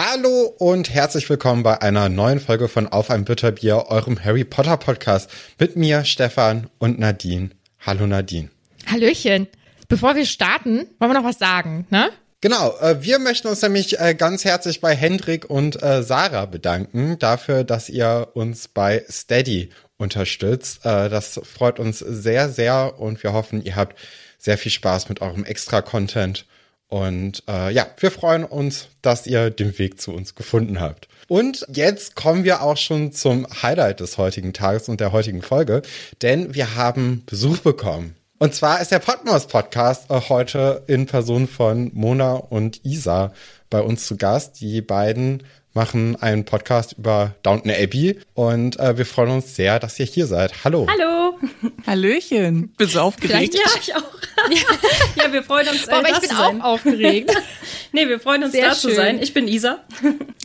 [0.00, 4.76] Hallo und herzlich willkommen bei einer neuen Folge von Auf ein Bitterbier, eurem Harry Potter
[4.76, 5.28] Podcast
[5.58, 7.50] mit mir, Stefan und Nadine.
[7.84, 8.48] Hallo Nadine.
[8.86, 9.48] Hallöchen.
[9.88, 12.10] Bevor wir starten, wollen wir noch was sagen, ne?
[12.40, 17.18] Genau, äh, wir möchten uns nämlich äh, ganz herzlich bei Hendrik und äh, Sarah bedanken
[17.18, 20.84] dafür, dass ihr uns bei Steady unterstützt.
[20.84, 23.98] Das freut uns sehr, sehr und wir hoffen, ihr habt
[24.38, 26.46] sehr viel Spaß mit eurem Extra-Content.
[26.88, 31.08] Und äh, ja, wir freuen uns, dass ihr den Weg zu uns gefunden habt.
[31.28, 35.82] Und jetzt kommen wir auch schon zum Highlight des heutigen Tages und der heutigen Folge,
[36.22, 38.16] denn wir haben Besuch bekommen.
[38.38, 43.32] Und zwar ist der Podmos Podcast äh, heute in Person von Mona und Isa
[43.68, 44.60] bei uns zu Gast.
[44.60, 45.42] Die beiden
[45.78, 50.26] machen einen Podcast über Downton Abbey und äh, wir freuen uns sehr, dass ihr hier
[50.26, 50.64] seid.
[50.64, 50.88] Hallo.
[50.90, 51.38] Hallo.
[51.86, 52.74] Hallöchen.
[52.76, 53.54] Bist du aufgeregt?
[53.54, 54.02] Ja, ich auch.
[55.16, 55.86] ja, wir freuen uns.
[55.86, 57.30] Äh, Aber ich bin auch aufgeregt.
[57.92, 58.90] nee, wir freuen uns, sehr da schön.
[58.90, 59.22] zu sein.
[59.22, 59.78] Ich bin Isa.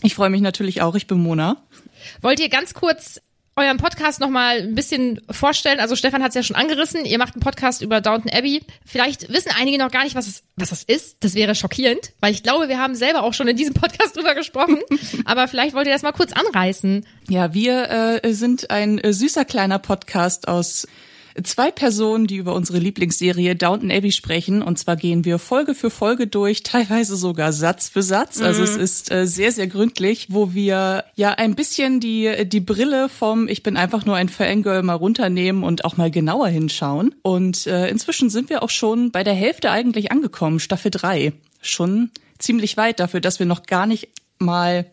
[0.03, 0.93] Ich freue mich natürlich auch.
[0.93, 1.57] Ich bin Mona.
[2.21, 3.19] Wollt ihr ganz kurz
[3.55, 5.79] euren Podcast noch mal ein bisschen vorstellen.
[5.79, 7.05] Also Stefan hat es ja schon angerissen.
[7.05, 8.63] Ihr macht einen Podcast über Downton Abbey.
[8.85, 11.23] Vielleicht wissen einige noch gar nicht, was es, was das ist.
[11.23, 14.33] Das wäre schockierend, weil ich glaube, wir haben selber auch schon in diesem Podcast drüber
[14.33, 14.79] gesprochen.
[15.25, 17.05] Aber vielleicht wollt ihr das mal kurz anreißen.
[17.29, 20.87] Ja, wir äh, sind ein äh, süßer kleiner Podcast aus
[21.41, 24.61] zwei Personen, die über unsere Lieblingsserie Downton Abbey sprechen.
[24.61, 28.41] Und zwar gehen wir Folge für Folge durch, teilweise sogar Satz für Satz.
[28.41, 28.67] Also mhm.
[28.67, 33.47] Es ist äh, sehr, sehr gründlich, wo wir ja ein bisschen die, die Brille vom
[33.47, 37.15] Ich bin einfach nur ein Fangirl mal runternehmen und auch mal genauer hinschauen.
[37.21, 41.33] Und äh, inzwischen sind wir auch schon bei der Hälfte eigentlich angekommen, Staffel 3.
[41.61, 44.85] Schon ziemlich weit dafür, dass wir noch gar nicht mal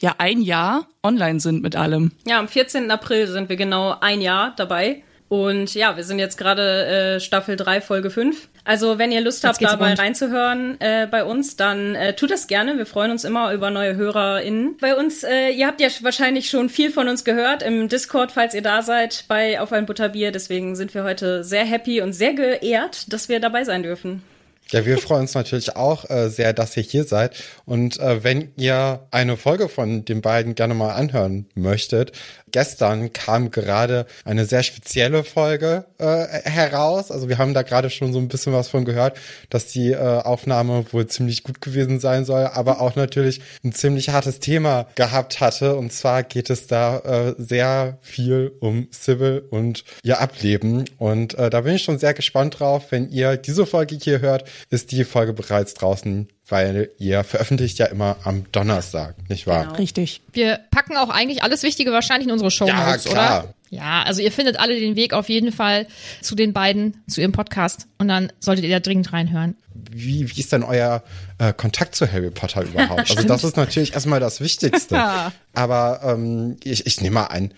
[0.00, 2.12] ja ein Jahr online sind mit allem.
[2.26, 2.90] Ja, am 14.
[2.90, 5.02] April sind wir genau ein Jahr dabei.
[5.42, 8.48] Und ja, wir sind jetzt gerade äh, Staffel 3, Folge 5.
[8.62, 9.98] Also wenn ihr Lust habt, dabei rund.
[9.98, 12.78] reinzuhören äh, bei uns, dann äh, tut das gerne.
[12.78, 14.76] Wir freuen uns immer über neue HörerInnen.
[14.80, 18.54] Bei uns, äh, ihr habt ja wahrscheinlich schon viel von uns gehört im Discord, falls
[18.54, 20.30] ihr da seid, bei Auf ein Butterbier.
[20.30, 24.22] Deswegen sind wir heute sehr happy und sehr geehrt, dass wir dabei sein dürfen.
[24.70, 27.36] Ja, wir freuen uns natürlich auch äh, sehr, dass ihr hier seid.
[27.66, 32.12] Und äh, wenn ihr eine Folge von den beiden gerne mal anhören möchtet,
[32.54, 37.10] gestern kam gerade eine sehr spezielle Folge äh, heraus.
[37.10, 39.18] Also wir haben da gerade schon so ein bisschen was von gehört,
[39.50, 44.10] dass die äh, Aufnahme wohl ziemlich gut gewesen sein soll, aber auch natürlich ein ziemlich
[44.10, 45.74] hartes Thema gehabt hatte.
[45.74, 50.84] Und zwar geht es da äh, sehr viel um Civil und ihr Ableben.
[50.98, 52.92] Und äh, da bin ich schon sehr gespannt drauf.
[52.92, 57.86] Wenn ihr diese Folge hier hört, ist die Folge bereits draußen weil ihr veröffentlicht ja
[57.86, 59.64] immer am Donnerstag, nicht wahr?
[59.64, 59.76] Genau.
[59.76, 60.20] Richtig.
[60.32, 63.44] Wir packen auch eigentlich alles Wichtige wahrscheinlich in unsere Show Notes, ja, klar.
[63.44, 63.54] oder?
[63.70, 65.86] Ja, also ihr findet alle den Weg auf jeden Fall
[66.20, 69.56] zu den beiden, zu ihrem Podcast und dann solltet ihr da dringend reinhören.
[69.90, 71.02] Wie, wie ist denn euer
[71.38, 73.10] äh, Kontakt zu Harry Potter überhaupt?
[73.10, 75.02] also das ist natürlich erstmal das Wichtigste.
[75.54, 77.52] Aber ähm, ich, ich nehme mal ein,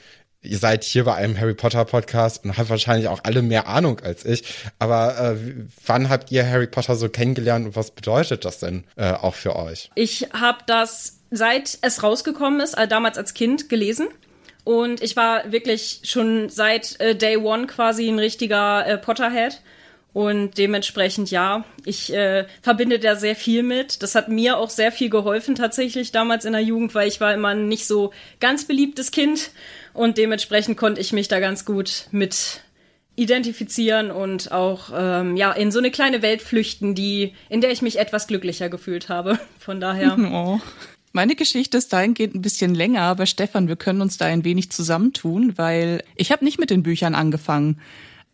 [0.46, 4.00] ihr seid hier bei einem Harry Potter Podcast und habt wahrscheinlich auch alle mehr Ahnung
[4.00, 4.44] als ich.
[4.78, 5.36] Aber äh,
[5.84, 9.56] wann habt ihr Harry Potter so kennengelernt und was bedeutet das denn äh, auch für
[9.56, 9.90] euch?
[9.94, 14.08] Ich habe das seit es rausgekommen ist, äh, damals als Kind gelesen.
[14.64, 19.60] Und ich war wirklich schon seit äh, Day One quasi ein richtiger äh, Potterhead.
[20.12, 24.02] Und dementsprechend, ja, ich äh, verbinde da sehr viel mit.
[24.02, 27.34] Das hat mir auch sehr viel geholfen tatsächlich damals in der Jugend, weil ich war
[27.34, 29.50] immer ein nicht so ganz beliebtes Kind
[29.96, 32.60] und dementsprechend konnte ich mich da ganz gut mit
[33.16, 37.82] identifizieren und auch ähm, ja in so eine kleine Welt flüchten, die in der ich
[37.82, 39.38] mich etwas glücklicher gefühlt habe.
[39.58, 40.16] Von daher.
[40.36, 40.60] Oh.
[41.12, 44.70] Meine Geschichte ist dahingehend ein bisschen länger, aber Stefan, wir können uns da ein wenig
[44.70, 47.80] zusammentun, weil ich habe nicht mit den Büchern angefangen.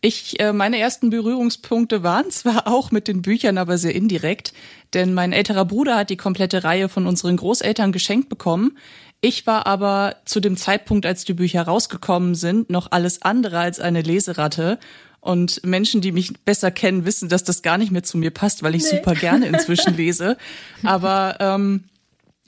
[0.01, 4.53] Ich, äh, meine ersten Berührungspunkte waren zwar auch mit den Büchern, aber sehr indirekt,
[4.95, 8.77] denn mein älterer Bruder hat die komplette Reihe von unseren Großeltern geschenkt bekommen.
[9.25, 13.79] Ich war aber zu dem Zeitpunkt, als die Bücher rausgekommen sind, noch alles andere als
[13.79, 14.81] eine Leseratte.
[15.21, 18.65] Und Menschen, die mich besser kennen, wissen, dass das gar nicht mehr zu mir passt,
[18.65, 18.97] weil ich nee.
[18.99, 20.37] super gerne inzwischen lese.
[20.83, 21.85] Aber ähm,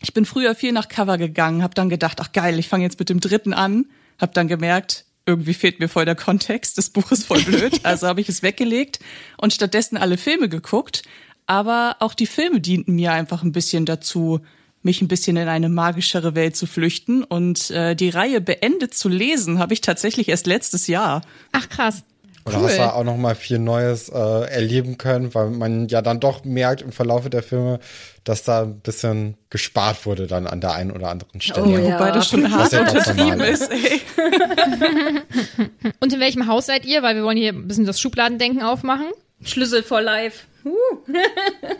[0.00, 2.99] ich bin früher viel nach Cover gegangen, habe dann gedacht, ach geil, ich fange jetzt
[2.99, 3.87] mit dem dritten an,
[4.20, 8.09] habe dann gemerkt, irgendwie fehlt mir voll der Kontext, das Buch ist voll blöd, also
[8.09, 8.99] habe ich es weggelegt
[9.38, 11.05] und stattdessen alle Filme geguckt.
[11.47, 14.41] Aber auch die Filme dienten mir einfach ein bisschen dazu,
[14.85, 17.25] mich ein bisschen in eine magischere Welt zu flüchten.
[17.25, 21.23] Und äh, die Reihe beendet zu lesen habe ich tatsächlich erst letztes Jahr.
[21.53, 22.05] Ach krass.
[22.47, 22.65] Oder cool.
[22.65, 26.45] hast du auch noch mal viel Neues äh, erleben können, weil man ja dann doch
[26.45, 27.81] merkt im Verlauf der Filme,
[28.23, 31.67] dass da ein bisschen gespart wurde dann an der einen oder anderen Stelle.
[31.67, 31.95] Oh, ja.
[31.95, 33.71] Wobei das schon hart ja untertrieben ist.
[33.71, 34.03] Ey.
[36.01, 37.03] Und in welchem Haus seid ihr?
[37.03, 39.07] Weil wir wollen hier ein bisschen das Schubladendenken aufmachen.
[39.43, 40.45] Schlüssel for Life.
[40.67, 40.71] Uh.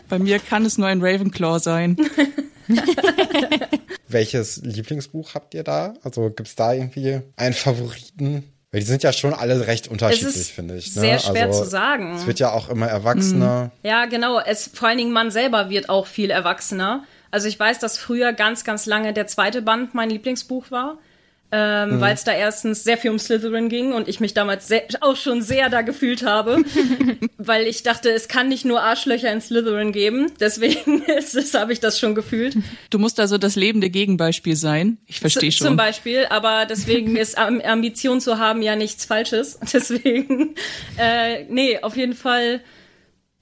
[0.09, 1.97] Bei mir kann es nur ein Ravenclaw sein.
[4.07, 5.93] welches Lieblingsbuch habt ihr da?
[6.03, 8.43] Also gibt's da irgendwie einen Favoriten?
[8.71, 10.95] Weil die sind ja schon alle recht unterschiedlich, finde ich.
[10.95, 11.01] Ne?
[11.01, 12.15] Sehr schwer also, zu sagen.
[12.17, 13.71] Es wird ja auch immer erwachsener.
[13.83, 14.39] Ja, genau.
[14.39, 17.05] Es, vor allen Dingen man selber wird auch viel erwachsener.
[17.31, 20.97] Also ich weiß, dass früher ganz, ganz lange der zweite Band mein Lieblingsbuch war.
[21.51, 24.83] Ähm, weil es da erstens sehr viel um Slytherin ging und ich mich damals sehr,
[25.01, 26.63] auch schon sehr da gefühlt habe,
[27.37, 30.31] weil ich dachte, es kann nicht nur Arschlöcher in Slytherin geben.
[30.39, 31.03] Deswegen
[31.53, 32.57] habe ich das schon gefühlt.
[32.89, 34.97] Du musst also das lebende Gegenbeispiel sein.
[35.05, 35.67] Ich verstehe schon.
[35.67, 39.59] Zum Beispiel, aber deswegen ist Am- Ambition zu haben ja nichts Falsches.
[39.71, 40.55] Deswegen,
[40.97, 42.61] äh, nee, auf jeden Fall.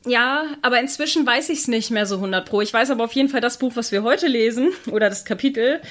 [0.05, 2.61] Ja, aber inzwischen weiß ich es nicht mehr so 100 pro.
[2.61, 5.81] Ich weiß aber auf jeden Fall, das Buch, was wir heute lesen, oder das Kapitel,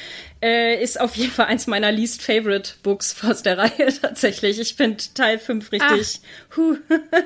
[0.42, 4.60] äh, ist auf jeden Fall eins meiner least favorite Books aus der Reihe tatsächlich.
[4.60, 6.20] Ich finde Teil 5 richtig.
[6.56, 6.76] Huh.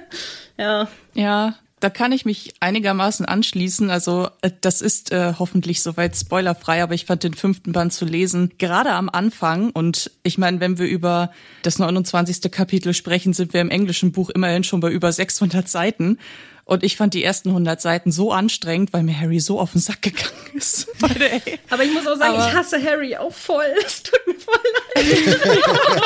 [0.59, 0.89] ja.
[1.15, 3.91] Ja, da kann ich mich einigermaßen anschließen.
[3.91, 8.05] Also äh, das ist äh, hoffentlich soweit spoilerfrei, aber ich fand den fünften Band zu
[8.05, 9.71] lesen gerade am Anfang.
[9.71, 11.33] Und ich meine, wenn wir über
[11.63, 12.51] das 29.
[12.51, 16.19] Kapitel sprechen, sind wir im englischen Buch immerhin schon bei über 600 Seiten.
[16.67, 19.81] Und ich fand die ersten 100 Seiten so anstrengend, weil mir Harry so auf den
[19.81, 20.89] Sack gegangen ist.
[21.71, 23.65] Aber ich muss auch sagen, Aber- ich hasse Harry auch voll.
[23.87, 24.55] Es tut mir voll
[24.97, 25.63] leid.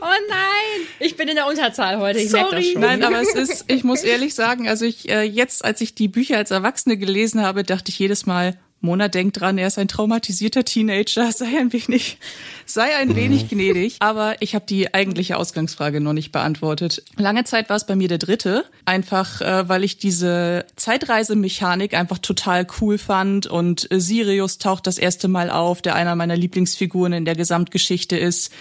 [0.00, 2.18] Oh nein, ich bin in der Unterzahl heute.
[2.18, 2.72] Ich merke das Sorry.
[2.72, 2.80] schon.
[2.80, 6.08] Nein, aber es ist, ich muss ehrlich sagen, also ich äh, jetzt, als ich die
[6.08, 9.88] Bücher als Erwachsene gelesen habe, dachte ich jedes Mal, Mona denkt dran, er ist ein
[9.88, 12.18] traumatisierter Teenager, sei ein wenig,
[12.66, 13.96] sei ein wenig gnädig.
[14.00, 17.02] Aber ich habe die eigentliche Ausgangsfrage noch nicht beantwortet.
[17.16, 22.18] Lange Zeit war es bei mir der dritte, einfach äh, weil ich diese Zeitreisemechanik einfach
[22.18, 27.12] total cool fand und äh, Sirius taucht das erste Mal auf, der einer meiner Lieblingsfiguren
[27.12, 28.52] in der Gesamtgeschichte ist.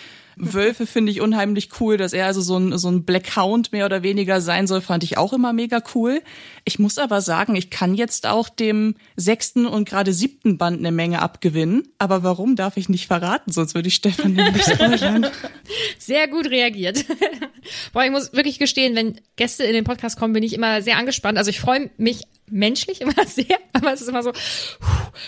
[0.44, 3.86] Wölfe finde ich unheimlich cool, dass er also so ein, so ein Black Hound mehr
[3.86, 6.22] oder weniger sein soll, fand ich auch immer mega cool.
[6.66, 10.92] Ich muss aber sagen, ich kann jetzt auch dem sechsten und gerade siebten Band eine
[10.92, 11.84] Menge abgewinnen.
[12.00, 13.52] Aber warum darf ich nicht verraten?
[13.52, 15.28] Sonst würde ich Stefan nämlich spoilern.
[16.00, 17.06] Sehr gut reagiert.
[17.94, 20.98] Boah, ich muss wirklich gestehen, wenn Gäste in den Podcast kommen, bin ich immer sehr
[20.98, 21.38] angespannt.
[21.38, 24.32] Also ich freue mich menschlich immer sehr, aber es ist immer so,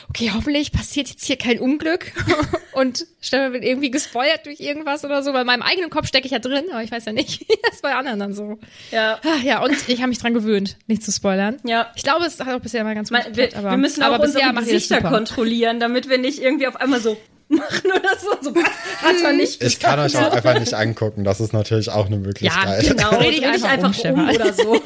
[0.10, 2.12] okay, hoffentlich passiert jetzt hier kein Unglück
[2.74, 5.34] und Stefan wird irgendwie gespoilert durch irgendwas oder so.
[5.34, 7.82] Bei meinem eigenen Kopf stecke ich ja drin, aber ich weiß ja nicht, wie das
[7.82, 8.60] bei anderen dann so.
[8.92, 9.20] Ja.
[9.24, 11.60] Ah, Ja, und ich habe mich dran gewöhnt, nicht zu spoilern.
[11.64, 11.92] Ja.
[11.96, 14.08] Ich glaube, es hat auch bisher mal ganz gut wir, geklappt, aber, wir müssen auch
[14.08, 15.10] aber bisher unsere Gesichter super.
[15.10, 17.18] kontrollieren, damit wir nicht irgendwie auf einmal so
[17.50, 18.50] machen oder so.
[18.50, 21.24] so hat man nicht Ich kann euch auch einfach nicht angucken.
[21.24, 22.84] Das ist natürlich auch eine Möglichkeit.
[22.84, 24.82] Ja, Genau, Dreh dich dich einfach einfach, um, um oder so.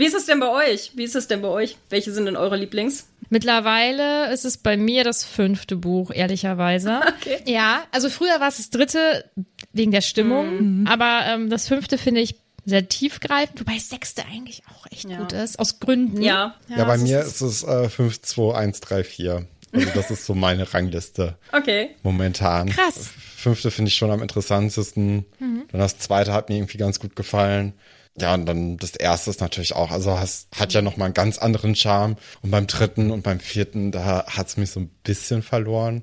[0.00, 0.92] Wie ist es denn bei euch?
[0.94, 1.76] Wie ist es denn bei euch?
[1.90, 3.06] Welche sind denn eure Lieblings?
[3.28, 7.00] Mittlerweile ist es bei mir das fünfte Buch, ehrlicherweise.
[7.20, 7.40] Okay.
[7.44, 9.24] Ja, also früher war es das dritte
[9.72, 14.62] wegen der Stimmung, aber ähm, das fünfte finde ich sehr tiefgreifend, wobei das sechste eigentlich
[14.70, 15.18] auch echt Ja.
[15.18, 16.22] gut ist, aus Gründen.
[16.22, 16.54] Ja.
[16.74, 19.46] Ja, bei es mir ist- es äh, 5, 2, 1, 3, 4.
[19.72, 21.90] Also das ist so meine Rangliste Okay.
[22.02, 22.70] momentan.
[22.70, 23.10] Krass.
[23.36, 25.26] Fünfte finde ich schon am interessantesten.
[25.38, 27.74] Dann das zweite hat mir irgendwie ganz gut gefallen.
[28.18, 31.38] Ja, und dann das erste ist natürlich auch, also has, hat ja nochmal einen ganz
[31.38, 32.16] anderen Charme.
[32.42, 36.02] Und beim dritten und beim vierten, da hat's mich so ein bisschen verloren.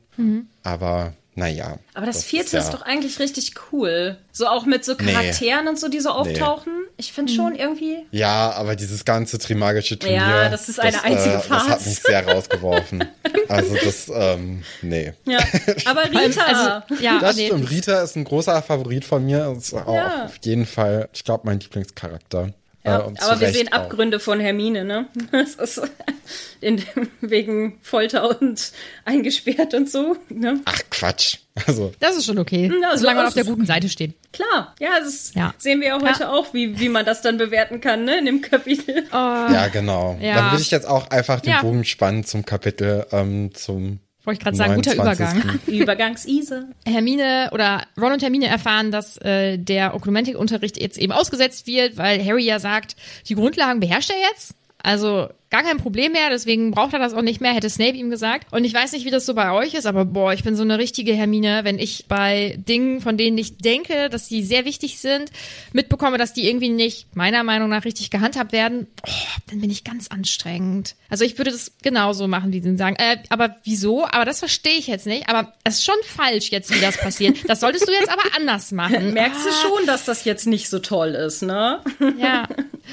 [0.63, 1.77] Aber naja.
[1.93, 4.17] Aber das, vierte ist, ja, doch eigentlich richtig cool.
[4.31, 5.13] So auch mit so Nee.
[5.13, 6.73] Charakteren und so, die so auftauchen.
[6.97, 7.97] Ich finde schon irgendwie.
[8.09, 10.17] Ja, aber dieses ganze Trimagische Turnier.
[10.17, 13.05] Ja, das ist eine einzige Das hat mich sehr rausgeworfen.
[13.49, 15.13] also das, ähm, nee.
[15.25, 15.37] Ja.
[15.85, 16.41] Aber Rita.
[16.43, 17.69] Also, ja, Das nee, stimmt.
[17.69, 19.55] Rita ist ein großer Favorit von mir.
[19.55, 20.25] Ist auch Ja.
[20.25, 22.49] auf jeden Fall, ich glaube, mein Lieblingscharakter.
[22.87, 23.77] Ja, Äh, aber wir sehen auch.
[23.77, 25.07] Abgründe von Hermine, ne?
[25.31, 25.81] Das ist
[26.61, 26.81] in,
[27.21, 28.71] wegen Folter und
[29.05, 30.61] eingesperrt und so, ne?
[30.65, 31.37] Ach Quatsch.
[31.65, 34.13] Also Das ist schon okay, Ja, so solange man auf der guten Seite steht.
[34.31, 35.53] Klar, ja, das ist, Ja.
[35.57, 38.19] sehen wir ja heute auch, wie, wie man das dann bewerten kann, ne?
[38.19, 39.05] In dem Kapitel.
[39.11, 40.17] ja, genau.
[40.21, 40.35] Ja.
[40.35, 41.61] Dann würde ich jetzt auch einfach den Ja.
[41.61, 45.39] Bogen spannen zum Kapitel ähm, zum Wollte ich gerade sagen, guter 29..
[45.39, 45.59] Übergang.
[45.67, 46.67] Übergangsise.
[46.85, 52.21] Hermine oder Ron und Hermine erfahren, dass äh, der Okkulmentik-Unterricht jetzt eben ausgesetzt wird, weil
[52.25, 52.97] Harry ja sagt,
[53.29, 54.53] die Grundlagen beherrscht er jetzt.
[54.83, 58.09] Also gar kein Problem mehr, deswegen braucht er das auch nicht mehr, hätte Snape ihm
[58.09, 58.51] gesagt.
[58.51, 60.63] Und ich weiß nicht, wie das so bei euch ist, aber boah, ich bin so
[60.63, 64.99] eine richtige Hermine, wenn ich bei Dingen, von denen ich denke, dass die sehr wichtig
[64.99, 65.31] sind,
[65.71, 69.11] mitbekomme, dass die irgendwie nicht meiner Meinung nach richtig gehandhabt werden, oh,
[69.49, 70.95] dann bin ich ganz anstrengend.
[71.09, 72.97] Also ich würde das genauso machen, wie sie sagen.
[72.97, 74.05] Äh, aber wieso?
[74.05, 75.29] Aber das verstehe ich jetzt nicht.
[75.29, 77.37] Aber es ist schon falsch jetzt, wie das passiert.
[77.47, 79.13] Das solltest du jetzt aber anders machen.
[79.13, 81.81] Merkst du schon, dass das jetzt nicht so toll ist, ne?
[82.17, 82.47] Ja.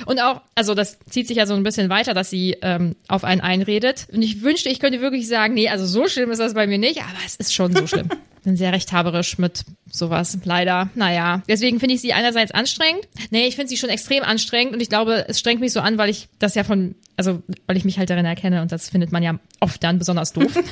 [0.06, 3.24] Und auch, also das zieht sich ja so ein bisschen weiter, dass sie ähm, auf
[3.24, 4.06] einen einredet.
[4.12, 6.78] Und ich wünschte, ich könnte wirklich sagen, nee, also so schlimm ist das bei mir
[6.78, 8.08] nicht, aber es ist schon so schlimm.
[8.44, 10.90] bin sehr rechthaberisch mit sowas, leider.
[10.94, 13.08] Naja, deswegen finde ich sie einerseits anstrengend.
[13.30, 15.98] Nee, ich finde sie schon extrem anstrengend und ich glaube, es strengt mich so an,
[15.98, 19.12] weil ich das ja von, also weil ich mich halt darin erkenne und das findet
[19.12, 20.52] man ja oft dann besonders doof.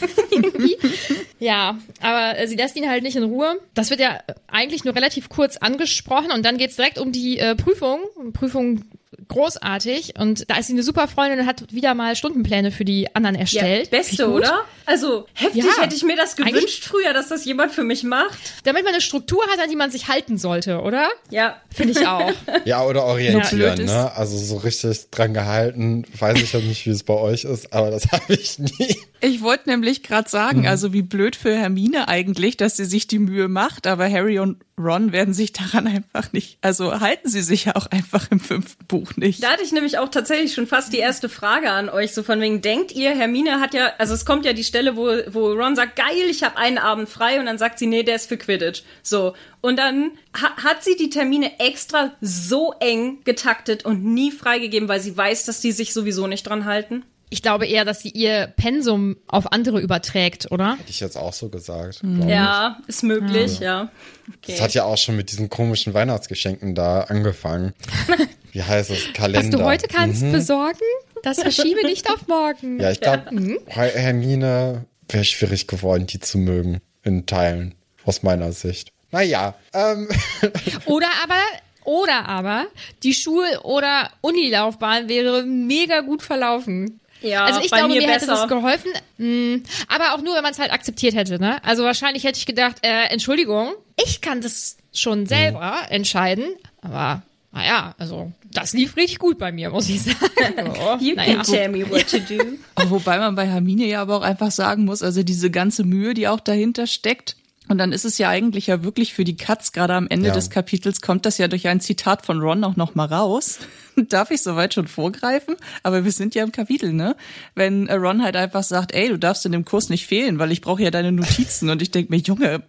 [1.40, 3.58] ja, aber äh, sie lässt ihn halt nicht in Ruhe.
[3.74, 7.56] Das wird ja eigentlich nur relativ kurz angesprochen und dann geht's direkt um die äh,
[7.56, 8.00] Prüfung.
[8.34, 8.82] Prüfung
[9.28, 13.14] großartig und da ist sie eine super Freundin und hat wieder mal Stundenpläne für die
[13.14, 13.90] anderen erstellt.
[13.92, 14.60] Ja, beste, oder?
[14.86, 15.82] Also heftig Ja.
[15.82, 18.38] hätte ich mir das gewünscht früher, dass das jemand für mich macht.
[18.64, 21.08] Damit man eine Struktur hat, an die man sich halten sollte, oder?
[21.30, 21.56] Ja.
[21.74, 22.32] Finde ich auch.
[22.64, 23.86] Ja, oder orientieren, ist.
[23.86, 24.12] ne?
[24.14, 27.90] Also so richtig dran gehalten, weiß ich ja nicht, wie es bei euch ist, aber
[27.90, 28.96] das habe ich nie.
[29.20, 33.18] Ich wollte nämlich gerade sagen, also wie blöd für Hermine eigentlich, dass sie sich die
[33.18, 37.66] Mühe macht, aber Harry und Ron werden sich daran einfach nicht, also halten sie sich
[37.66, 39.42] ja auch einfach im fünften Buch nicht.
[39.42, 42.40] Da hatte ich nämlich auch tatsächlich schon fast die erste Frage an euch, so von
[42.40, 45.76] wegen, denkt ihr, Hermine hat ja, also es kommt ja die Stelle, wo, wo Ron
[45.76, 48.36] sagt, geil, ich habe einen Abend frei und dann sagt sie, nee, der ist für
[48.36, 48.82] Quidditch.
[49.02, 49.34] So.
[49.60, 55.00] Und dann ha hat sie die Termine extra so eng getaktet und nie freigegeben, weil
[55.00, 57.04] sie weiß, dass die sich sowieso nicht dran halten.
[57.32, 60.76] Ich glaube eher, dass sie ihr Pensum auf andere überträgt, oder?
[60.76, 62.02] Hätte ich jetzt auch so gesagt.
[62.02, 62.16] Mhm.
[62.16, 62.34] glaub ich.
[62.34, 63.90] Ja, ist möglich, ja.
[64.28, 64.52] Okay.
[64.52, 67.72] Das hat ja auch schon mit diesen komischen Weihnachtsgeschenken da angefangen.
[68.52, 69.14] Wie heißt es?
[69.14, 69.40] Kalender.
[69.40, 70.78] Was du heute kannst besorgen,
[71.22, 72.78] das verschiebe nicht auf morgen.
[72.78, 73.24] Ja, ich glaube,
[73.66, 76.82] Hermine wäre schwierig geworden, die zu mögen.
[77.02, 77.74] In Teilen.
[78.04, 78.92] Aus meiner Sicht.
[79.10, 80.06] Naja, ähm,
[80.84, 81.40] Oder aber,
[81.84, 82.66] oder aber,
[83.02, 87.00] die Schul- oder Unilaufbahn wäre mega gut verlaufen.
[87.22, 88.34] Ja, also ich bei glaube, mir mir, hätte besser.
[88.40, 88.90] das geholfen.
[89.18, 91.62] Mh, aber auch nur, wenn man es halt akzeptiert hätte, ne?
[91.64, 93.72] Also wahrscheinlich hätte ich gedacht, äh, Entschuldigung,
[94.04, 96.46] ich kann das schon selber entscheiden,
[96.82, 100.16] aber naja, also das lief richtig gut bei mir, muss ich sagen.
[100.74, 101.34] So, You naja.
[101.36, 102.38] can tell me what to do.
[102.90, 106.28] Wobei man bei Hermine ja aber auch einfach sagen muss, also diese ganze Mühe, die
[106.28, 107.36] auch dahinter steckt.
[107.68, 110.34] Und dann ist es ja eigentlich ja wirklich für die Katz, gerade am Ende Ja.
[110.34, 113.60] des Kapitels kommt das ja durch ein Zitat von Ron auch noch mal raus.
[113.96, 115.54] Darf ich soweit schon vorgreifen?
[115.82, 117.14] Aber wir sind ja im Kapitel, ne?
[117.54, 120.50] Wenn äh, Ron halt einfach sagt, ey, du darfst in dem Kurs nicht fehlen, weil
[120.52, 121.70] ich brauche ja deine Notizen.
[121.70, 122.62] Und ich denk mir, Junge,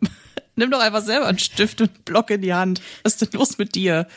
[0.56, 2.82] nimm doch einfach selber einen Stift und einen Block in die Hand.
[3.04, 4.08] Was ist denn los mit dir?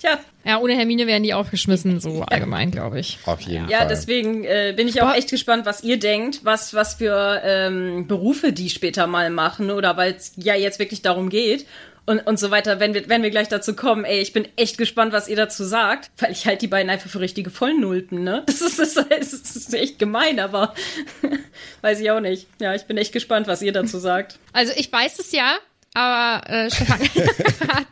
[0.00, 3.18] Tja, Ja, ohne Hermine wären die aufgeschmissen, so allgemein, glaube ich.
[3.26, 3.88] auf jeden Ja, Fall.
[3.88, 8.52] deswegen äh, bin ich auch echt gespannt, was ihr denkt, was, was für ähm, Berufe
[8.52, 11.66] die später mal machen oder weil es ja jetzt wirklich darum geht
[12.06, 14.04] und, und so weiter, wenn wir, wenn wir gleich dazu kommen.
[14.04, 17.08] Ey, ich bin echt gespannt, was ihr dazu sagt, weil ich halt die beiden einfach
[17.08, 18.42] für richtige Vollnulpen, ne?
[18.44, 20.74] Das ist, das ist, das ist echt gemein, aber
[21.80, 22.46] weiß ich auch nicht.
[22.60, 24.38] Ja, ich bin echt gespannt, was ihr dazu sagt.
[24.52, 25.56] Also ich weiß es ja,
[25.94, 27.00] aber äh, Stefan,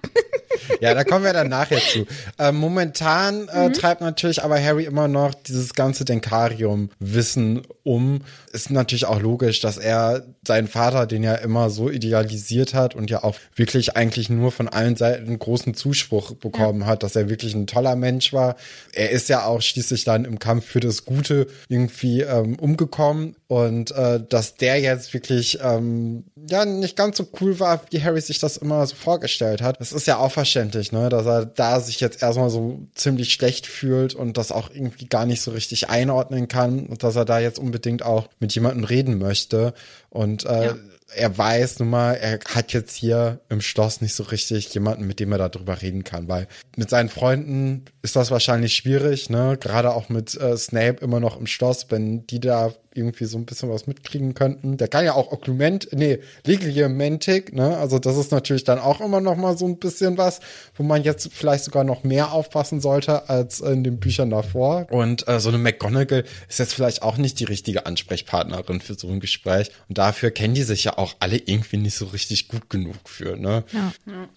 [0.81, 2.07] Ja, da kommen wir dann nachher zu.
[2.39, 8.23] Ähm, momentan äh, treibt natürlich aber Harry immer noch dieses ganze Denkarium-Wissen um.
[8.53, 13.11] Ist natürlich auch logisch, dass er seinen Vater, den er immer so idealisiert hat und
[13.11, 17.55] ja auch wirklich eigentlich nur von allen Seiten großen Zuspruch bekommen hat, dass er wirklich
[17.55, 18.57] ein toller Mensch war.
[18.93, 23.91] Er ist ja auch schließlich dann im Kampf für das Gute irgendwie ähm, umgekommen und
[23.91, 28.39] äh, dass der jetzt wirklich ähm, ja nicht ganz so cool war, wie Harry sich
[28.39, 29.79] das immer so vorgestellt hat.
[29.79, 33.67] Das ist ja auch verständlich, ne, dass er da sich jetzt erstmal so ziemlich schlecht
[33.67, 37.41] fühlt und das auch irgendwie gar nicht so richtig einordnen kann und dass er da
[37.41, 39.75] jetzt unbedingt auch mit jemandem reden möchte
[40.09, 40.75] und äh, Ja.
[41.15, 45.21] er weiß nun mal, er hat jetzt hier im Schloss nicht so richtig jemanden, mit
[45.21, 49.59] dem er darüber reden kann, weil mit seinen Freunden ist das wahrscheinlich schwierig, ne?
[49.61, 53.45] Gerade auch mit äh, Snape immer noch im Schloss, wenn die da irgendwie so ein
[53.47, 54.77] bisschen was mitkriegen könnten.
[54.77, 57.77] Der kann ja auch Oklument, nee, Legiamentik, ne?
[57.77, 60.41] Also das ist natürlich dann auch immer noch mal so ein bisschen was,
[60.77, 64.87] wo man jetzt vielleicht sogar noch mehr aufpassen sollte als in den Büchern davor.
[64.91, 69.09] Und äh, so eine McGonagall ist jetzt vielleicht auch nicht die richtige Ansprechpartnerin für so
[69.09, 69.71] ein Gespräch.
[69.89, 73.37] Und dafür kennen die sich ja auch alle irgendwie nicht so richtig gut genug für,
[73.37, 73.65] ne?
[73.73, 73.93] Ja.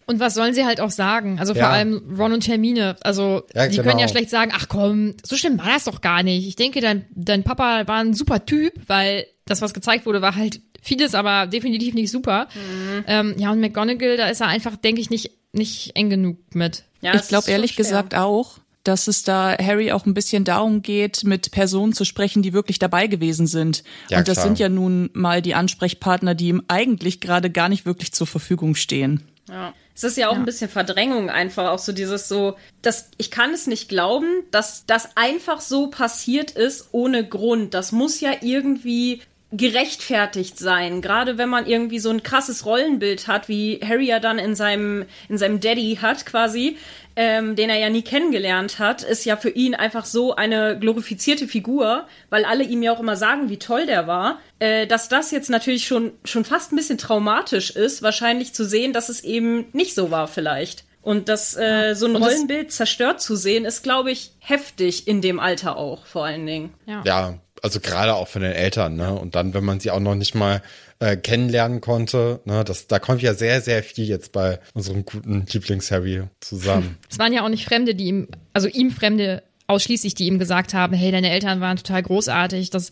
[0.06, 1.40] Und was sollen sie halt auch sagen?
[1.40, 1.70] Also vor Ja.
[1.72, 2.96] allem Ron und Hermine.
[3.02, 3.88] Also Ja, die genau.
[3.90, 6.48] können ja schlecht sagen, ach komm, so schlimm war das doch gar nicht.
[6.48, 10.36] Ich denke, dein, dein Papa war ein super Typ, weil das, was gezeigt wurde, war
[10.36, 12.48] halt vieles, aber definitiv nicht super.
[12.56, 13.04] Mhm.
[13.08, 16.84] Ähm, ja, und McGonagall, da ist er einfach, denke ich, nicht, nicht eng genug mit.
[17.02, 17.86] Ja, ich glaube ehrlich schwer.
[17.86, 22.44] gesagt auch, dass es da Harry auch ein bisschen darum geht, mit Personen zu sprechen,
[22.44, 23.84] die wirklich dabei gewesen sind.
[24.10, 24.48] Ja, Und das klar.
[24.48, 28.76] sind ja nun mal die Ansprechpartner, die ihm eigentlich gerade gar nicht wirklich zur Verfügung
[28.76, 29.24] stehen.
[29.50, 29.74] Ja.
[29.96, 33.54] Es ist ja auch ein bisschen Verdrängung einfach, auch so dieses so, dass ich kann
[33.54, 37.74] es nicht glauben, dass das einfach so passiert ist ohne Grund.
[37.74, 39.22] Das muss ja irgendwie
[39.54, 41.02] gerechtfertigt sein.
[41.02, 45.06] Gerade wenn man irgendwie so ein krasses Rollenbild hat, wie Harry ja dann in seinem,
[45.30, 46.78] in seinem Daddy hat quasi,
[47.16, 51.48] ähm, den er ja nie kennengelernt hat, ist ja für ihn einfach so eine glorifizierte
[51.48, 55.32] Figur, weil alle ihm ja auch immer sagen, wie toll der war, äh, dass das
[55.32, 59.66] jetzt natürlich schon, schon fast ein bisschen traumatisch ist, wahrscheinlich zu sehen, dass es eben
[59.74, 60.84] nicht so war vielleicht.
[61.02, 65.40] Und das äh, so ein Rollenbild zerstört zu sehen, ist, glaube ich, heftig in dem
[65.40, 66.74] Alter auch, vor allen Dingen.
[66.88, 69.14] Ja, ja also gerade auch von den Eltern, ne?
[69.14, 70.62] Und dann, wenn man sie auch noch nicht mal
[71.00, 75.46] äh, kennenlernen konnte, ne, das, da kommt ja sehr, sehr viel jetzt bei unserem guten
[75.52, 76.98] Lieblings-Harry zusammen.
[77.10, 80.74] Es waren ja auch nicht Fremde, die ihm, also ihm Fremde ausschließlich, die ihm gesagt
[80.74, 82.70] haben, hey, deine Eltern waren total großartig.
[82.70, 82.92] Das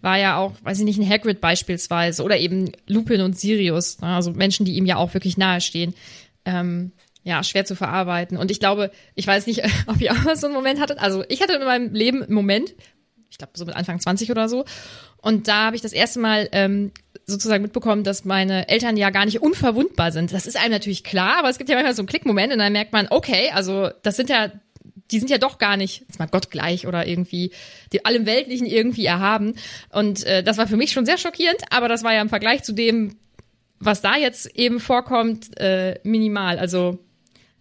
[0.00, 4.08] war ja auch, weiß ich nicht, ein Hagrid beispielsweise oder eben Lupin und Sirius, ne?
[4.08, 5.94] also Menschen, die ihm ja auch wirklich nahestehen.
[6.44, 6.92] Ähm,
[7.24, 8.36] ja, schwer zu verarbeiten.
[8.36, 10.98] Und ich glaube, ich weiß nicht, ob ihr auch so einen Moment hattet.
[10.98, 12.74] Also ich hatte in meinem Leben einen Moment,
[13.30, 14.64] ich glaube so mit Anfang 20 oder so.
[15.18, 16.92] Und da habe ich das erste Mal ähm,
[17.26, 20.32] sozusagen mitbekommen, dass meine Eltern ja gar nicht unverwundbar sind.
[20.32, 22.72] Das ist einem natürlich klar, aber es gibt ja manchmal so einen Klickmoment und dann
[22.72, 24.50] merkt man, okay, also das sind ja,
[25.10, 27.50] die sind ja doch gar nicht, jetzt mal Gott gleich oder irgendwie
[27.92, 29.54] die allem Weltlichen irgendwie erhaben.
[29.90, 32.62] Und äh, das war für mich schon sehr schockierend, aber das war ja im Vergleich
[32.62, 33.16] zu dem,
[33.80, 36.58] was da jetzt eben vorkommt, äh, minimal.
[36.58, 36.98] Also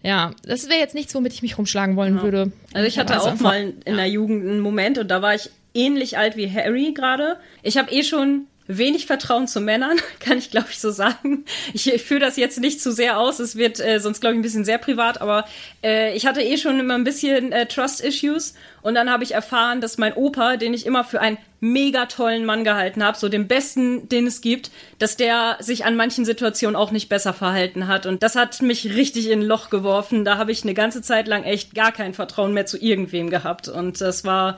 [0.01, 2.23] ja, das wäre jetzt nichts, womit ich mich rumschlagen wollen ja.
[2.23, 2.51] würde.
[2.73, 6.17] Also ich hatte auch mal in der Jugend einen Moment und da war ich ähnlich
[6.17, 7.37] alt wie Harry gerade.
[7.61, 11.45] Ich habe eh schon wenig Vertrauen zu Männern, kann ich glaube ich so sagen.
[11.73, 14.39] Ich, ich führe das jetzt nicht zu sehr aus, es wird äh, sonst glaube ich
[14.39, 15.45] ein bisschen sehr privat, aber
[15.83, 18.53] äh, ich hatte eh schon immer ein bisschen äh, Trust-Issues.
[18.81, 22.45] Und dann habe ich erfahren, dass mein Opa, den ich immer für einen mega tollen
[22.45, 26.75] Mann gehalten habe, so den besten, den es gibt, dass der sich an manchen Situationen
[26.75, 28.05] auch nicht besser verhalten hat.
[28.05, 30.25] Und das hat mich richtig in ein Loch geworfen.
[30.25, 33.69] Da habe ich eine ganze Zeit lang echt gar kein Vertrauen mehr zu irgendwem gehabt.
[33.69, 34.57] Und das war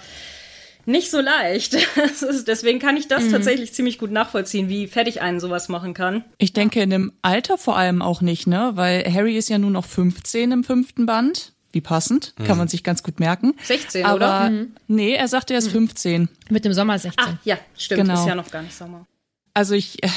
[0.85, 1.75] nicht so leicht.
[2.47, 3.31] Deswegen kann ich das mhm.
[3.31, 6.23] tatsächlich ziemlich gut nachvollziehen, wie fertig einen sowas machen kann.
[6.37, 8.71] Ich denke in dem Alter vor allem auch nicht, ne?
[8.75, 11.53] Weil Harry ist ja nur noch 15 im fünften Band.
[11.71, 12.45] Wie passend, mhm.
[12.45, 13.53] kann man sich ganz gut merken.
[13.63, 14.49] 16, Aber, oder?
[14.49, 14.75] Mhm.
[14.87, 16.29] Nee, er sagte er ist 15.
[16.49, 17.25] Mit dem Sommer 16.
[17.25, 18.03] Ah, ja, stimmt.
[18.03, 18.13] Genau.
[18.13, 19.05] Ist ja noch gar nicht Sommer.
[19.53, 20.07] Also ich, äh,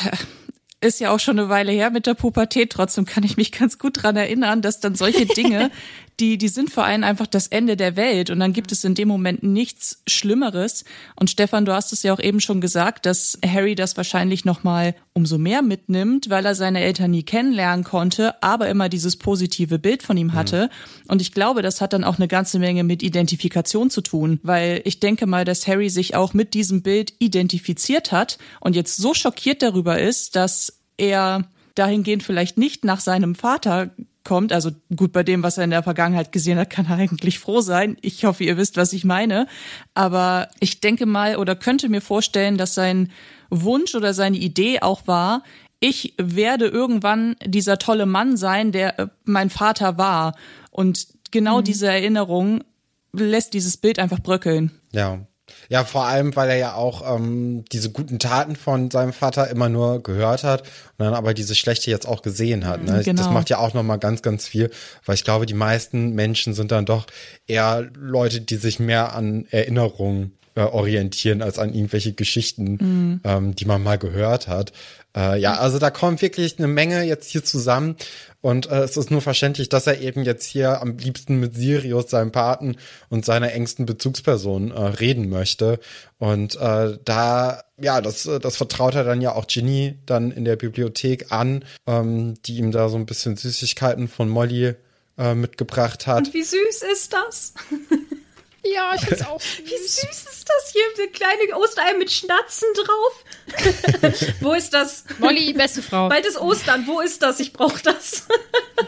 [0.81, 2.71] ist ja auch schon eine Weile her mit der Pubertät.
[2.71, 5.71] Trotzdem kann ich mich ganz gut dran erinnern, dass dann solche Dinge,
[6.21, 8.31] die, die sind für einen einfach das Ende der Welt.
[8.31, 10.85] Und dann gibt es in dem Moment nichts Schlimmeres.
[11.17, 14.95] Und Stefan, du hast es ja auch eben schon gesagt, dass Harry das wahrscheinlich nochmal
[15.13, 20.03] umso mehr mitnimmt, weil er seine Eltern nie kennenlernen konnte, aber immer dieses positive Bild
[20.03, 20.65] von ihm hatte.
[20.65, 21.11] Mhm.
[21.11, 24.81] Und ich glaube, das hat dann auch eine ganze Menge mit Identifikation zu tun, weil
[24.85, 29.15] ich denke mal, dass Harry sich auch mit diesem Bild identifiziert hat und jetzt so
[29.15, 33.91] schockiert darüber ist, dass er dahingehend vielleicht nicht nach seinem Vater
[34.29, 34.53] kommt.
[34.53, 37.63] Also gut, bei dem, was er in der Vergangenheit gesehen hat, kann er eigentlich froh
[37.63, 37.97] sein.
[38.03, 39.47] Ich hoffe, ihr wisst, was ich meine.
[39.95, 43.11] Aber ich denke mal oder könnte mir vorstellen, dass sein
[43.49, 45.43] Wunsch oder seine Idee auch war,
[45.81, 50.35] ich werde irgendwann dieser tolle Mann sein, der äh, mein Vater war.
[50.71, 51.65] Und genau mhm.
[51.65, 52.65] diese Erinnerung
[53.13, 54.73] lässt dieses Bild einfach bröckeln.
[54.93, 55.21] Ja,
[55.69, 59.69] ja, vor allem, weil er ja auch ähm, diese guten Taten von seinem Vater immer
[59.69, 62.85] nur gehört hat und dann aber diese schlechte jetzt auch gesehen hat.
[62.85, 63.03] Ne?
[63.05, 63.23] Genau.
[63.23, 64.71] Das macht ja auch nochmal ganz, ganz viel,
[65.05, 67.07] weil ich glaube, die meisten Menschen sind dann doch
[67.47, 73.21] eher Leute, die sich mehr an Erinnerungen äh, orientieren als an irgendwelche Geschichten, mhm.
[73.23, 74.73] ähm, die man mal gehört hat.
[75.17, 77.95] Äh, ja, also da kommt wirklich eine Menge jetzt hier zusammen.
[78.41, 82.11] Und äh, es ist nur verständlich, dass er eben jetzt hier am liebsten mit Sirius,
[82.11, 82.77] seinem Paten
[83.09, 85.79] und seiner engsten Bezugsperson äh, reden möchte.
[86.19, 90.57] Und äh, da, ja, das, das vertraut er dann ja auch Ginny dann in der
[90.57, 94.75] Bibliothek an, ähm, die ihm da so ein bisschen Süßigkeiten von Molly
[95.19, 96.27] äh, mitgebracht hat.
[96.27, 97.55] Und wie süß ist das?
[98.75, 99.65] Ja, ich find's auch süß.
[99.65, 100.83] Wie süß ist das hier?
[100.97, 104.25] Eine kleine Osterei mit Schnatzen drauf.
[104.41, 105.05] Wo ist das?
[105.19, 106.09] Molly, beste Frau.
[106.09, 106.87] Bald ist Ostern.
[106.87, 107.41] Wo ist das?
[107.41, 108.27] Ich brauche das.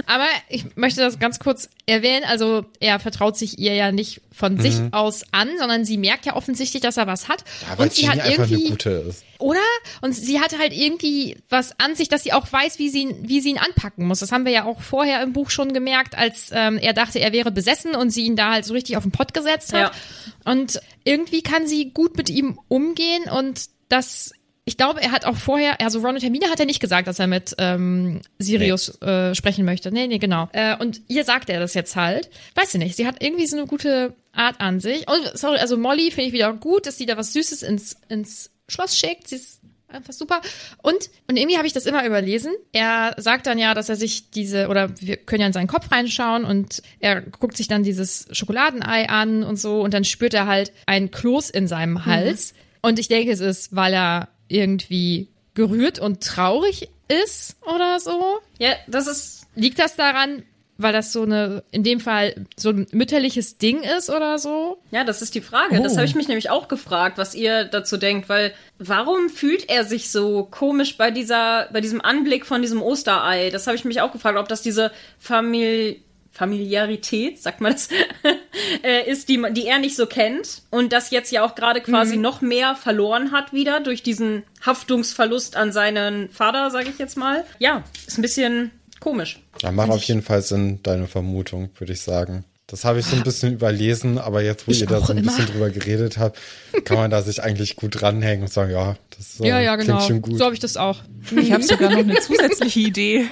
[0.05, 2.25] Aber ich möchte das ganz kurz erwähnen.
[2.25, 4.62] Also er vertraut sich ihr ja nicht von mhm.
[4.62, 7.43] sich aus an, sondern sie merkt ja offensichtlich, dass er was hat.
[7.67, 9.23] Ja, und sie hat irgendwie, eine gute ist.
[9.38, 9.60] Oder?
[10.01, 13.41] Und sie hat halt irgendwie was an sich, dass sie auch weiß, wie sie, wie
[13.41, 14.19] sie ihn anpacken muss.
[14.19, 17.34] Das haben wir ja auch vorher im Buch schon gemerkt, als ähm, er dachte, er
[17.34, 19.93] wäre besessen und sie ihn da halt so richtig auf den Pott gesetzt hat.
[19.93, 20.52] Ja.
[20.52, 25.36] Und irgendwie kann sie gut mit ihm umgehen und das ich glaube, er hat auch
[25.36, 29.08] vorher, also Ron und Hermine hat er nicht gesagt, dass er mit ähm, Sirius nee.
[29.08, 29.91] äh, sprechen möchte.
[29.91, 30.50] Nee, nee, genau.
[30.54, 32.30] Äh, und ihr sagt er das jetzt halt.
[32.54, 35.08] Weiß ich nicht, sie hat irgendwie so eine gute Art an sich.
[35.08, 38.52] Und sorry, also Molly finde ich wieder gut, dass sie da was Süßes ins, ins
[38.67, 39.30] Schloss schickt.
[39.30, 39.61] Sie ist
[39.93, 40.41] einfach super.
[40.82, 42.54] Und, und irgendwie habe ich das immer überlesen.
[42.71, 45.91] Er sagt dann ja, dass er sich diese, oder wir können ja in seinen Kopf
[45.91, 50.47] reinschauen und er guckt sich dann dieses Schokoladenei an und so und dann spürt er
[50.47, 52.54] halt ein Kloß in seinem Hals.
[52.54, 52.58] Mhm.
[52.82, 58.39] Und ich denke, es ist, weil er irgendwie gerührt und traurig ist oder so.
[58.60, 59.47] Ja, das ist.
[59.54, 60.43] Liegt das daran,
[60.82, 64.82] weil das so eine, in dem Fall so ein mütterliches Ding ist oder so?
[64.91, 65.80] Ja, das ist die Frage.
[65.80, 65.84] Oh.
[65.84, 69.86] Das habe ich mich nämlich auch gefragt, was ihr dazu denkt, weil warum fühlt er
[69.86, 73.50] sich so komisch bei dieser, bei diesem Anblick von diesem Osterei?
[73.50, 75.98] Das habe ich mich auch gefragt, ob das diese Familie
[76.32, 77.89] Familiarität, sagt man das,
[78.84, 82.15] äh, ist, die, die er nicht so kennt und das jetzt ja auch gerade quasi
[82.15, 82.22] mhm.
[82.22, 87.44] noch mehr verloren hat wieder durch diesen Haftungsverlust an seinen Vater, sage ich jetzt mal.
[87.60, 89.42] Ja, ist ein bisschen komisch.
[89.62, 92.46] Ja, macht auf jeden Fall Sinn, deine Vermutung, würde ich sagen.
[92.68, 95.18] Das habe ich so ein bisschen überlesen, aber jetzt, wo ich ihr da so ein
[95.18, 95.32] immer.
[95.36, 96.40] bisschen drüber geredet habt,
[96.86, 100.00] kann man da sich eigentlich gut dranhängen und sagen, ja, das äh, ja, ja, genau.
[100.00, 100.38] schon gut.
[100.38, 101.00] So habe ich das auch.
[101.36, 103.26] Ich habe sogar noch eine zusätzliche Idee.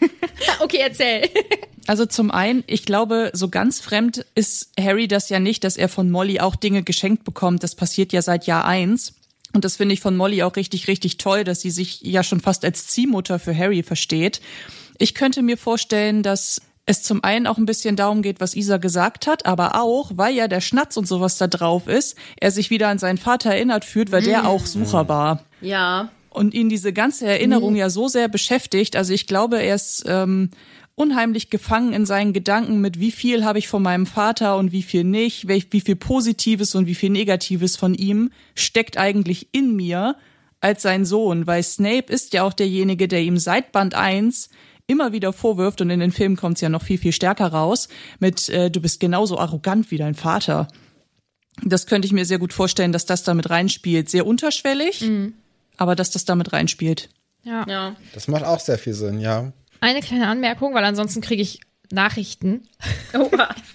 [0.60, 1.28] okay, erzähl.
[1.86, 5.90] Also zum einen, ich glaube, so ganz fremd ist Harry das ja nicht, dass er
[5.90, 7.62] von Molly auch Dinge geschenkt bekommt.
[7.62, 9.12] Das passiert ja seit Jahr eins.
[9.52, 12.40] Und das finde ich von Molly auch richtig, richtig toll, dass sie sich ja schon
[12.40, 14.40] fast als Ziehmutter für Harry versteht.
[15.00, 18.76] Ich könnte mir vorstellen, dass es zum einen auch ein bisschen darum geht, was Isa
[18.76, 22.68] gesagt hat, aber auch, weil ja der Schnatz und sowas da drauf ist, er sich
[22.68, 25.42] wieder an seinen Vater erinnert fühlt, weil der auch Sucher war.
[25.62, 26.10] Ja.
[26.28, 27.78] Und ihn diese ganze Erinnerung mhm.
[27.78, 28.94] ja so sehr beschäftigt.
[28.94, 30.50] Also ich glaube, er ist ähm,
[30.96, 34.82] unheimlich gefangen in seinen Gedanken mit, wie viel habe ich von meinem Vater und wie
[34.82, 40.16] viel nicht, wie viel Positives und wie viel Negatives von ihm steckt eigentlich in mir
[40.60, 44.50] als sein Sohn, weil Snape ist ja auch derjenige, der ihm seit Band 1
[44.90, 47.88] immer wieder vorwirft, und in den Filmen kommt es ja noch viel, viel stärker raus,
[48.18, 50.68] mit äh, du bist genauso arrogant wie dein Vater.
[51.62, 54.08] Das könnte ich mir sehr gut vorstellen, dass das damit reinspielt.
[54.08, 55.34] Sehr unterschwellig, mhm.
[55.76, 57.08] aber dass das damit reinspielt.
[57.44, 57.64] Ja.
[57.68, 57.96] ja.
[58.14, 59.52] Das macht auch sehr viel Sinn, ja.
[59.80, 62.68] Eine kleine Anmerkung, weil ansonsten kriege ich Nachrichten.
[63.12, 63.28] Oh,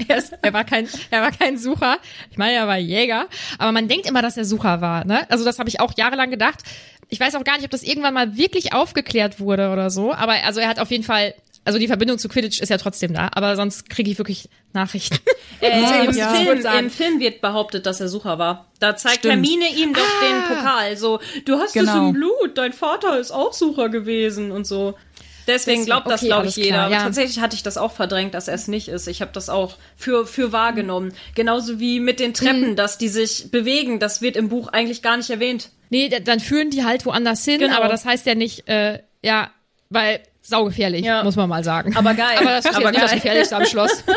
[0.08, 1.98] er, ist, er, war kein, er war kein Sucher.
[2.32, 3.28] Ich meine, er war Jäger.
[3.58, 5.04] Aber man denkt immer, dass er Sucher war.
[5.04, 5.30] Ne?
[5.30, 6.62] Also das habe ich auch jahrelang gedacht.
[7.10, 10.14] Ich weiß auch gar nicht, ob das irgendwann mal wirklich aufgeklärt wurde oder so.
[10.14, 11.34] Aber also er hat auf jeden Fall,
[11.66, 13.28] also die Verbindung zu Quidditch ist ja trotzdem da.
[13.34, 15.20] Aber sonst kriege ich wirklich Nachrichten.
[15.62, 16.34] Äh, im, ja.
[16.34, 18.70] Film, Im Film wird behauptet, dass er Sucher war.
[18.80, 19.36] Da zeigt Stimmt.
[19.36, 20.26] Hermine ihm doch ah.
[20.26, 20.98] den Pokal.
[20.98, 21.92] So, du hast genau.
[21.92, 22.58] es im Blut.
[22.58, 24.96] Dein Vater ist auch Sucher gewesen und so.
[25.48, 26.70] Deswegen glaubt das, okay, glaube ich, jeder.
[26.70, 27.04] Klar, ja.
[27.04, 29.08] Tatsächlich hatte ich das auch verdrängt, dass er es nicht ist.
[29.08, 31.14] Ich habe das auch für, für wahrgenommen.
[31.36, 32.76] Genauso wie mit den Treppen, mhm.
[32.76, 34.00] dass die sich bewegen.
[34.00, 35.70] Das wird im Buch eigentlich gar nicht erwähnt.
[35.90, 37.78] Nee, dann führen die halt woanders hin, genau.
[37.78, 39.52] aber das heißt ja nicht, äh, ja,
[39.90, 41.24] weil saugefährlich, ja.
[41.24, 41.96] muss man mal sagen.
[41.96, 42.38] Aber geil.
[42.40, 44.04] Aber das ist aber nicht das Gefährlichste am Schloss.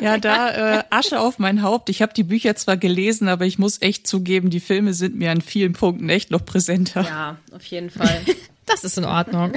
[0.00, 1.88] Ja, da äh, Asche auf mein Haupt.
[1.88, 5.30] Ich habe die Bücher zwar gelesen, aber ich muss echt zugeben, die Filme sind mir
[5.30, 7.02] an vielen Punkten echt noch präsenter.
[7.02, 8.22] Ja, auf jeden Fall.
[8.66, 9.52] Das ist in Ordnung.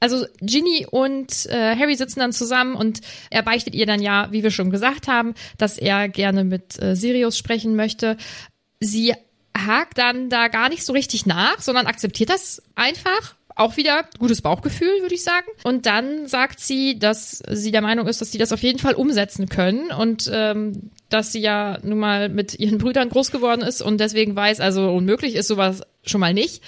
[0.00, 4.42] Also Ginny und äh, Harry sitzen dann zusammen und er beichtet ihr dann ja, wie
[4.42, 8.16] wir schon gesagt haben, dass er gerne mit äh, Sirius sprechen möchte.
[8.80, 9.14] Sie
[9.66, 13.34] hakt dann da gar nicht so richtig nach, sondern akzeptiert das einfach.
[13.56, 15.48] Auch wieder gutes Bauchgefühl, würde ich sagen.
[15.64, 18.94] Und dann sagt sie, dass sie der Meinung ist, dass sie das auf jeden Fall
[18.94, 23.82] umsetzen können und ähm, dass sie ja nun mal mit ihren Brüdern groß geworden ist
[23.82, 26.62] und deswegen weiß, also unmöglich ist sowas schon mal nicht.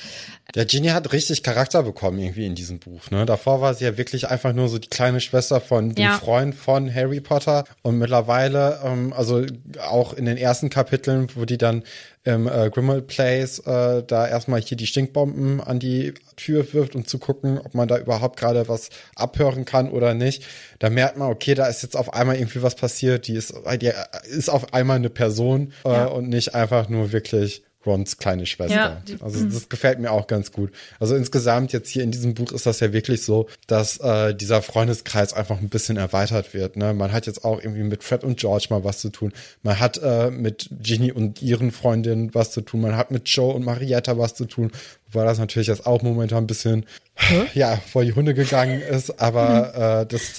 [0.55, 3.11] Der Ginny hat richtig Charakter bekommen irgendwie in diesem Buch.
[3.11, 3.27] Ne?
[3.27, 6.19] Davor war sie ja wirklich einfach nur so die kleine Schwester von dem ja.
[6.19, 7.65] Freund von Harry Potter.
[7.83, 9.45] Und mittlerweile, ähm, also
[9.89, 11.85] auch in den ersten Kapiteln, wo die dann
[12.25, 17.07] im äh, Grimmauld Place äh, da erstmal hier die Stinkbomben an die Tür wirft, um
[17.07, 20.45] zu gucken, ob man da überhaupt gerade was abhören kann oder nicht.
[20.79, 23.27] Da merkt man, okay, da ist jetzt auf einmal irgendwie was passiert.
[23.27, 23.93] Die ist, die
[24.29, 26.05] ist auf einmal eine Person äh, ja.
[26.07, 28.75] und nicht einfach nur wirklich Rons kleine Schwester.
[28.75, 30.71] Ja, also das gefällt mir auch ganz gut.
[30.99, 34.61] Also insgesamt jetzt hier in diesem Buch ist das ja wirklich so, dass äh, dieser
[34.61, 36.77] Freundeskreis einfach ein bisschen erweitert wird.
[36.77, 36.93] Ne?
[36.93, 39.33] Man hat jetzt auch irgendwie mit Fred und George mal was zu tun.
[39.63, 42.83] Man hat äh, mit Ginny und ihren Freundinnen was zu tun.
[42.83, 44.71] Man hat mit Joe und Marietta was zu tun.
[45.11, 47.47] Wobei das natürlich jetzt auch momentan ein bisschen hm?
[47.55, 49.21] ja vor die Hunde gegangen ist.
[49.21, 50.03] Aber hm.
[50.03, 50.39] äh, das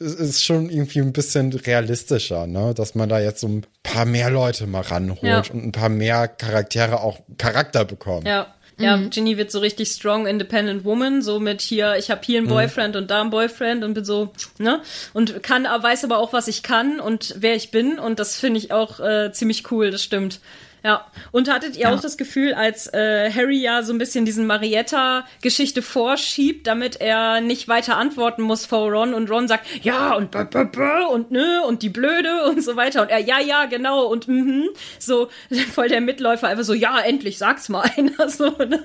[0.00, 2.74] äh, ist schon irgendwie ein bisschen realistischer, ne?
[2.74, 5.42] dass man da jetzt so ein paar mehr Leute mal ranholt ja.
[5.52, 8.26] und ein paar mehr Charaktere auch Charakter bekommen.
[8.26, 8.54] Ja.
[8.80, 9.10] Ja, mhm.
[9.10, 12.50] Ginny wird so richtig strong, independent woman, so mit hier, ich habe hier einen mhm.
[12.52, 13.02] Boyfriend mhm.
[13.02, 14.82] und da einen Boyfriend und bin so, ne?
[15.12, 18.58] Und kann, weiß aber auch, was ich kann und wer ich bin und das finde
[18.58, 20.40] ich auch äh, ziemlich cool, das stimmt.
[20.84, 21.94] Ja, und hattet ihr Ja.
[21.94, 27.40] auch das Gefühl, als äh, Harry ja so ein bisschen diesen Marietta-Geschichte vorschiebt, damit er
[27.40, 31.30] nicht weiter antworten muss vor Ron und Ron sagt, ja und b -b -b und
[31.30, 35.28] nö und die Blöde und so weiter und er, ja, ja, genau und mhm, so
[35.72, 38.82] voll der Mitläufer einfach so, ja, endlich sag's mal einer, so, ne?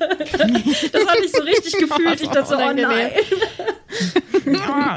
[0.91, 3.12] Das hatte ich so richtig gefühlt, ich dachte so, oh nein.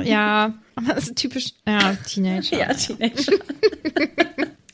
[0.05, 0.55] Ja,
[0.87, 2.59] das ist typisch, ja, Teenager.
[2.59, 3.33] Ja, Teenager.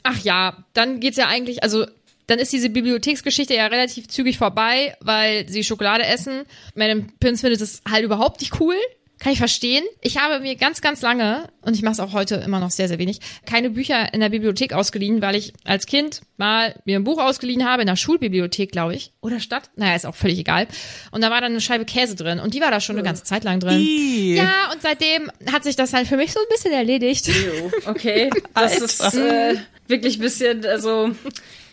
[0.04, 1.86] Ach ja, dann geht's ja eigentlich, also
[2.32, 6.44] dann ist diese Bibliotheksgeschichte ja relativ zügig vorbei, weil sie Schokolade essen.
[6.74, 8.74] Madame Pins findet es halt überhaupt nicht cool.
[9.18, 9.84] Kann ich verstehen.
[10.00, 12.88] Ich habe mir ganz, ganz lange, und ich mache es auch heute immer noch sehr,
[12.88, 17.04] sehr wenig, keine Bücher in der Bibliothek ausgeliehen, weil ich als Kind mal mir ein
[17.04, 19.12] Buch ausgeliehen habe, in der Schulbibliothek, glaube ich.
[19.20, 19.68] Oder Stadt.
[19.76, 20.66] Naja, ist auch völlig egal.
[21.10, 22.40] Und da war dann eine Scheibe Käse drin.
[22.40, 23.78] Und die war da schon eine ganze Zeit lang drin.
[23.78, 24.36] Ih.
[24.36, 27.28] Ja, und seitdem hat sich das halt für mich so ein bisschen erledigt.
[27.28, 28.30] Jo, okay.
[28.54, 31.14] Das ist äh, wirklich ein bisschen, also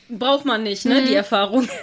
[0.10, 1.68] braucht man nicht, ne, die Erfahrung.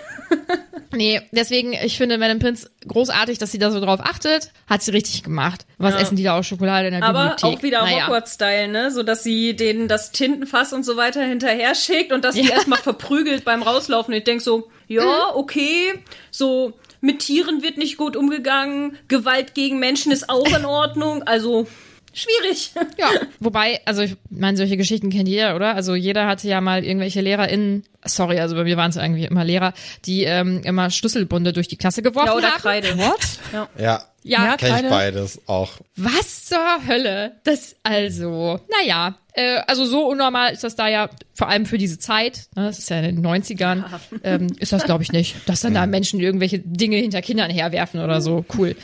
[0.93, 4.51] Nee, deswegen, ich finde Madame Pins großartig, dass sie da so drauf achtet.
[4.67, 5.67] Hat sie richtig gemacht.
[5.79, 6.01] Was Ja.
[6.01, 7.59] essen die da aus Schokolade in der Aber Bibliothek?
[7.59, 8.05] auch wieder naja.
[8.07, 8.91] Hogwarts-Style, ne?
[8.91, 12.55] So dass sie denen das Tintenfass und so weiter hinterher schickt und dass die Ja.
[12.55, 14.15] erstmal verprügelt beim Rauslaufen.
[14.15, 15.93] Ich denk so, ja, okay,
[16.31, 21.67] so mit Tieren wird nicht gut umgegangen, Gewalt gegen Menschen ist auch in Ordnung, also
[22.17, 22.73] schwierig.
[22.99, 23.09] Ja,
[23.41, 25.75] wobei, also ich meine, solche Geschichten kennt jeder, oder?
[25.75, 29.45] Also jeder hatte ja mal irgendwelche LehrerInnen, sorry, also bei mir waren es irgendwie immer
[29.45, 29.75] Lehrer,
[30.07, 32.61] die ähm, immer Schlüsselbunde durch die Klasse geworfen Ja, oder haben.
[32.63, 32.97] Kreide.
[32.97, 33.21] What?
[33.53, 35.73] Ja, Ja, Ja, kenne ich beides auch.
[35.97, 37.33] was zur Hölle?
[37.45, 41.99] Das also, naja, äh, also so unnormal ist das da ja, vor allem für diese
[41.99, 43.85] Zeit, ne, das ist ja in den 90ern,
[44.25, 48.01] ähm, ist das glaube ich nicht, dass dann da Menschen irgendwelche Dinge hinter Kindern herwerfen
[48.01, 48.45] oder so.
[48.57, 48.75] Cool.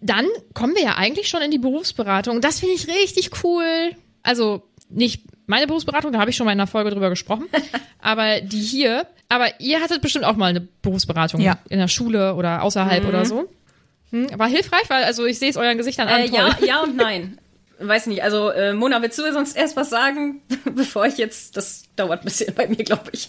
[0.00, 2.40] Dann kommen wir ja eigentlich schon in die Berufsberatung.
[2.40, 3.92] Das finde ich richtig cool.
[4.22, 7.46] Also nicht meine Berufsberatung, da habe ich schon mal in einer Folge drüber gesprochen,
[8.00, 9.06] aber die hier.
[9.28, 11.58] Aber ihr hattet bestimmt auch mal eine Berufsberatung Ja.
[11.68, 13.48] in der Schule oder außerhalb oder so.
[14.10, 16.20] Hm, war hilfreich, weil also ich sehe es euren Gesichtern an.
[16.20, 17.38] Äh, ja, ja und nein.
[17.78, 20.40] Weiß nicht, also äh, Mona, willst du sonst erst was sagen,
[20.74, 23.28] bevor ich jetzt, das dauert ein bisschen bei mir, glaube ich.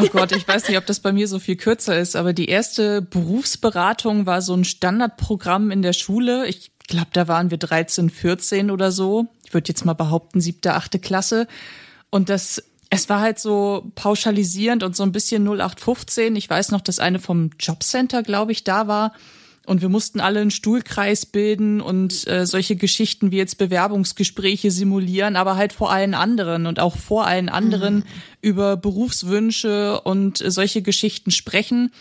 [0.00, 2.48] Oh Gott, ich weiß nicht, ob das bei mir so viel kürzer ist, aber die
[2.48, 6.46] erste Berufsberatung war so ein Standardprogramm in der Schule.
[6.46, 9.26] Ich glaube, da waren wir 13, 14 oder so.
[9.44, 11.46] Ich würde jetzt mal behaupten, siebte, achte Klasse.
[12.10, 16.34] Und das, es war halt so pauschalisierend und so ein bisschen 0815.
[16.34, 19.12] Ich weiß noch, dass eine vom Jobcenter, glaube ich, da war.
[19.68, 25.36] Und wir mussten alle einen Stuhlkreis bilden und äh, solche Geschichten wie jetzt Bewerbungsgespräche simulieren,
[25.36, 28.04] aber halt vor allen anderen und auch vor allen anderen
[28.40, 31.92] über Berufswünsche und äh, solche Geschichten sprechen.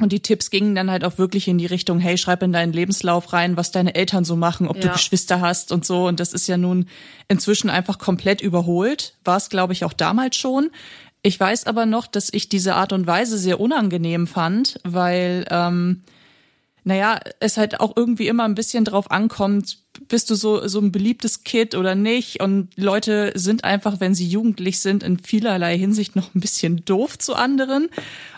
[0.00, 2.72] Und die Tipps gingen dann halt auch wirklich in die Richtung, hey, schreib in deinen
[2.72, 4.92] Lebenslauf rein, was deine Eltern so machen, ob du Ja.
[4.92, 6.08] Geschwister hast und so.
[6.08, 6.86] Und das ist ja nun
[7.28, 9.14] inzwischen einfach komplett überholt.
[9.24, 10.70] War es, glaube ich, auch damals schon.
[11.22, 16.02] Ich weiß aber noch, dass ich diese Art und Weise sehr unangenehm fand, weil ähm,
[16.84, 20.92] naja, es halt auch irgendwie immer ein bisschen drauf ankommt, bist du so, so ein
[20.92, 22.42] beliebtes Kid oder nicht?
[22.42, 27.18] Und Leute sind einfach, wenn sie jugendlich sind, in vielerlei Hinsicht noch ein bisschen doof
[27.18, 27.88] zu anderen.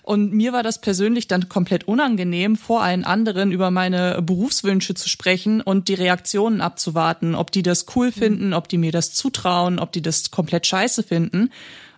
[0.02, 5.08] Und mir war das persönlich dann komplett unangenehm, vor allen anderen über meine Berufswünsche zu
[5.08, 9.80] sprechen und die Reaktionen abzuwarten, ob die das cool finden, ob die mir das zutrauen,
[9.80, 11.50] ob die das komplett scheiße finden.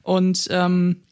[0.02, 1.02] Und ähm,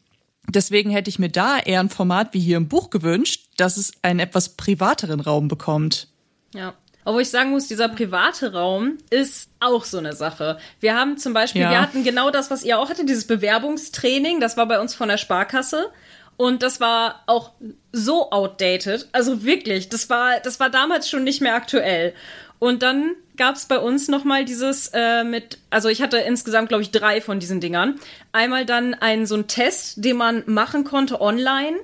[0.49, 3.91] Deswegen hätte ich mir da eher ein Format wie hier im Buch gewünscht, dass es
[4.01, 6.07] einen etwas privateren Raum bekommt.
[6.53, 6.73] Ja.
[7.03, 10.57] Obwohl ich sagen muss, dieser private Raum ist auch so eine Sache.
[10.81, 11.69] Wir haben zum Beispiel, Ja.
[11.69, 15.07] wir hatten genau das, was ihr auch hattet, dieses Bewerbungstraining, das war bei uns von
[15.07, 15.91] der Sparkasse.
[16.35, 17.51] Und das war auch
[17.91, 19.07] so outdated.
[19.11, 22.13] Also wirklich, das war, das war damals schon nicht mehr aktuell.
[22.59, 26.91] Und dann gab's bei uns nochmal dieses äh, mit, also ich hatte insgesamt, glaube ich,
[26.91, 27.99] drei von diesen Dingern.
[28.31, 31.77] Einmal dann einen so einen Test, den man machen konnte online,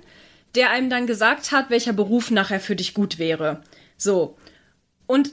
[0.56, 3.62] der einem dann gesagt hat, welcher Beruf nachher für dich gut wäre.
[3.98, 4.36] So.
[5.06, 5.32] Und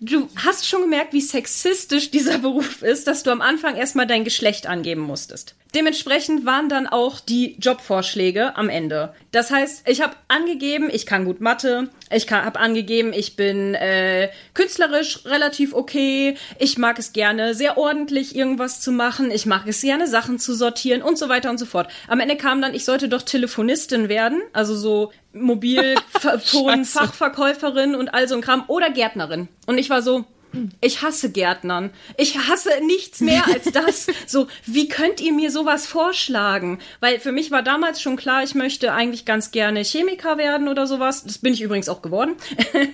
[0.00, 4.24] du hast schon gemerkt, wie sexistisch dieser Beruf ist, dass du am Anfang erstmal dein
[4.24, 5.56] Geschlecht angeben musstest.
[5.74, 9.12] Dementsprechend waren dann auch die Jobvorschläge am Ende.
[9.32, 14.30] Das heißt, ich habe angegeben, ich kann gut Mathe, ich habe angegeben, ich bin äh,
[14.54, 19.82] künstlerisch relativ okay, ich mag es gerne, sehr ordentlich irgendwas zu machen, ich mag es
[19.82, 21.88] gerne, Sachen zu sortieren und so weiter und so fort.
[22.08, 28.36] Am Ende kam dann, ich sollte doch Telefonistin werden, also so Mobilfon-Fachverkäuferin und all so
[28.36, 29.48] ein Kram oder Gärtnerin.
[29.66, 30.24] Und ich war so,
[30.80, 31.90] ich hasse Gärtnern.
[32.16, 34.06] Ich hasse nichts mehr als das.
[34.26, 36.78] So, wie könnt ihr mir sowas vorschlagen?
[37.00, 40.86] Weil für mich war damals schon klar, ich möchte eigentlich ganz gerne Chemiker werden oder
[40.86, 41.24] sowas.
[41.24, 42.36] Das bin ich übrigens auch geworden.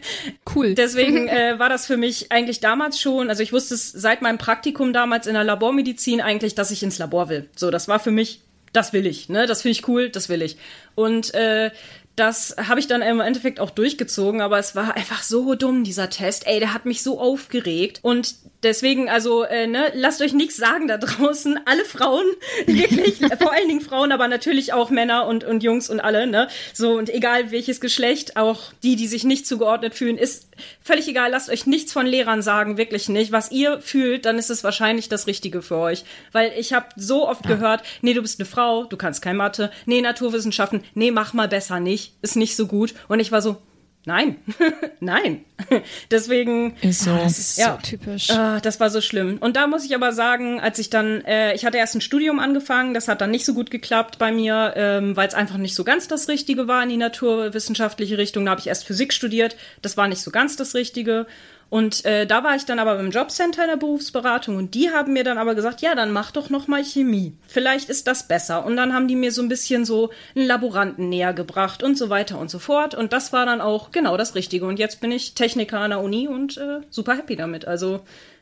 [0.55, 0.75] Cool.
[0.75, 4.39] Deswegen äh, war das für mich eigentlich damals schon, also ich wusste es seit meinem
[4.39, 7.49] Praktikum damals in der Labormedizin eigentlich, dass ich ins Labor will.
[7.57, 8.41] So, das war für mich
[8.73, 9.47] das will ich, ne?
[9.47, 10.57] Das finde ich cool, das will ich.
[10.95, 11.71] Und äh,
[12.17, 16.11] das habe ich dann im Endeffekt auch durchgezogen, aber es war einfach so dumm, dieser
[16.11, 16.47] Test.
[16.47, 18.01] Ey, der hat mich so aufgeregt.
[18.03, 21.61] Und deswegen, also, äh, ne, lasst euch nichts sagen da draußen.
[21.65, 22.27] Alle Frauen,
[22.67, 26.49] wirklich, vor allen Dingen Frauen, aber natürlich auch Männer und, und Jungs und alle, ne?
[26.75, 30.49] So, und egal welches Geschlecht, auch die, die sich nicht zugeordnet fühlen, ist
[30.81, 31.31] völlig egal.
[31.31, 33.31] Lasst euch nichts von Lehrern sagen, wirklich nicht.
[33.31, 36.05] Was ihr fühlt, dann ist es wahrscheinlich das Richtige für euch.
[36.33, 37.55] Weil ich habe so oft ja.
[37.55, 41.49] gehört, nee, du bist eine Frau, du kannst kein Mathe, nee, Naturwissenschaften, nee, mach mal
[41.49, 42.95] besser nicht nicht, ist nicht so gut.
[43.09, 43.59] Und ich war so,
[44.05, 44.37] nein,
[45.01, 45.45] nein.
[46.11, 46.77] Deswegen.
[46.83, 47.11] Ist so.
[47.11, 48.31] Ah, das ist ja, so typisch.
[48.31, 49.39] Äh, das war so schlimm.
[49.39, 52.39] Und da muss ich aber sagen, als ich dann, äh, ich hatte erst ein Studium
[52.39, 55.75] angefangen, das hat dann nicht so gut geklappt bei mir, ähm, weil es einfach nicht
[55.75, 58.45] so ganz das Richtige war in die naturwissenschaftliche Richtung.
[58.45, 61.27] Da habe ich erst Physik studiert, das war nicht so ganz das Richtige.
[61.73, 65.15] Und äh, da war ich dann aber im Jobcenter in der Berufsberatung und die haben
[65.15, 67.33] mir dann aber gesagt, ja, dann mach doch noch mal Chemie.
[67.49, 68.67] Vielleicht ist das besser.
[68.67, 72.11] Und dann haben die mir so ein bisschen so einen Laboranten näher gebracht und so
[72.11, 72.95] weiter und so fort.
[72.95, 74.67] Und das war dann auch genau das Richtige.
[74.67, 77.67] Und jetzt bin ich Techniker an der Uni und äh, super happy damit.
[77.67, 78.01] Also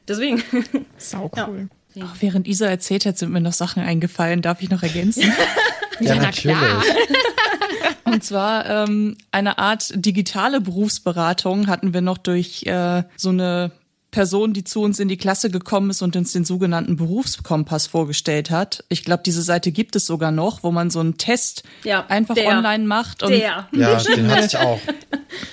[0.09, 0.43] deswegen.
[0.99, 1.69] Sau cool.
[1.95, 2.07] Ja.
[2.09, 4.43] Ach, während Isa erzählt hat, sind mir noch Sachen eingefallen.
[4.43, 5.33] Darf ich noch ergänzen?
[6.01, 6.59] ja, ja natürlich.
[8.05, 13.73] Und zwar ähm, eine Art digitale Berufsberatung hatten wir noch durch äh, so eine
[14.11, 18.51] Person, die zu uns in die Klasse gekommen ist und uns den sogenannten Berufskompass vorgestellt
[18.51, 18.85] hat.
[18.88, 22.35] Ich glaube, diese Seite gibt es sogar noch, wo man so einen Test ja, einfach
[22.35, 23.23] der, online macht.
[23.23, 23.68] Und der.
[23.73, 24.81] Ja, den hatte ich auch.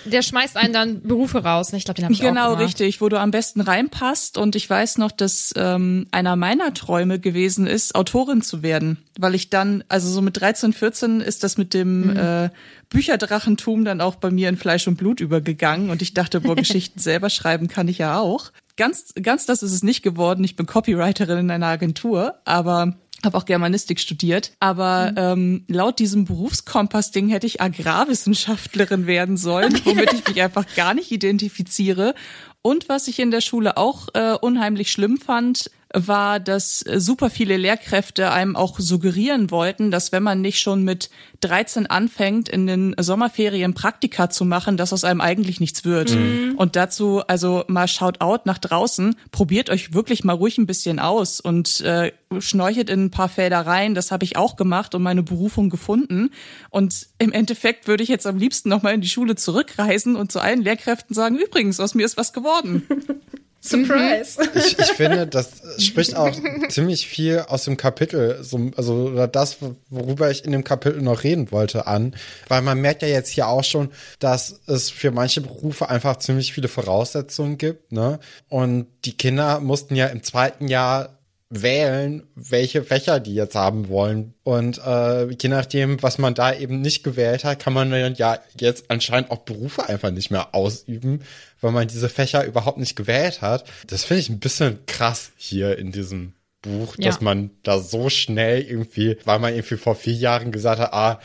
[0.06, 1.72] Der schmeißt einen dann Berufe raus.
[1.74, 4.38] Ich glaube, den habe ich genau, auch Genau, richtig, wo du am besten reinpasst.
[4.38, 8.98] Und ich weiß noch, dass ähm, einer meiner Träume gewesen ist, Autorin zu werden.
[9.20, 12.18] Weil ich dann, also so mit 13, 14 ist das mit dem mhm.
[12.18, 12.50] äh,
[12.90, 17.00] Bücherdrachentum dann auch bei mir in Fleisch und Blut übergegangen und ich dachte, boah, Geschichten
[17.00, 18.52] selber schreiben kann ich ja auch.
[18.76, 20.44] Ganz, ganz das ist es nicht geworden.
[20.44, 25.18] Ich bin Copywriterin in einer Agentur, aber habe auch Germanistik studiert, aber mhm.
[25.18, 31.12] ähm, laut diesem Berufskompass-Ding hätte ich Agrarwissenschaftlerin werden sollen, womit ich mich einfach gar nicht
[31.12, 32.14] identifiziere.
[32.62, 37.30] Und was ich in der Schule auch äh, unheimlich schlimm fand, war, dass äh, super
[37.30, 41.10] viele Lehrkräfte einem auch suggerieren wollten, dass wenn man nicht schon mit
[41.42, 46.16] 13 anfängt, in den Sommerferien Praktika zu machen, dass aus einem eigentlich nichts wird.
[46.16, 46.56] Mhm.
[46.58, 51.00] Und dazu, also mal schaut out nach draußen, probiert euch wirklich mal ruhig ein bisschen
[51.00, 53.96] aus und äh, schnorchelt in ein paar Felder rein.
[53.96, 56.32] Das habe ich auch gemacht und meine Berufung gefunden.
[56.70, 60.40] Und im Endeffekt würde ich jetzt am liebsten nochmal in die Schule zurückreisen und zu
[60.40, 62.84] allen Lehrkräften sagen, übrigens, aus mir ist was geworden.
[63.60, 64.40] Surprise.
[64.56, 66.32] Ich, ich finde, das spricht auch
[66.70, 69.58] ziemlich viel aus dem Kapitel, so, also oder das,
[69.90, 72.16] worüber ich in dem Kapitel noch reden wollte, an.
[72.48, 73.90] Weil man merkt ja jetzt hier auch schon,
[74.20, 78.20] dass es für manche Berufe einfach ziemlich viele Voraussetzungen gibt, ne?
[78.48, 81.17] Und die Kinder mussten ja im zweiten Jahr
[81.50, 84.34] wählen, welche Fächer die jetzt haben wollen.
[84.44, 88.86] Und äh, je nachdem, was man da eben nicht gewählt hat, kann man ja jetzt
[88.90, 91.22] anscheinend auch Berufe einfach nicht mehr ausüben,
[91.62, 93.66] weil man diese Fächer überhaupt nicht gewählt hat.
[93.88, 97.06] Das finde ich ein bisschen krass hier in diesem Buch, ja.
[97.06, 101.20] dass man da so schnell irgendwie, weil man irgendwie vor vier Jahren gesagt hat, ah,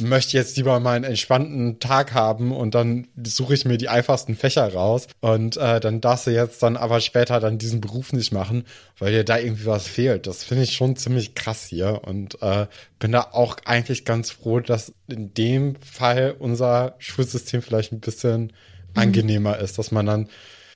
[0.00, 4.36] möchte jetzt lieber mal einen entspannten Tag haben und dann suche ich mir die einfachsten
[4.36, 8.32] Fächer raus und äh, dann darfst du jetzt dann aber später dann diesen Beruf nicht
[8.32, 8.64] machen,
[8.98, 10.26] weil dir da irgendwie was fehlt.
[10.26, 12.66] Das finde ich schon ziemlich krass hier und äh,
[12.98, 18.42] bin da auch eigentlich ganz froh, dass in dem Fall unser Schulsystem vielleicht ein bisschen
[18.42, 18.50] mhm.
[18.94, 20.28] angenehmer ist, dass man dann